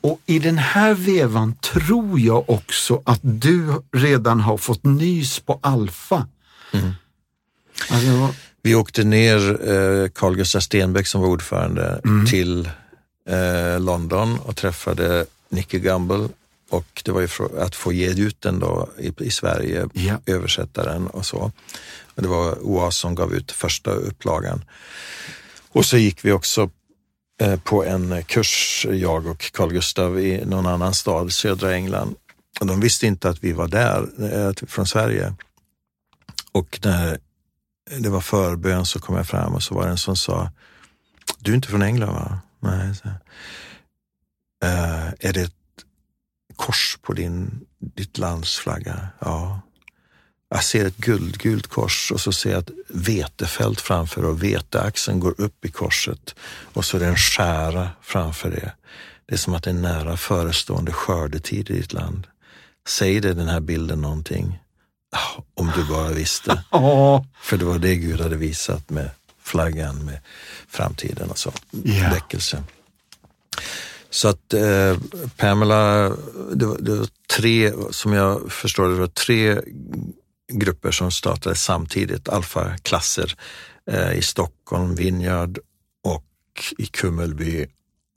Och 0.00 0.20
i 0.26 0.38
den 0.38 0.58
här 0.58 0.94
vevan 0.94 1.54
tror 1.54 2.20
jag 2.20 2.50
också 2.50 3.02
att 3.04 3.20
du 3.22 3.82
redan 3.92 4.40
har 4.40 4.56
fått 4.56 4.84
nys 4.84 5.40
på 5.40 5.58
Alfa. 5.62 6.26
Alltså, 7.90 8.34
Vi 8.62 8.74
åkte 8.74 9.04
ner, 9.04 9.68
eh, 9.70 10.08
Carl 10.08 10.36
Gustaf 10.36 10.62
Stenbeck 10.62 11.06
som 11.06 11.20
var 11.20 11.28
ordförande, 11.28 12.00
till 12.30 12.70
eh, 13.28 13.80
London 13.80 14.38
och 14.38 14.56
träffade 14.56 15.26
Nicky 15.48 15.78
Gamble 15.78 16.28
och 16.70 17.02
det 17.04 17.12
var 17.12 17.20
ju 17.20 17.28
för 17.28 17.58
att 17.62 17.74
få 17.74 17.92
ge 17.92 18.08
ut 18.10 18.40
den 18.40 18.58
då 18.58 18.88
i, 18.98 19.12
i 19.18 19.30
Sverige, 19.30 19.88
Ja. 19.92 20.20
översätta 20.26 20.84
den 20.84 21.06
och 21.06 21.26
så. 21.26 21.52
Och 22.14 22.22
det 22.22 22.28
var 22.28 22.58
OAS 22.60 22.96
som 22.96 23.14
gav 23.14 23.34
ut 23.34 23.52
första 23.52 23.90
upplagan. 23.90 24.64
Och 25.72 25.86
så 25.86 25.96
gick 25.96 26.24
vi 26.24 26.32
också 26.32 26.70
eh, 27.40 27.60
på 27.60 27.84
en 27.84 28.22
kurs, 28.24 28.86
jag 28.90 29.26
och 29.26 29.52
Carl 29.52 29.72
Gustav 29.72 30.20
i 30.20 30.44
någon 30.44 30.66
annan 30.66 30.94
stad, 30.94 31.32
södra 31.32 31.74
England. 31.74 32.14
Och 32.60 32.66
de 32.66 32.80
visste 32.80 33.06
inte 33.06 33.28
att 33.28 33.44
vi 33.44 33.52
var 33.52 33.68
där, 33.68 34.08
eh, 34.48 34.66
från 34.66 34.86
Sverige. 34.86 35.34
Och 36.52 36.80
när 36.84 37.18
det 37.98 38.08
var 38.08 38.20
förbön 38.20 38.86
så 38.86 39.00
kom 39.00 39.16
jag 39.16 39.26
fram 39.26 39.54
och 39.54 39.62
så 39.62 39.74
var 39.74 39.84
det 39.84 39.90
en 39.90 39.98
som 39.98 40.16
sa, 40.16 40.50
du 41.38 41.50
är 41.50 41.54
inte 41.56 41.68
från 41.68 41.82
England 41.82 42.14
va? 42.14 42.38
Nej. 42.60 42.94
Så. 42.94 43.08
"Eh, 44.66 45.06
är 45.20 45.32
det 45.32 45.52
kors 46.56 46.98
på 47.02 47.12
din, 47.12 47.60
ditt 47.78 48.18
lands 48.18 48.58
flagga? 48.58 49.08
Ja. 49.18 49.60
Jag 50.48 50.64
ser 50.64 50.86
ett 50.86 50.96
guldgult 50.96 51.66
kors 51.66 52.12
och 52.12 52.20
så 52.20 52.32
ser 52.32 52.50
jag 52.50 52.58
ett 52.58 52.70
vetefält 52.88 53.80
framför 53.80 54.24
och 54.24 54.42
veteaxeln 54.42 55.20
går 55.20 55.40
upp 55.40 55.64
i 55.64 55.68
korset 55.68 56.34
och 56.72 56.84
så 56.84 56.96
är 56.96 57.00
det 57.00 57.06
en 57.06 57.16
skära 57.16 57.88
framför 58.02 58.50
det. 58.50 58.72
Det 59.26 59.34
är 59.34 59.38
som 59.38 59.54
att 59.54 59.62
det 59.62 59.70
är 59.70 59.74
nära 59.74 60.16
förestående 60.16 60.92
skördetid 60.92 61.70
i 61.70 61.72
ditt 61.72 61.92
land. 61.92 62.26
Säger 62.88 63.20
det 63.20 63.34
den 63.34 63.48
här 63.48 63.60
bilden 63.60 64.00
någonting? 64.00 64.58
Om 65.54 65.72
du 65.76 65.84
bara 65.84 66.08
visste. 66.08 66.64
För 67.42 67.56
det 67.56 67.64
var 67.64 67.78
det 67.78 67.96
Gud 67.96 68.20
hade 68.20 68.36
visat 68.36 68.90
med 68.90 69.10
flaggan, 69.42 70.04
med 70.04 70.18
framtiden 70.68 71.30
och 71.30 71.38
så. 71.38 71.52
Ja. 71.70 72.10
Väckelse. 72.10 72.62
Så 74.14 74.28
att 74.28 74.52
eh, 74.54 74.98
Pamela, 75.36 76.08
det 76.54 76.66
var, 76.66 76.78
det 76.80 76.94
var 76.94 77.08
tre, 77.36 77.72
som 77.90 78.12
jag 78.12 78.52
förstår 78.52 78.88
det, 78.88 78.94
var 78.94 79.06
tre 79.06 79.60
grupper 80.52 80.90
som 80.90 81.10
startade 81.10 81.54
samtidigt, 81.56 82.28
alfaklasser 82.28 83.34
eh, 83.90 84.12
i 84.12 84.22
Stockholm, 84.22 84.94
Vineyard 84.94 85.58
och 86.04 86.24
i 86.78 86.86
Kummelby. 86.86 87.66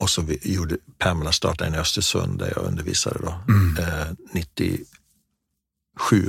Och 0.00 0.10
så 0.10 0.22
vi, 0.22 0.38
gjorde 0.42 0.76
Pamela 0.98 1.32
startade 1.32 1.68
en 1.68 1.74
i 1.74 1.78
Östersund 1.78 2.38
där 2.38 2.52
jag 2.56 2.64
undervisade 2.64 3.18
då. 3.22 3.40
Eh, 3.82 4.06
97 4.32 4.86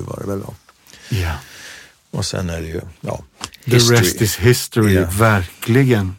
var 0.02 0.20
det 0.22 0.28
väl 0.28 0.40
då. 0.40 0.54
ja. 1.10 1.36
Och 2.12 2.26
sen 2.26 2.50
är 2.50 2.62
det 2.62 2.68
ju, 2.68 2.82
ja, 3.02 3.24
The 3.66 3.78
rest 3.78 4.22
is 4.22 4.36
history, 4.38 4.94
Ja. 4.94 5.10
verkligen. 5.12 6.16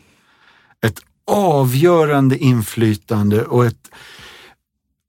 Avgörande 1.31 2.39
inflytande 2.39 3.45
och 3.45 3.67
ett 3.67 3.89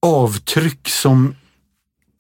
avtryck 0.02 0.90
som 0.90 1.36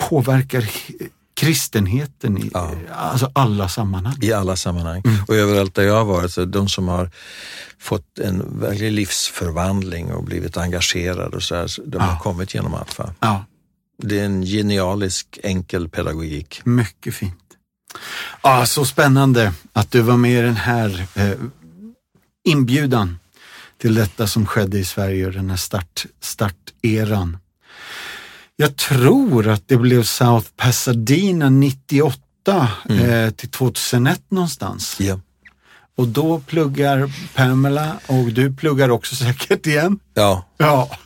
påverkar 0.09 0.61
he- 0.61 1.09
kristenheten 1.33 2.37
i 2.37 2.49
Ja. 2.53 2.71
alltså 2.97 3.31
alla 3.35 3.69
sammanhang. 3.69 4.15
I 4.21 4.31
alla 4.33 4.55
sammanhang. 4.55 5.03
Och 5.27 5.35
överallt 5.35 5.75
där 5.75 5.83
jag 5.83 5.95
har 5.95 6.05
varit, 6.05 6.31
så 6.31 6.45
de 6.45 6.69
som 6.69 6.87
har 6.87 7.09
fått 7.79 8.19
en 8.19 8.59
verklig 8.59 8.91
livsförvandling 8.91 10.13
och 10.13 10.23
blivit 10.23 10.57
engagerade 10.57 11.35
och 11.35 11.43
så 11.43 11.55
här, 11.55 11.69
de 11.85 11.97
har 12.01 12.07
Ja. 12.13 12.19
kommit 12.19 12.53
genom 12.53 12.73
Alfa. 12.73 13.13
Ja, 13.19 13.45
Det 13.97 14.19
är 14.19 14.25
en 14.25 14.41
genialisk, 14.41 15.39
enkel 15.43 15.89
pedagogik. 15.89 16.61
mycket 16.65 17.15
fint. 17.15 17.35
Ja, 18.43 18.65
så 18.65 18.85
spännande 18.85 19.53
att 19.73 19.91
du 19.91 20.01
var 20.01 20.17
med 20.17 20.39
i 20.39 20.41
den 20.41 20.55
här 20.55 21.07
eh, 21.15 21.31
inbjudan 22.43 23.19
till 23.81 23.95
detta 23.95 24.27
som 24.27 24.45
skedde 24.45 24.79
i 24.79 24.85
Sverige 24.85 25.25
och 25.25 25.31
den 25.31 25.49
här 25.49 25.57
start, 25.57 26.05
starteran. 26.19 27.37
Jag 28.55 28.77
tror 28.77 29.47
att 29.47 29.67
det 29.67 29.77
blev 29.77 30.03
South 30.03 30.47
Pasadena 30.55 31.49
98 31.49 32.17
eh, 32.89 33.29
till 33.29 33.49
2001 33.49 34.21
någonstans. 34.29 34.95
Ja. 34.99 35.19
Och 35.97 36.07
då 36.07 36.39
pluggar 36.39 37.11
Pamela 37.35 37.99
och 38.07 38.25
du 38.25 38.53
pluggar 38.53 38.89
också 38.89 39.15
säkert 39.15 39.67
igen. 39.67 39.99
Ja, 40.13 40.45
Ja, 40.57 40.97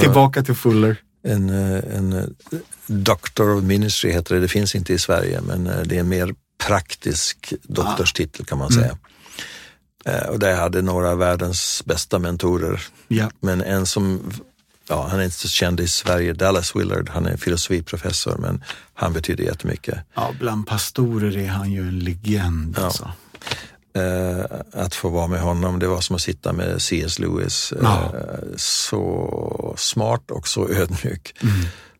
tillbaka 0.00 0.42
till 0.42 0.54
Fuller. 0.54 0.96
en, 1.24 1.50
eh, 1.50 1.96
en 1.96 2.12
eh, 2.12 2.24
Doctor 2.86 3.56
of 3.56 3.64
Ministry 3.64 4.12
heter 4.12 4.34
det, 4.34 4.40
det 4.40 4.48
finns 4.48 4.74
inte 4.74 4.92
i 4.92 4.98
Sverige, 4.98 5.40
men 5.40 5.66
eh, 5.66 5.80
det 5.84 5.96
är 5.96 6.00
en 6.00 6.08
mer 6.08 6.34
praktisk 6.66 7.54
doktorstitel 7.62 8.46
kan 8.46 8.58
man 8.58 8.72
säga. 8.72 8.86
Eh, 8.86 8.96
Och 10.30 10.38
där 10.38 10.48
jag 10.50 10.56
hade 10.56 10.82
några 10.82 11.10
av 11.10 11.18
världens 11.18 11.82
bästa 11.84 12.18
mentorer. 12.18 12.82
Ja, 13.08 13.30
Men 13.40 13.60
en 13.62 13.86
som, 13.86 14.32
ja, 14.88 15.08
han 15.10 15.20
är 15.20 15.24
inte 15.24 15.36
så 15.36 15.48
känd 15.48 15.80
i 15.80 15.88
Sverige, 15.88 16.32
Dallas 16.32 16.76
Willard, 16.76 17.08
han 17.08 17.26
är 17.26 17.36
filosofiprofessor, 17.36 18.36
men 18.38 18.64
han 18.94 19.12
betyder 19.12 19.44
jättemycket. 19.44 19.98
ja 20.14 20.32
bland 20.40 20.66
pastorer 20.66 21.36
är 21.36 21.48
han 21.48 21.72
ju 21.72 21.80
en 21.88 21.98
legend. 21.98 22.74
Ja. 22.78 22.84
Alltså. 22.84 23.12
Eh, 23.94 24.44
att 24.84 24.94
få 24.94 25.08
vara 25.08 25.26
med 25.26 25.40
honom, 25.40 25.78
det 25.78 25.86
var 25.86 26.00
som 26.00 26.16
att 26.16 26.22
sitta 26.22 26.52
med 26.52 26.82
C.S. 26.82 27.18
Lewis. 27.18 27.72
Eh, 27.72 27.78
Ja. 27.82 28.12
Så 28.56 29.74
smart 29.78 30.30
och 30.30 30.48
så 30.48 30.68
ödmjuk. 30.68 31.34
Mm. 31.42 31.54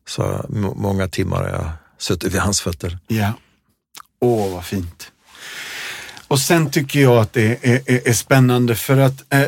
Så 0.09 0.46
må- 0.48 0.74
många 0.74 1.09
timmar 1.09 1.36
har 1.42 1.48
jag 1.48 1.70
suttit 1.98 2.34
vid 2.34 2.40
hans 2.40 2.61
fötter. 2.61 2.98
Ja. 3.06 3.32
Åh, 4.20 4.52
vad 4.54 4.64
fint. 4.64 5.12
Och 6.29 6.41
sen 6.41 6.70
tycker 6.70 7.01
jag 7.01 7.16
att 7.18 7.33
det 7.33 7.59
är, 7.62 7.81
är, 7.87 8.09
är 8.09 8.12
spännande 8.12 8.74
för 8.74 8.97
att 8.97 9.35
eh, 9.35 9.43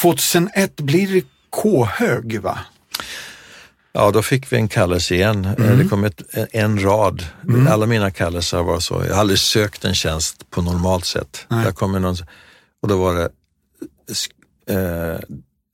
2001 0.00 0.76
blir 0.76 1.14
det 1.14 1.24
K-hög, 1.50 2.40
va? 2.40 2.58
Ja, 3.92 4.10
då 4.10 4.22
fick 4.22 4.52
vi 4.52 4.56
en 4.56 4.68
kallelse 4.68 5.14
igen. 5.14 5.44
Eh, 5.44 5.52
Mm. 5.52 5.78
Det 5.78 5.88
kom 5.88 6.04
ett, 6.04 6.22
en 6.52 6.82
rad. 6.82 7.26
Alla 7.68 7.86
mina 7.86 8.10
kallelser 8.10 8.62
var 8.62 8.80
så. 8.80 9.04
Jag 9.06 9.14
har 9.14 9.20
aldrig 9.20 9.38
sökt 9.38 9.84
en 9.84 9.94
tjänst 9.94 10.50
på 10.50 10.62
normalt 10.62 11.04
sätt. 11.04 11.46
Nej. 11.48 11.64
Jag 11.64 11.76
kom 11.76 11.92
någon, 11.92 12.16
och 12.82 12.88
då 12.88 12.96
var 12.96 13.14
det, 13.14 13.28
eh, 14.74 15.18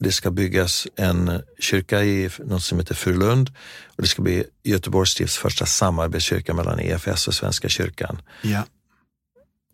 det 0.00 0.12
ska 0.12 0.30
byggas 0.30 0.86
en 0.96 1.42
kyrka 1.58 2.02
i 2.04 2.30
något 2.38 2.62
som 2.62 2.78
heter 2.78 2.94
Furulund 2.94 3.48
och 3.96 4.02
det 4.02 4.08
ska 4.08 4.22
bli 4.22 4.44
Göteborgs 4.62 5.10
stifts 5.10 5.38
första 5.38 5.66
samarbetskyrka 5.66 6.54
mellan 6.54 6.80
EFS 6.80 7.28
och 7.28 7.34
Svenska 7.34 7.68
kyrkan. 7.68 8.22
Ja. 8.42 8.62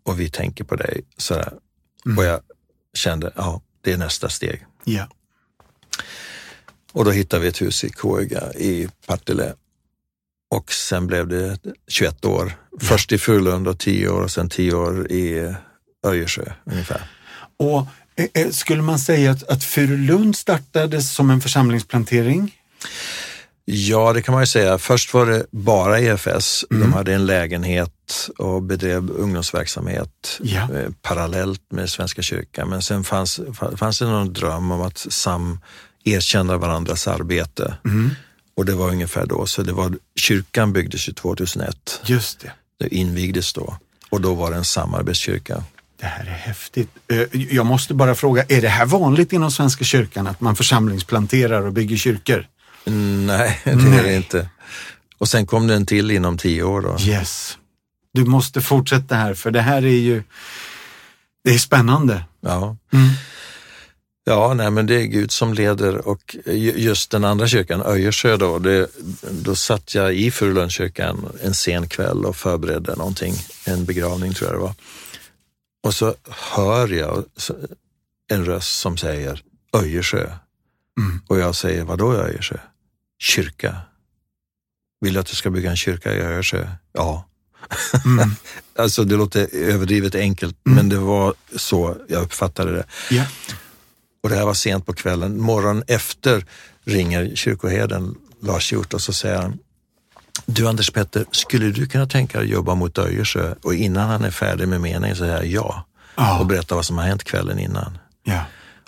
Och 0.05 0.19
vi 0.19 0.29
tänker 0.29 0.63
på 0.63 0.75
dig. 0.75 1.01
Sådär. 1.17 1.53
Mm. 2.05 2.17
Och 2.17 2.25
jag 2.25 2.39
kände, 2.93 3.31
ja, 3.35 3.61
det 3.81 3.91
är 3.91 3.97
nästa 3.97 4.29
steg. 4.29 4.65
Ja. 4.83 5.07
Och 6.91 7.05
då 7.05 7.11
hittade 7.11 7.41
vi 7.41 7.47
ett 7.47 7.61
hus 7.61 7.83
i 7.83 7.89
Kåga 7.89 8.53
i 8.53 8.89
Partille. 9.05 9.53
Och 10.49 10.73
sen 10.73 11.07
blev 11.07 11.27
det 11.27 11.57
21 11.87 12.25
år. 12.25 12.53
Först 12.81 13.11
i 13.11 13.17
Furulund 13.17 13.67
och 13.67 13.79
10 13.79 14.09
år 14.09 14.21
och 14.21 14.31
sen 14.31 14.49
10 14.49 14.73
år 14.73 15.11
i 15.11 15.55
Öjersjö 16.07 16.51
ungefär. 16.65 17.01
Och 17.57 17.87
eh, 18.15 18.27
eh, 18.33 18.49
skulle 18.49 18.81
man 18.81 18.99
säga 18.99 19.31
att, 19.31 19.43
att 19.43 19.63
Furulund 19.63 20.35
startades 20.35 21.13
som 21.13 21.29
en 21.29 21.41
församlingsplantering? 21.41 22.55
Ja, 23.67 24.13
det 24.13 24.21
kan 24.21 24.33
man 24.33 24.41
ju 24.43 24.47
säga. 24.47 24.77
Först 24.77 25.13
var 25.13 25.25
det 25.25 25.45
bara 25.51 25.99
EFS. 25.99 26.65
De 26.69 26.93
hade 26.93 27.13
en 27.13 27.25
lägenhet 27.25 28.29
och 28.37 28.61
bedrev 28.63 29.09
ungdomsverksamhet 29.11 30.39
Ja. 30.43 30.61
eh, 30.61 30.89
parallellt 31.01 31.61
med 31.71 31.89
Svenska 31.89 32.21
kyrkan. 32.21 32.69
Men 32.69 32.81
sen 32.81 33.03
fanns, 33.03 33.39
fanns 33.77 33.99
det 33.99 34.05
någon 34.05 34.33
dröm 34.33 34.71
om 34.71 34.81
att 34.81 34.97
sam, 34.97 35.59
erkänna 36.03 36.57
varandras 36.57 37.07
arbete. 37.07 37.77
Och 38.57 38.65
det 38.65 38.73
var 38.75 38.89
ungefär 38.89 39.25
då, 39.25 39.45
så 39.45 39.61
det 39.61 39.73
var, 39.73 39.93
kyrkan 40.15 40.73
byggdes 40.73 41.09
ju 41.09 41.13
2001. 41.13 42.01
Just 42.05 42.39
det. 42.39 42.51
Det 42.79 42.95
invigdes 42.95 43.53
då 43.53 43.77
och 44.09 44.21
då 44.21 44.33
var 44.33 44.51
det 44.51 44.57
en 44.57 44.65
samarbetskyrka. 44.65 45.63
Det 45.99 46.05
här 46.05 46.25
är 46.25 46.29
häftigt. 46.29 46.89
Eh, 47.07 47.21
Jag 47.31 47.65
måste 47.65 47.93
bara 47.93 48.15
fråga, 48.15 48.43
är 48.49 48.61
det 48.61 48.69
här 48.69 48.85
vanligt 48.85 49.33
inom 49.33 49.51
Svenska 49.51 49.83
kyrkan 49.83 50.27
att 50.27 50.41
man 50.41 50.55
församlingsplanterar 50.55 51.61
och 51.61 51.73
bygger 51.73 51.97
kyrkor? 51.97 52.47
Nej, 52.85 53.61
det 53.63 53.71
är 53.71 53.75
det 53.75 54.01
Nej. 54.01 54.15
inte. 54.15 54.49
Och 55.17 55.27
sen 55.29 55.45
kom 55.45 55.67
det 55.67 55.75
en 55.75 55.85
till 55.85 56.11
inom 56.11 56.37
tio 56.37 56.63
år 56.63 56.81
då. 56.81 56.97
Yes. 56.99 57.57
Du 58.13 58.25
måste 58.25 58.61
fortsätta 58.61 59.15
här 59.15 59.33
för 59.33 59.51
det 59.51 59.61
här 59.61 59.85
är 59.85 59.99
ju, 59.99 60.23
det 61.43 61.49
är 61.49 61.57
spännande. 61.57 62.23
Ja. 62.41 62.77
Mm. 62.93 63.09
Ja, 64.27 64.53
nej, 64.53 64.71
men 64.71 64.85
det 64.85 64.95
är 64.95 65.05
Gud 65.05 65.31
som 65.31 65.53
leder 65.53 66.07
och 66.07 66.35
just 66.75 67.11
den 67.11 67.23
andra 67.23 67.47
kyrkan, 67.47 67.81
Öjersjö 67.85 68.37
då, 68.37 68.59
det, 68.59 68.87
då 69.31 69.55
satt 69.55 69.95
jag 69.95 70.15
i 70.15 70.31
Furulundskyrkan 70.31 71.25
en 71.43 71.53
sen 71.53 71.87
kväll 71.87 72.25
och 72.25 72.35
förberedde 72.35 72.95
någonting, 72.95 73.33
en 73.65 73.85
begravning 73.85 74.33
tror 74.33 74.49
jag 74.49 74.59
det 74.59 74.63
var. 74.63 74.73
Och 75.83 75.93
så 75.93 76.15
hör 76.29 76.87
jag 76.87 77.23
en 78.31 78.45
röst 78.45 78.79
som 78.79 78.97
säger 78.97 79.43
Öjersjö. 79.73 80.29
Mm. 80.99 81.21
Och 81.27 81.39
jag 81.39 81.55
säger, 81.55 81.83
vadå 81.83 82.13
Öjersjö? 82.13 82.57
Kyrka. 83.19 83.75
Vill 85.01 85.13
du 85.13 85.19
att 85.19 85.25
du 85.25 85.35
ska 85.35 85.49
bygga 85.49 85.69
en 85.69 85.77
kyrka 85.77 86.13
i 86.13 86.19
Öjersjö? 86.19 86.67
Ja. 86.93 87.25
Mm. 88.05 88.29
alltså 88.75 89.03
det 89.03 89.15
låter 89.15 89.55
överdrivet 89.55 90.15
enkelt, 90.15 90.65
mm. 90.65 90.75
men 90.75 90.89
det 90.89 90.97
var 90.97 91.33
så 91.55 91.97
jag 92.07 92.21
uppfattade 92.21 92.71
det. 92.71 92.85
Yeah. 93.15 93.27
Och 94.23 94.29
det 94.29 94.35
här 94.35 94.45
var 94.45 94.53
sent 94.53 94.85
på 94.85 94.93
kvällen. 94.93 95.41
Morgon 95.41 95.83
efter 95.87 96.45
ringer 96.83 97.35
kyrkoherden 97.35 98.15
Lars 98.41 98.73
Hjort 98.73 98.93
och 98.93 99.01
så 99.01 99.13
säger 99.13 99.41
han, 99.41 99.59
du 100.45 100.67
Anders 100.67 100.91
Petter, 100.91 101.25
skulle 101.31 101.71
du 101.71 101.87
kunna 101.87 102.07
tänka 102.07 102.37
dig 102.37 102.47
att 102.47 102.53
jobba 102.53 102.75
mot 102.75 102.97
Öjersjö? 102.97 103.55
Och 103.63 103.75
innan 103.75 104.09
han 104.09 104.23
är 104.23 104.31
färdig 104.31 104.67
med 104.67 104.81
meningen 104.81 105.15
säger 105.15 105.33
jag 105.33 105.45
ja. 105.45 105.85
Oh. 106.17 106.39
Och 106.39 106.45
berättar 106.45 106.75
vad 106.75 106.85
som 106.85 106.97
har 106.97 107.05
hänt 107.05 107.23
kvällen 107.23 107.59
innan. 107.59 107.97
Yeah. 108.27 108.43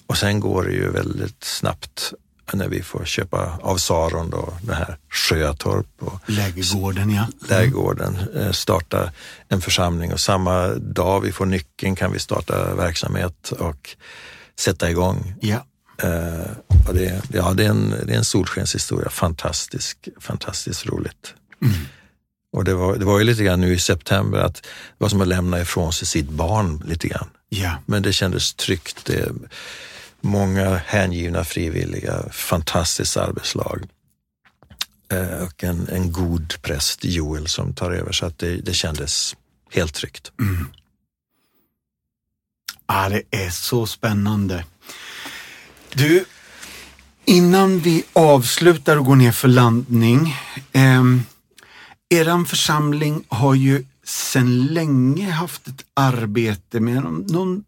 Och 0.07 0.17
sen 0.17 0.39
går 0.39 0.63
det 0.63 0.71
ju 0.71 0.91
väldigt 0.91 1.43
snabbt 1.43 2.13
när 2.53 2.67
vi 2.67 2.81
får 2.81 3.05
köpa 3.05 3.59
av 3.61 3.77
Saron 3.77 4.29
då, 4.29 4.53
det 4.61 4.73
här 4.73 4.97
Sjötorp. 5.09 5.87
Och 5.99 6.19
lägergården, 6.25 7.09
ja. 7.09 7.27
Lägergården, 7.49 8.17
eh, 8.35 8.51
starta 8.51 9.11
en 9.49 9.61
församling 9.61 10.13
och 10.13 10.19
samma 10.19 10.67
dag 10.67 11.21
vi 11.21 11.31
får 11.31 11.45
nyckeln 11.45 11.95
kan 11.95 12.11
vi 12.11 12.19
starta 12.19 12.75
verksamhet 12.75 13.51
och 13.51 13.95
sätta 14.59 14.89
igång. 14.89 15.33
Ja. 15.41 15.65
Uh, 16.03 16.93
det, 16.93 17.21
ja, 17.33 17.53
det, 17.53 17.65
är 17.65 17.69
en, 17.69 17.93
det 18.05 18.13
är 18.13 18.17
en 18.17 18.23
solskenshistoria, 18.23 19.09
fantastisk, 19.09 20.09
fantastiskt 20.19 20.85
roligt. 20.85 21.33
Mm. 21.61 21.73
Och 22.53 22.63
det 22.63 22.73
var, 22.73 22.95
det 22.95 23.05
var 23.05 23.19
ju 23.19 23.23
lite 23.23 23.43
grann 23.43 23.61
nu 23.61 23.73
i 23.73 23.79
september 23.79 24.39
att 24.39 24.55
det 24.55 24.97
var 24.97 25.09
som 25.09 25.21
att 25.21 25.27
lämna 25.27 25.61
ifrån 25.61 25.93
sig 25.93 26.07
sitt 26.07 26.29
barn 26.29 26.83
lite 26.85 27.07
grann. 27.07 27.29
Ja. 27.49 27.71
Men 27.85 28.03
det 28.03 28.13
kändes 28.13 28.53
tryggt. 28.53 29.05
Det, 29.05 29.31
många 30.28 30.75
hängivna 30.86 31.43
frivilliga, 31.43 32.23
fantastiskt 32.32 33.17
arbetslag 33.17 33.84
eh, 35.11 35.43
och 35.43 35.63
en, 35.63 35.89
en 35.89 36.11
god 36.11 36.61
präst, 36.61 37.03
Joel, 37.03 37.47
som 37.47 37.73
tar 37.73 37.91
över 37.91 38.11
så 38.11 38.25
att 38.25 38.39
det, 38.39 38.55
det 38.55 38.73
kändes 38.73 39.36
helt 39.71 39.93
tryggt. 39.93 40.32
Mm. 40.39 40.69
Ja, 42.88 43.09
det 43.09 43.21
är 43.32 43.49
så 43.49 43.86
spännande. 43.88 44.65
Du, 45.93 46.25
innan 47.25 47.80
vi 47.80 48.03
avslutar 48.13 48.97
och 48.97 49.05
går 49.05 49.15
ner 49.15 49.32
för 49.32 49.47
landning. 49.47 50.36
Eh, 50.71 51.03
eran 52.09 52.45
församling 52.45 53.23
har 53.28 53.55
ju 53.55 53.86
sedan 54.03 54.65
länge 54.65 55.32
haft 55.32 55.67
ett 55.67 55.86
arbete 55.93 56.80
med 56.80 57.03
någon, 57.03 57.21
någon 57.21 57.63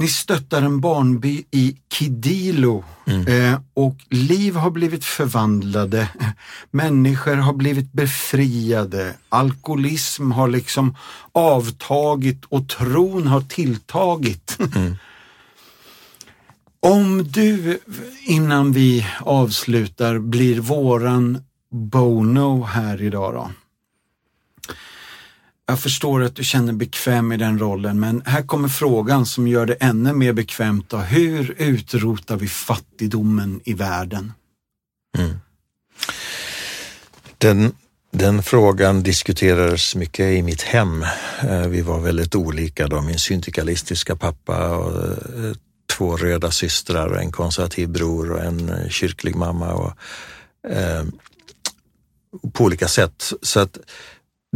ni 0.00 0.08
stöttar 0.08 0.62
en 0.62 0.80
barnby 0.80 1.44
i 1.50 1.76
Kidilo 1.92 2.84
mm. 3.06 3.26
eh, 3.26 3.60
och 3.74 3.96
liv 4.10 4.56
har 4.56 4.70
blivit 4.70 5.04
förvandlade. 5.04 6.08
Människor 6.70 7.34
har 7.36 7.52
blivit 7.52 7.92
befriade. 7.92 9.14
Alkoholism 9.28 10.30
har 10.32 10.48
liksom 10.48 10.96
avtagit 11.32 12.44
och 12.44 12.68
tron 12.68 13.26
har 13.26 13.40
tilltagit. 13.40 14.58
Mm. 14.74 14.96
Om 16.82 17.24
du, 17.24 17.78
innan 18.22 18.72
vi 18.72 19.06
avslutar, 19.20 20.18
blir 20.18 20.60
våran 20.60 21.44
Bono 21.70 22.62
här 22.62 23.02
idag 23.02 23.34
då. 23.34 23.50
Jag 25.70 25.80
förstår 25.80 26.22
att 26.22 26.36
du 26.36 26.44
känner 26.44 26.72
bekväm 26.72 27.32
i 27.32 27.36
den 27.36 27.58
rollen, 27.58 28.00
men 28.00 28.22
här 28.26 28.42
kommer 28.42 28.68
frågan 28.68 29.26
som 29.26 29.48
gör 29.48 29.66
det 29.66 29.74
ännu 29.74 30.12
mer 30.12 30.32
bekvämt. 30.32 30.90
Då. 30.90 30.96
Hur 30.96 31.54
utrotar 31.58 32.36
vi 32.36 32.48
fattigdomen 32.48 33.60
i 33.64 33.74
världen? 33.74 34.32
Mm. 35.18 35.36
Den, 37.38 37.72
den 38.12 38.42
frågan 38.42 39.02
diskuterades 39.02 39.96
mycket 39.96 40.26
i 40.26 40.42
mitt 40.42 40.62
hem. 40.62 41.02
Eh, 41.42 41.66
vi 41.66 41.82
var 41.82 42.00
väldigt 42.00 42.34
olika 42.34 42.86
då, 42.86 43.00
min 43.00 43.18
syndikalistiska 43.18 44.16
pappa 44.16 44.76
och 44.76 44.98
eh, 45.44 45.52
två 45.96 46.16
röda 46.16 46.50
systrar 46.50 47.06
och 47.06 47.20
en 47.20 47.32
konservativ 47.32 47.88
bror 47.88 48.32
och 48.32 48.40
en 48.40 48.68
eh, 48.68 48.88
kyrklig 48.88 49.36
mamma. 49.36 49.72
Och, 49.72 49.92
eh, 50.70 51.04
på 52.52 52.64
olika 52.64 52.88
sätt. 52.88 53.32
Så 53.42 53.60
att 53.60 53.78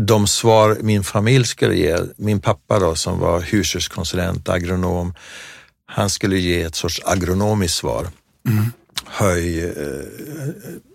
de 0.00 0.26
svar 0.26 0.78
min 0.80 1.04
familj 1.04 1.44
skulle 1.44 1.74
ge, 1.74 1.98
min 2.16 2.40
pappa 2.40 2.78
då 2.78 2.94
som 2.94 3.18
var 3.18 3.40
hushållskonsulent, 3.40 4.48
agronom, 4.48 5.14
han 5.86 6.10
skulle 6.10 6.38
ge 6.38 6.62
ett 6.62 6.74
sorts 6.74 7.00
agronomiskt 7.04 7.76
svar. 7.76 8.08
Mm. 8.48 8.64
Höj, 9.06 9.64
eh, 9.64 9.72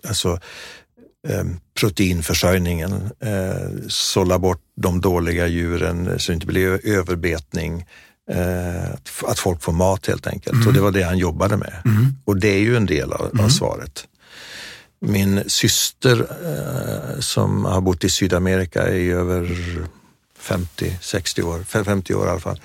alltså 0.08 0.38
eh, 1.28 1.44
proteinförsörjningen, 1.80 2.92
eh, 3.20 3.88
sålla 3.88 4.38
bort 4.38 4.62
de 4.76 5.00
dåliga 5.00 5.46
djuren 5.46 6.18
så 6.18 6.32
det 6.32 6.34
inte 6.34 6.46
blir 6.46 6.86
överbetning, 6.86 7.86
eh, 8.30 8.90
att 9.22 9.38
folk 9.38 9.62
får 9.62 9.72
mat 9.72 10.06
helt 10.06 10.26
enkelt. 10.26 10.54
Mm. 10.54 10.66
Och 10.66 10.72
det 10.74 10.80
var 10.80 10.90
det 10.90 11.02
han 11.02 11.18
jobbade 11.18 11.56
med. 11.56 11.82
Mm. 11.84 12.06
Och 12.24 12.40
det 12.40 12.48
är 12.48 12.60
ju 12.60 12.76
en 12.76 12.86
del 12.86 13.12
av, 13.12 13.20
av 13.20 13.34
mm. 13.34 13.50
svaret. 13.50 14.06
Min 15.00 15.44
syster 15.46 16.20
eh, 16.20 17.20
som 17.20 17.64
har 17.64 17.80
bott 17.80 18.04
i 18.04 18.10
Sydamerika 18.10 18.88
i 18.88 19.10
över 19.10 19.56
50-60 20.40 21.42
år, 21.42 21.64
50 21.84 22.14
år 22.14 22.26
i 22.26 22.30
alla 22.30 22.40
fall 22.40 22.60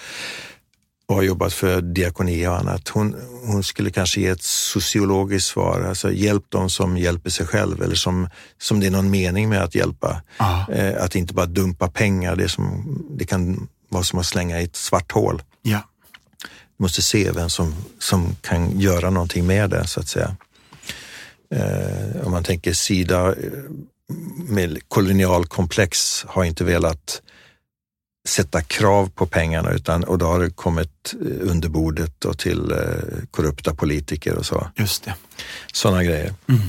och 1.08 1.16
har 1.16 1.24
jobbat 1.24 1.54
för 1.54 1.82
diakoni 1.82 2.48
och 2.48 2.58
annat. 2.58 2.90
Hon, 2.90 3.16
hon 3.46 3.64
skulle 3.64 3.90
kanske 3.90 4.22
ge 4.22 4.28
ett 4.28 4.44
sociologiskt 4.44 5.48
svar, 5.48 5.82
alltså 5.82 6.12
hjälp 6.12 6.44
dem 6.50 6.70
som 6.70 6.98
hjälper 6.98 7.30
sig 7.30 7.46
själv 7.46 7.82
eller 7.82 7.96
som, 7.96 8.30
som 8.58 8.80
det 8.80 8.88
är 8.88 8.92
någon 8.92 9.10
mening 9.10 9.50
med 9.50 9.64
att 9.64 9.76
hjälpa. 9.76 10.22
Eh, 10.72 11.04
att 11.04 11.16
inte 11.16 11.34
bara 11.34 11.46
dumpa 11.46 11.88
pengar, 11.88 12.36
det, 12.36 12.50
som, 12.50 12.98
det 13.10 13.26
kan 13.26 13.68
vara 13.90 14.04
som 14.04 14.20
att 14.20 14.26
slänga 14.26 14.62
i 14.62 14.64
ett 14.64 14.76
svart 14.76 15.12
hål. 15.12 15.42
Ja. 15.62 15.80
Du 16.78 16.84
måste 16.84 17.02
se 17.02 17.32
vem 17.32 17.50
som, 17.50 17.76
som 18.00 18.36
kan 18.42 18.80
göra 18.80 19.10
någonting 19.10 19.48
med 19.48 19.70
det 19.70 19.88
så 19.88 20.00
att 20.00 20.08
säga. 20.08 20.36
Eh, 21.56 22.26
om 22.26 22.32
man 22.32 22.44
tänker 22.44 22.74
Sida 22.74 23.28
eh, 23.28 23.36
med 24.50 24.80
kolonialkomplex 24.88 26.24
har 26.28 26.44
inte 26.44 26.64
velat 26.64 27.22
sätta 28.28 28.62
krav 28.62 29.10
på 29.16 29.26
pengarna 29.26 29.72
utan, 29.72 30.04
och 30.04 30.18
då 30.18 30.26
har 30.26 30.40
det 30.40 30.50
kommit 30.50 31.14
eh, 31.22 31.50
under 31.52 31.70
bordet 31.70 32.26
och 32.26 32.38
till 32.38 32.72
eh, 32.72 32.78
korrupta 33.32 33.76
politiker 33.76 34.36
och 34.36 34.46
så. 34.46 34.68
Just 34.76 35.04
det. 35.04 35.16
Sådana 35.74 36.04
grejer. 36.04 36.34
Mm. 36.48 36.62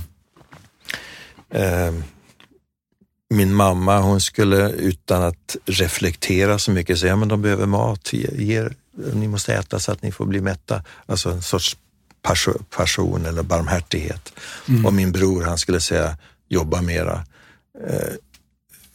Eh, 1.51 2.03
min 3.31 3.55
mamma 3.55 4.01
hon 4.01 4.21
skulle 4.21 4.71
utan 4.71 5.23
att 5.23 5.57
reflektera 5.67 6.59
så 6.59 6.71
mycket 6.71 6.99
säga, 6.99 7.17
men 7.17 7.29
de 7.29 7.43
behöver 7.43 7.67
mat, 7.67 8.13
ge, 8.13 8.29
ge, 8.33 8.69
ni 9.13 9.29
måste 9.29 9.55
äta 9.55 9.79
så 9.79 9.93
att 9.93 10.03
ni 10.03 10.13
får 10.13 10.27
bli 10.27 10.41
mätta. 10.41 10.83
Alltså 11.07 11.31
en 11.31 11.43
sorts 11.43 11.77
passion 12.71 13.27
eller 13.27 13.43
barmhärtighet. 13.43 14.33
Mm. 14.69 14.87
Och 14.87 14.93
min 14.93 15.13
bror 15.13 15.43
han 15.43 15.59
skulle 15.59 15.81
säga 15.81 16.17
jobba 16.49 16.83
mera. 16.83 17.25
Eh, 17.89 18.15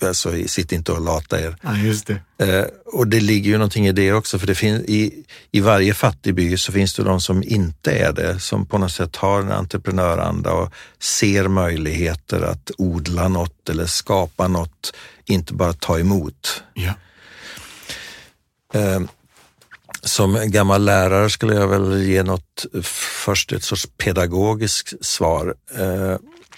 alltså 0.07 0.47
sitt 0.47 0.71
inte 0.71 0.91
och 0.91 1.01
lata 1.01 1.41
er. 1.41 1.55
Ja, 1.61 1.77
just 1.77 2.07
det. 2.07 2.45
Eh, 2.45 2.65
och 2.85 3.07
det 3.07 3.19
ligger 3.19 3.51
ju 3.51 3.57
någonting 3.57 3.87
i 3.87 3.91
det 3.91 4.13
också, 4.13 4.39
för 4.39 4.47
det 4.47 4.55
finns, 4.55 4.83
i, 4.83 5.25
i 5.51 5.59
varje 5.59 5.93
fattig 5.93 6.35
by 6.35 6.57
så 6.57 6.71
finns 6.71 6.93
det 6.93 7.03
de 7.03 7.21
som 7.21 7.43
inte 7.43 7.91
är 7.91 8.13
det, 8.13 8.39
som 8.39 8.65
på 8.65 8.77
något 8.77 8.91
sätt 8.91 9.15
har 9.15 9.41
en 9.41 9.51
entreprenöranda 9.51 10.51
och 10.51 10.73
ser 10.99 11.47
möjligheter 11.47 12.41
att 12.41 12.71
odla 12.77 13.27
något 13.27 13.69
eller 13.69 13.85
skapa 13.85 14.47
något, 14.47 14.93
inte 15.25 15.53
bara 15.53 15.73
ta 15.73 15.99
emot. 15.99 16.63
Ja. 16.73 16.93
Eh, 18.73 19.01
som 20.03 20.51
gammal 20.51 20.85
lärare 20.85 21.29
skulle 21.29 21.55
jag 21.55 21.67
väl 21.67 22.01
ge 22.03 22.23
något, 22.23 22.65
först 23.23 23.51
ett 23.51 23.63
sorts 23.63 23.87
pedagogiskt 23.97 25.05
svar. 25.05 25.55
Eh, 25.77 26.15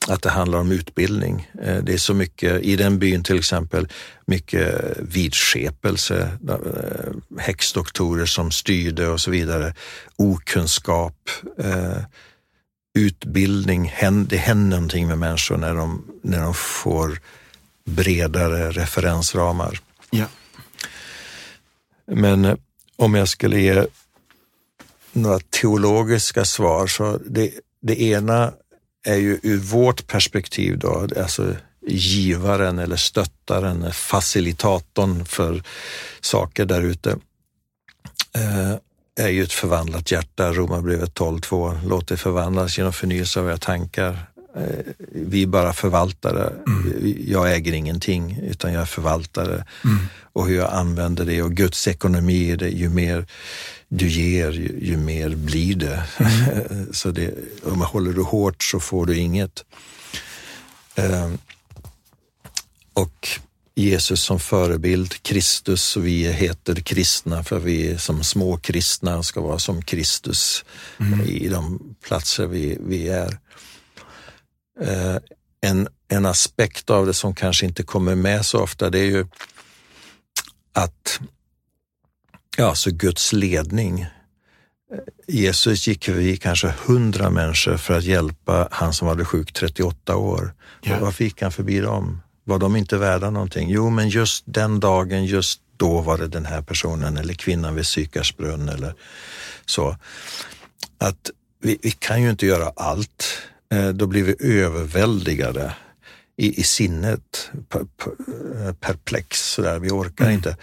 att 0.07 0.21
det 0.21 0.29
handlar 0.29 0.59
om 0.59 0.71
utbildning. 0.71 1.51
Eh, 1.61 1.77
det 1.77 1.93
är 1.93 1.97
så 1.97 2.13
mycket, 2.13 2.61
i 2.61 2.75
den 2.75 2.99
byn 2.99 3.23
till 3.23 3.39
exempel, 3.39 3.87
mycket 4.25 4.97
vidskepelse, 4.99 6.29
eh, 6.49 7.39
häxdoktorer 7.39 8.25
som 8.25 8.51
styrde 8.51 9.07
och 9.07 9.21
så 9.21 9.31
vidare, 9.31 9.73
okunskap, 10.15 11.29
utbildning, 12.95 13.93
det 14.27 14.37
händer 14.37 14.75
någonting 14.75 15.07
med 15.07 15.17
människor 15.17 15.57
när 15.57 15.75
de, 15.75 16.05
när 16.21 16.43
de 16.43 16.53
får 16.53 17.19
bredare 17.85 18.71
referensramar. 18.71 19.79
Ja. 20.09 20.25
Men 22.05 22.57
om 22.95 23.13
jag 23.13 23.29
skulle 23.29 23.59
ge 23.59 23.85
några 25.11 25.39
teologiska 25.39 26.45
svar. 26.45 26.87
Så 26.87 27.19
det, 27.25 27.51
det 27.81 28.01
ena 28.01 28.53
är 29.05 29.15
ju 29.15 29.39
ur 29.43 29.57
vårt 29.57 30.07
perspektiv 30.07 30.79
då, 30.79 31.07
alltså 31.17 31.55
givaren 31.87 32.79
eller 32.79 32.95
stöttaren, 32.95 33.93
facilitatorn 33.93 35.25
för 35.25 35.63
saker 36.21 36.65
där 36.65 36.81
ute, 36.81 37.09
eh, 38.35 38.75
är 39.19 39.29
ju 39.29 39.43
ett 39.43 39.53
förvandlat 39.53 40.11
hjärta. 40.11 40.53
Romarbrevet 40.53 41.13
12.2. 41.19 41.79
Låt 41.87 42.07
det 42.07 42.17
förvandlas 42.17 42.77
genom 42.77 42.93
förnyelse 42.93 43.39
av 43.39 43.47
era 43.49 43.57
tankar. 43.57 44.32
Eh, 44.55 44.93
vi 45.11 45.43
är 45.43 45.47
bara 45.47 45.73
förvaltare. 45.73 46.53
Mm. 46.67 47.15
Jag 47.27 47.55
äger 47.55 47.73
ingenting 47.73 48.39
utan 48.43 48.73
jag 48.73 48.81
är 48.81 48.85
förvaltare. 48.85 49.65
Mm. 49.83 49.99
Och 50.33 50.47
hur 50.47 50.57
jag 50.57 50.73
använder 50.73 51.25
det 51.25 51.41
och 51.41 51.51
Guds 51.51 51.87
ekonomi 51.87 52.51
är 52.51 52.57
det, 52.57 52.69
ju 52.69 52.89
mer 52.89 53.25
du 53.87 54.07
ger, 54.07 54.51
ju, 54.51 54.79
ju 54.81 54.97
mer 54.97 55.29
blir 55.29 55.75
det. 55.75 56.03
Mm. 56.17 56.87
så 56.93 57.11
det, 57.11 57.33
om 57.63 57.79
man 57.79 57.87
håller 57.87 58.13
du 58.13 58.21
hårt 58.21 58.63
så 58.63 58.79
får 58.79 59.05
du 59.05 59.17
inget. 59.17 59.65
Um, 60.95 61.37
och 62.93 63.29
Jesus 63.75 64.21
som 64.21 64.39
förebild, 64.39 65.23
Kristus 65.23 65.97
och 65.97 66.05
vi 66.05 66.31
heter 66.31 66.75
kristna 66.75 67.43
för 67.43 67.59
vi 67.59 67.91
är 67.91 67.97
som 67.97 68.23
små 68.23 68.57
kristna 68.57 69.23
ska 69.23 69.41
vara 69.41 69.59
som 69.59 69.81
Kristus 69.81 70.65
mm. 70.99 71.21
i 71.21 71.47
de 71.47 71.95
platser 72.07 72.47
vi, 72.47 72.77
vi 72.81 73.07
är. 73.07 73.37
Uh, 74.81 75.17
en, 75.61 75.87
en 76.07 76.25
aspekt 76.25 76.89
av 76.89 77.05
det 77.05 77.13
som 77.13 77.35
kanske 77.35 77.65
inte 77.65 77.83
kommer 77.83 78.15
med 78.15 78.45
så 78.45 78.59
ofta 78.59 78.89
det 78.89 78.99
är 78.99 79.05
ju 79.05 79.25
att 80.73 81.19
ja, 82.57 82.75
så 82.75 82.91
Guds 82.91 83.33
ledning. 83.33 84.05
Jesus 85.27 85.87
gick 85.87 86.05
förbi 86.05 86.37
kanske 86.37 86.73
hundra 86.85 87.29
människor 87.29 87.77
för 87.77 87.97
att 87.97 88.03
hjälpa 88.03 88.67
han 88.71 88.93
som 88.93 89.07
hade 89.07 89.25
sjuk 89.25 89.53
38 89.53 90.15
år. 90.15 90.53
Ja. 90.81 90.99
Varför 91.01 91.23
gick 91.23 91.41
han 91.41 91.51
förbi 91.51 91.79
dem? 91.79 92.21
Var 92.43 92.59
de 92.59 92.75
inte 92.75 92.97
värda 92.97 93.29
någonting? 93.29 93.69
Jo, 93.69 93.89
men 93.89 94.09
just 94.09 94.43
den 94.47 94.79
dagen, 94.79 95.25
just 95.25 95.61
då 95.77 96.01
var 96.01 96.17
det 96.17 96.27
den 96.27 96.45
här 96.45 96.61
personen 96.61 97.17
eller 97.17 97.33
kvinnan 97.33 97.75
vid 97.75 97.85
Sykars 97.85 98.37
brunn 98.37 98.69
eller 98.69 98.95
så. 99.65 99.97
Att 100.97 101.31
vi, 101.61 101.77
vi, 101.81 101.91
kan 101.91 102.21
ju 102.21 102.29
inte 102.29 102.45
göra 102.45 102.71
allt. 102.75 103.25
Eh, 103.73 103.89
då 103.89 104.07
blir 104.07 104.23
vi 104.23 104.61
överväldigade 104.61 105.73
i, 106.37 106.59
i 106.59 106.63
sinnet, 106.63 107.51
perplex 108.79 109.51
sådär. 109.51 109.79
Vi 109.79 109.89
orkar 109.89 110.25
mm. 110.25 110.35
inte. 110.35 110.57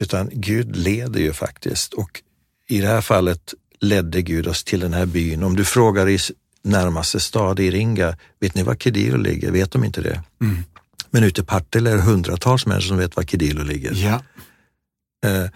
Utan 0.00 0.30
Gud 0.32 0.76
leder 0.76 1.20
ju 1.20 1.32
faktiskt 1.32 1.94
och 1.94 2.22
i 2.68 2.80
det 2.80 2.86
här 2.86 3.00
fallet 3.00 3.54
ledde 3.80 4.22
Gud 4.22 4.46
oss 4.46 4.64
till 4.64 4.80
den 4.80 4.92
här 4.92 5.06
byn. 5.06 5.42
Om 5.42 5.56
du 5.56 5.64
frågar 5.64 6.08
i 6.08 6.18
närmaste 6.62 7.20
stad, 7.20 7.60
i 7.60 7.70
Ringa, 7.70 8.16
vet 8.40 8.54
ni 8.54 8.62
var 8.62 8.74
Kediro 8.74 9.16
ligger? 9.16 9.50
Vet 9.50 9.72
de 9.72 9.84
inte 9.84 10.00
det? 10.00 10.22
Mm. 10.40 10.64
Men 11.10 11.24
ute 11.24 11.40
i 11.40 11.44
Partille 11.44 11.90
är 11.90 11.96
det 11.96 12.02
hundratals 12.02 12.66
människor 12.66 12.88
som 12.88 12.96
vet 12.96 13.16
var 13.16 13.22
Kediro 13.22 13.62
ligger. 13.62 13.92
Ja. 13.94 14.22
Eh, 15.26 15.50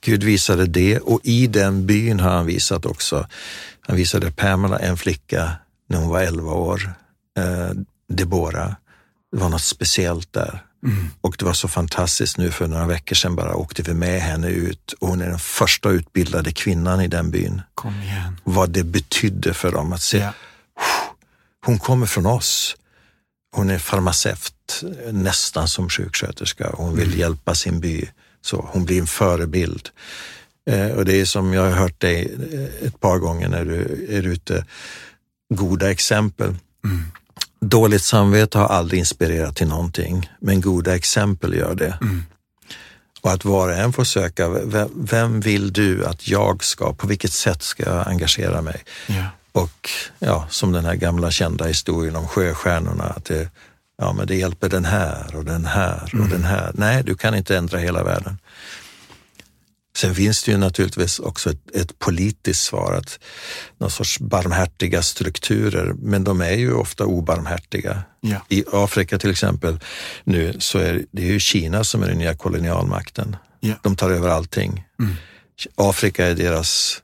Gud 0.00 0.24
visade 0.24 0.66
det 0.66 0.98
och 0.98 1.20
i 1.22 1.46
den 1.46 1.86
byn 1.86 2.20
har 2.20 2.30
han 2.30 2.46
visat 2.46 2.86
också, 2.86 3.26
han 3.80 3.96
visade 3.96 4.30
Pamela 4.30 4.78
en 4.78 4.96
flicka 4.96 5.52
när 5.88 5.98
hon 5.98 6.08
var 6.08 6.20
11 6.20 6.52
år, 6.52 6.92
eh, 7.38 7.70
Debora. 8.08 8.76
Det 9.32 9.38
var 9.38 9.48
något 9.48 9.62
speciellt 9.62 10.32
där. 10.32 10.64
Mm. 10.84 11.10
Och 11.20 11.36
det 11.38 11.44
var 11.44 11.52
så 11.52 11.68
fantastiskt 11.68 12.38
nu 12.38 12.50
för 12.50 12.66
några 12.66 12.86
veckor 12.86 13.14
sedan 13.16 13.36
bara 13.36 13.54
åkte 13.54 13.82
vi 13.82 13.94
med 13.94 14.20
henne 14.20 14.48
ut 14.48 14.92
och 14.92 15.08
hon 15.08 15.20
är 15.20 15.26
den 15.26 15.38
första 15.38 15.88
utbildade 15.88 16.52
kvinnan 16.52 17.00
i 17.00 17.08
den 17.08 17.30
byn. 17.30 17.62
Kom 17.74 18.02
igen. 18.02 18.40
Vad 18.44 18.70
det 18.70 18.84
betydde 18.84 19.54
för 19.54 19.72
dem 19.72 19.92
att 19.92 20.02
se, 20.02 20.18
ja. 20.18 20.32
hon 21.66 21.78
kommer 21.78 22.06
från 22.06 22.26
oss. 22.26 22.76
Hon 23.56 23.70
är 23.70 23.78
farmaceut, 23.78 24.84
nästan 25.12 25.68
som 25.68 25.88
sjuksköterska. 25.88 26.70
Hon 26.74 26.96
vill 26.96 27.06
mm. 27.08 27.18
hjälpa 27.18 27.54
sin 27.54 27.80
by. 27.80 28.08
Så 28.40 28.68
hon 28.72 28.84
blir 28.84 29.00
en 29.00 29.06
förebild. 29.06 29.88
Eh, 30.70 30.90
och 30.90 31.04
det 31.04 31.20
är 31.20 31.24
som 31.24 31.54
jag 31.54 31.62
har 31.62 31.70
hört 31.70 32.00
dig 32.00 32.36
eh, 32.52 32.86
ett 32.86 33.00
par 33.00 33.18
gånger 33.18 33.48
när 33.48 33.64
du 33.64 34.06
är 34.08 34.22
ute, 34.22 34.64
goda 35.54 35.90
exempel. 35.90 36.54
Mm. 36.84 37.04
Dåligt 37.60 38.02
samvete 38.02 38.58
har 38.58 38.66
aldrig 38.66 38.98
inspirerat 38.98 39.56
till 39.56 39.68
någonting, 39.68 40.30
men 40.40 40.60
goda 40.60 40.96
exempel 40.96 41.54
gör 41.54 41.74
det. 41.74 41.98
Mm. 42.00 42.22
Och 43.20 43.32
att 43.32 43.44
var 43.44 43.68
och 43.68 43.74
en 43.74 43.92
får 43.92 44.04
söka, 44.04 44.48
vem, 44.48 44.88
vem, 44.94 45.40
vill 45.40 45.72
du 45.72 46.06
att 46.06 46.28
jag 46.28 46.64
ska, 46.64 46.92
på 46.94 47.06
vilket 47.06 47.32
sätt 47.32 47.62
ska 47.62 47.82
jag 47.82 48.08
engagera 48.08 48.62
mig? 48.62 48.84
Yeah. 49.08 49.26
Och 49.52 49.90
ja, 50.18 50.46
som 50.50 50.72
den 50.72 50.84
här 50.84 50.94
gamla 50.94 51.30
kända 51.30 51.64
historien 51.64 52.16
om 52.16 52.28
sjöstjärnorna, 52.28 53.04
att 53.04 53.24
det, 53.24 53.50
ja, 53.98 54.12
men 54.12 54.26
det 54.26 54.36
hjälper 54.36 54.68
den 54.68 54.84
här 54.84 55.36
och 55.36 55.44
den 55.44 55.64
här 55.64 56.02
och 56.04 56.14
mm. 56.14 56.28
den 56.28 56.44
här. 56.44 56.70
Nej, 56.74 57.02
du 57.02 57.14
kan 57.14 57.34
inte 57.34 57.56
ändra 57.56 57.78
hela 57.78 58.04
världen. 58.04 58.38
Sen 59.98 60.14
finns 60.14 60.42
det 60.42 60.50
ju 60.52 60.58
naturligtvis 60.58 61.18
också 61.18 61.50
ett, 61.50 61.76
ett 61.76 61.98
politiskt 61.98 62.62
svar, 62.62 62.92
att 62.92 63.18
någon 63.78 63.90
sorts 63.90 64.18
barmhärtiga 64.18 65.02
strukturer, 65.02 65.94
men 65.98 66.24
de 66.24 66.40
är 66.40 66.56
ju 66.56 66.72
ofta 66.72 67.04
obarmhärtiga. 67.04 68.02
Ja. 68.20 68.36
I 68.48 68.64
Afrika 68.72 69.18
till 69.18 69.30
exempel 69.30 69.80
nu 70.24 70.56
så 70.58 70.78
är 70.78 71.04
det 71.10 71.22
ju 71.22 71.40
Kina 71.40 71.84
som 71.84 72.02
är 72.02 72.08
den 72.08 72.18
nya 72.18 72.34
kolonialmakten. 72.34 73.36
Ja. 73.60 73.74
De 73.82 73.96
tar 73.96 74.10
över 74.10 74.28
allting. 74.28 74.84
Mm. 75.00 75.14
Afrika 75.74 76.26
är 76.26 76.34
deras 76.34 77.02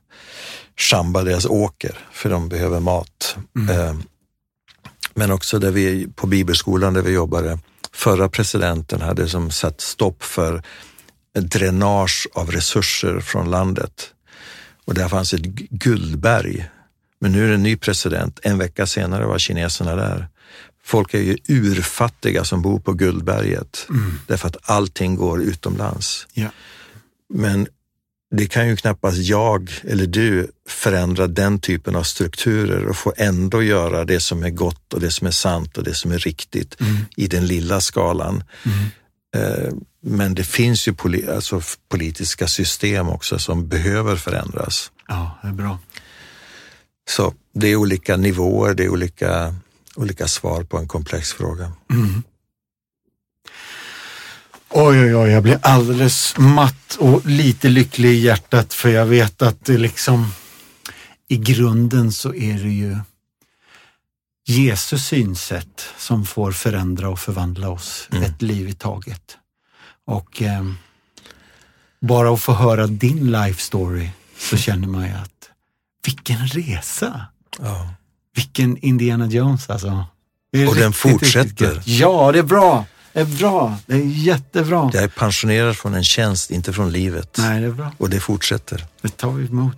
shamba, 0.77 1.23
deras 1.23 1.45
åker, 1.45 1.99
för 2.11 2.29
de 2.29 2.49
behöver 2.49 2.79
mat. 2.79 3.37
Mm. 3.55 3.79
Ehm, 3.79 4.03
men 5.13 5.31
också 5.31 5.59
där 5.59 5.71
vi 5.71 6.07
på 6.15 6.27
bibelskolan 6.27 6.93
där 6.93 7.01
vi 7.01 7.11
jobbade, 7.11 7.59
förra 7.93 8.29
presidenten 8.29 9.01
hade 9.01 9.29
som 9.29 9.51
satt 9.51 9.81
stopp 9.81 10.23
för 10.23 10.63
dränage 11.35 12.27
av 12.33 12.51
resurser 12.51 13.19
från 13.19 13.51
landet. 13.51 14.11
Och 14.85 14.93
där 14.93 15.09
fanns 15.09 15.33
ett 15.33 15.45
guldberg. 15.69 16.69
Men 17.19 17.31
nu 17.31 17.43
är 17.43 17.47
det 17.47 17.55
en 17.55 17.63
ny 17.63 17.77
president. 17.77 18.39
En 18.43 18.57
vecka 18.57 18.87
senare 18.87 19.25
var 19.25 19.37
kineserna 19.37 19.95
där. 19.95 20.27
Folk 20.83 21.13
är 21.13 21.21
ju 21.21 21.37
urfattiga 21.47 22.43
som 22.43 22.61
bor 22.61 22.79
på 22.79 22.93
Guldberget 22.93 23.85
mm. 23.89 24.19
därför 24.27 24.47
att 24.47 24.69
allting 24.69 25.15
går 25.15 25.41
utomlands. 25.41 26.27
Ja. 26.33 26.49
Men 27.33 27.67
det 28.31 28.47
kan 28.47 28.67
ju 28.67 28.75
knappast 28.75 29.17
jag 29.17 29.71
eller 29.83 30.07
du 30.07 30.51
förändra 30.69 31.27
den 31.27 31.59
typen 31.59 31.95
av 31.95 32.03
strukturer 32.03 32.85
och 32.85 32.97
få 32.97 33.13
ändå 33.17 33.63
göra 33.63 34.05
det 34.05 34.19
som 34.19 34.43
är 34.43 34.49
gott 34.49 34.93
och 34.93 34.99
det 34.99 35.11
som 35.11 35.27
är 35.27 35.31
sant 35.31 35.77
och 35.77 35.83
det 35.83 35.93
som 35.93 36.11
är 36.11 36.19
riktigt 36.19 36.81
mm. 36.81 36.95
i 37.15 37.27
den 37.27 37.47
lilla 37.47 37.81
skalan. 37.81 38.43
Mm. 38.63 39.81
Men 40.07 40.35
det 40.35 40.43
finns 40.43 40.87
ju 40.87 40.93
poli 40.93 41.29
alltså 41.29 41.61
politiska 41.89 42.47
system 42.47 43.09
också 43.09 43.39
som 43.39 43.67
behöver 43.67 44.15
förändras. 44.15 44.91
Ja, 45.07 45.39
det 45.41 45.47
är 45.47 45.53
bra. 45.53 45.79
Så 47.09 47.33
det 47.53 47.67
är 47.67 47.75
olika 47.75 48.17
nivåer, 48.17 48.73
det 48.73 48.83
är 48.83 48.89
olika, 48.89 49.55
olika 49.95 50.27
svar 50.27 50.63
på 50.63 50.77
en 50.77 50.87
komplex 50.87 51.33
fråga. 51.33 51.71
Mm. 51.91 52.23
Oj, 54.69 54.99
oj, 54.99 55.15
oj, 55.15 55.29
jag 55.29 55.43
blir 55.43 55.59
alldeles 55.61 56.37
matt 56.37 56.95
och 56.99 57.25
lite 57.25 57.69
lycklig 57.69 58.09
i 58.09 58.19
hjärtat 58.19 58.73
för 58.73 58.89
jag 58.89 59.05
vet 59.05 59.41
att 59.41 59.65
det 59.65 59.77
liksom 59.77 60.31
i 61.27 61.37
grunden 61.37 62.11
så 62.11 62.33
är 62.33 62.53
det 62.53 62.69
ju 62.69 62.97
Jesus 64.45 65.05
synsätt 65.05 65.87
som 65.97 66.25
får 66.25 66.51
förändra 66.51 67.09
och 67.09 67.19
förvandla 67.19 67.69
oss 67.69 68.07
mm. 68.11 68.23
ett 68.23 68.41
liv 68.41 68.69
i 68.69 68.73
taget. 68.73 69.37
Och 70.05 70.41
eh, 70.41 70.63
bara 72.01 72.33
att 72.33 72.41
få 72.41 72.53
höra 72.53 72.87
din 72.87 73.31
life 73.31 73.61
story 73.61 74.09
så 74.37 74.57
känner 74.57 74.87
man 74.87 75.05
ju 75.05 75.11
att 75.11 75.49
vilken 76.05 76.47
resa! 76.47 77.25
Ja. 77.59 77.93
Vilken 78.35 78.77
Indiana 78.77 79.27
Jones 79.27 79.69
alltså. 79.69 80.05
Och 80.67 80.75
den 80.75 80.93
fortsätter. 80.93 81.81
ja, 81.85 82.31
det 82.31 82.39
är 82.39 82.43
bra. 82.43 82.85
Det 83.13 83.21
är 83.21 83.25
bra. 83.25 83.77
Det 83.85 83.93
är 83.93 84.05
jättebra. 84.05 84.91
Jag 84.93 85.03
är 85.03 85.07
pensionerad 85.07 85.77
från 85.77 85.93
en 85.93 86.03
tjänst, 86.03 86.51
inte 86.51 86.73
från 86.73 86.91
livet. 86.91 87.35
Nej, 87.37 87.61
det 87.61 87.67
är 87.67 87.71
bra. 87.71 87.91
Och 87.97 88.09
det 88.09 88.19
fortsätter. 88.19 88.85
Det 89.01 89.17
tar 89.17 89.31
vi 89.31 89.45
emot. 89.45 89.77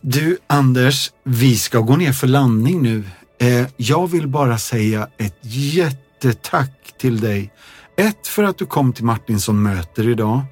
Du 0.00 0.38
Anders, 0.46 1.12
vi 1.24 1.58
ska 1.58 1.80
gå 1.80 1.96
ner 1.96 2.12
för 2.12 2.26
landning 2.26 2.82
nu. 2.82 3.04
Eh, 3.40 3.66
jag 3.76 4.10
vill 4.10 4.28
bara 4.28 4.58
säga 4.58 5.08
ett 5.18 5.38
jättetack 5.42 6.94
till 6.98 7.20
dig 7.20 7.50
ett, 7.96 8.26
för 8.26 8.42
att 8.42 8.58
du 8.58 8.66
kom 8.66 8.92
till 8.92 9.04
Martinsson 9.04 9.62
möter 9.62 10.08
idag. 10.08 10.44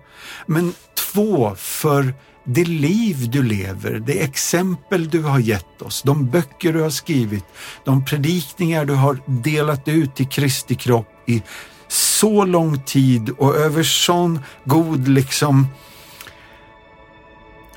Men 0.47 0.73
två, 0.95 1.55
för 1.57 2.15
det 2.45 2.65
liv 2.65 3.31
du 3.31 3.43
lever, 3.43 4.03
det 4.07 4.23
exempel 4.23 5.09
du 5.09 5.23
har 5.23 5.39
gett 5.39 5.83
oss, 5.83 6.03
de 6.03 6.31
böcker 6.31 6.73
du 6.73 6.83
har 6.83 6.91
skrivit, 6.91 7.45
de 7.85 8.05
predikningar 8.05 8.85
du 8.85 8.95
har 8.95 9.19
delat 9.27 9.89
ut 9.89 10.15
till 10.15 10.29
Kristi 10.29 10.75
kropp 10.75 11.09
i 11.27 11.43
så 11.89 12.45
lång 12.45 12.83
tid 12.83 13.31
och 13.31 13.57
över 13.57 13.83
sån 13.83 14.41
god 14.65 15.09
liksom 15.09 15.67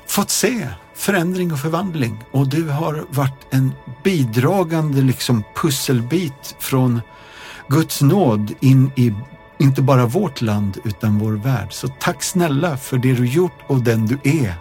fått 0.06 0.30
se, 0.30 0.68
förändring 0.94 1.52
och 1.52 1.58
förvandling 1.58 2.24
och 2.32 2.48
du 2.48 2.68
har 2.68 3.04
varit 3.08 3.46
en 3.50 3.72
bidragande 4.04 5.02
liksom 5.02 5.44
pusselbit 5.56 6.56
från 6.58 7.00
Guds 7.68 8.02
nåd 8.02 8.54
in 8.60 8.92
i 8.96 9.14
inte 9.58 9.82
bara 9.82 10.06
vårt 10.06 10.40
land 10.40 10.78
utan 10.84 11.18
vår 11.18 11.32
värld. 11.32 11.72
Så 11.72 11.88
tack 11.88 12.22
snälla 12.22 12.76
för 12.76 12.98
det 12.98 13.12
du 13.12 13.26
gjort 13.26 13.58
och 13.66 13.82
den 13.82 14.06
du 14.06 14.18
är. 14.24 14.54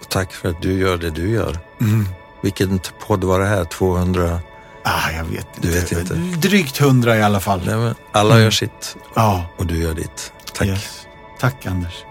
Och 0.00 0.08
tack 0.08 0.32
för 0.32 0.48
att 0.48 0.62
du 0.62 0.72
gör 0.72 0.98
det 0.98 1.10
du 1.10 1.30
gör. 1.30 1.58
Mm. 1.80 2.08
Vilken 2.42 2.80
podd 3.06 3.24
var 3.24 3.40
det 3.40 3.46
här? 3.46 3.64
200? 3.64 4.40
Ah, 4.84 5.10
jag 5.16 5.24
vet 5.24 5.46
inte. 5.56 5.68
Du 5.68 5.70
vet 5.70 5.92
inte. 5.92 6.14
Drygt 6.48 6.78
hundra 6.78 7.16
i 7.16 7.22
alla 7.22 7.40
fall. 7.40 7.62
Nej, 7.66 7.94
alla 8.12 8.34
mm. 8.34 8.44
gör 8.44 8.50
sitt 8.50 8.96
ja. 9.14 9.46
och 9.56 9.66
du 9.66 9.78
gör 9.82 9.94
ditt. 9.94 10.32
Tack. 10.54 10.68
Yes. 10.68 11.06
Tack 11.40 11.66
Anders. 11.66 12.04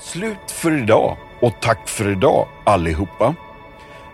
Slut 0.00 0.50
för 0.50 0.82
idag 0.82 1.16
och 1.40 1.54
tack 1.60 1.88
för 1.88 2.08
idag 2.08 2.48
allihopa. 2.64 3.34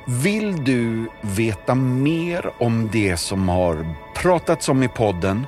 Vill 0.07 0.65
du 0.65 1.09
veta 1.21 1.75
mer 1.75 2.51
om 2.59 2.89
det 2.93 3.17
som 3.17 3.49
har 3.49 3.95
pratats 4.15 4.69
om 4.69 4.83
i 4.83 4.89
podden 4.89 5.47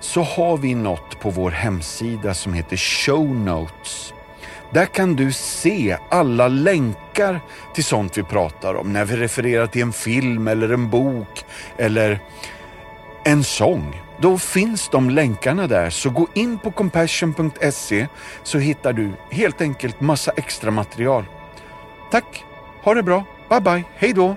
så 0.00 0.22
har 0.22 0.56
vi 0.56 0.74
något 0.74 1.20
på 1.20 1.30
vår 1.30 1.50
hemsida 1.50 2.34
som 2.34 2.54
heter 2.54 2.76
Show 2.76 3.36
Notes. 3.36 4.14
Där 4.70 4.86
kan 4.86 5.16
du 5.16 5.32
se 5.32 5.96
alla 6.10 6.48
länkar 6.48 7.40
till 7.74 7.84
sånt 7.84 8.18
vi 8.18 8.22
pratar 8.22 8.74
om 8.74 8.92
när 8.92 9.04
vi 9.04 9.16
refererar 9.16 9.66
till 9.66 9.82
en 9.82 9.92
film 9.92 10.48
eller 10.48 10.68
en 10.72 10.90
bok 10.90 11.44
eller 11.76 12.20
en 13.24 13.44
sång. 13.44 14.02
Då 14.20 14.38
finns 14.38 14.88
de 14.88 15.10
länkarna 15.10 15.66
där, 15.66 15.90
så 15.90 16.10
gå 16.10 16.28
in 16.34 16.58
på 16.58 16.70
compassion.se 16.70 18.06
så 18.42 18.58
hittar 18.58 18.92
du 18.92 19.12
helt 19.30 19.60
enkelt 19.60 20.00
massa 20.00 20.32
extra 20.36 20.70
material. 20.70 21.24
Tack, 22.10 22.44
ha 22.82 22.94
det 22.94 23.02
bra, 23.02 23.24
Bye 23.50 23.60
bye, 23.60 23.84
hej 23.96 24.12
då! 24.12 24.36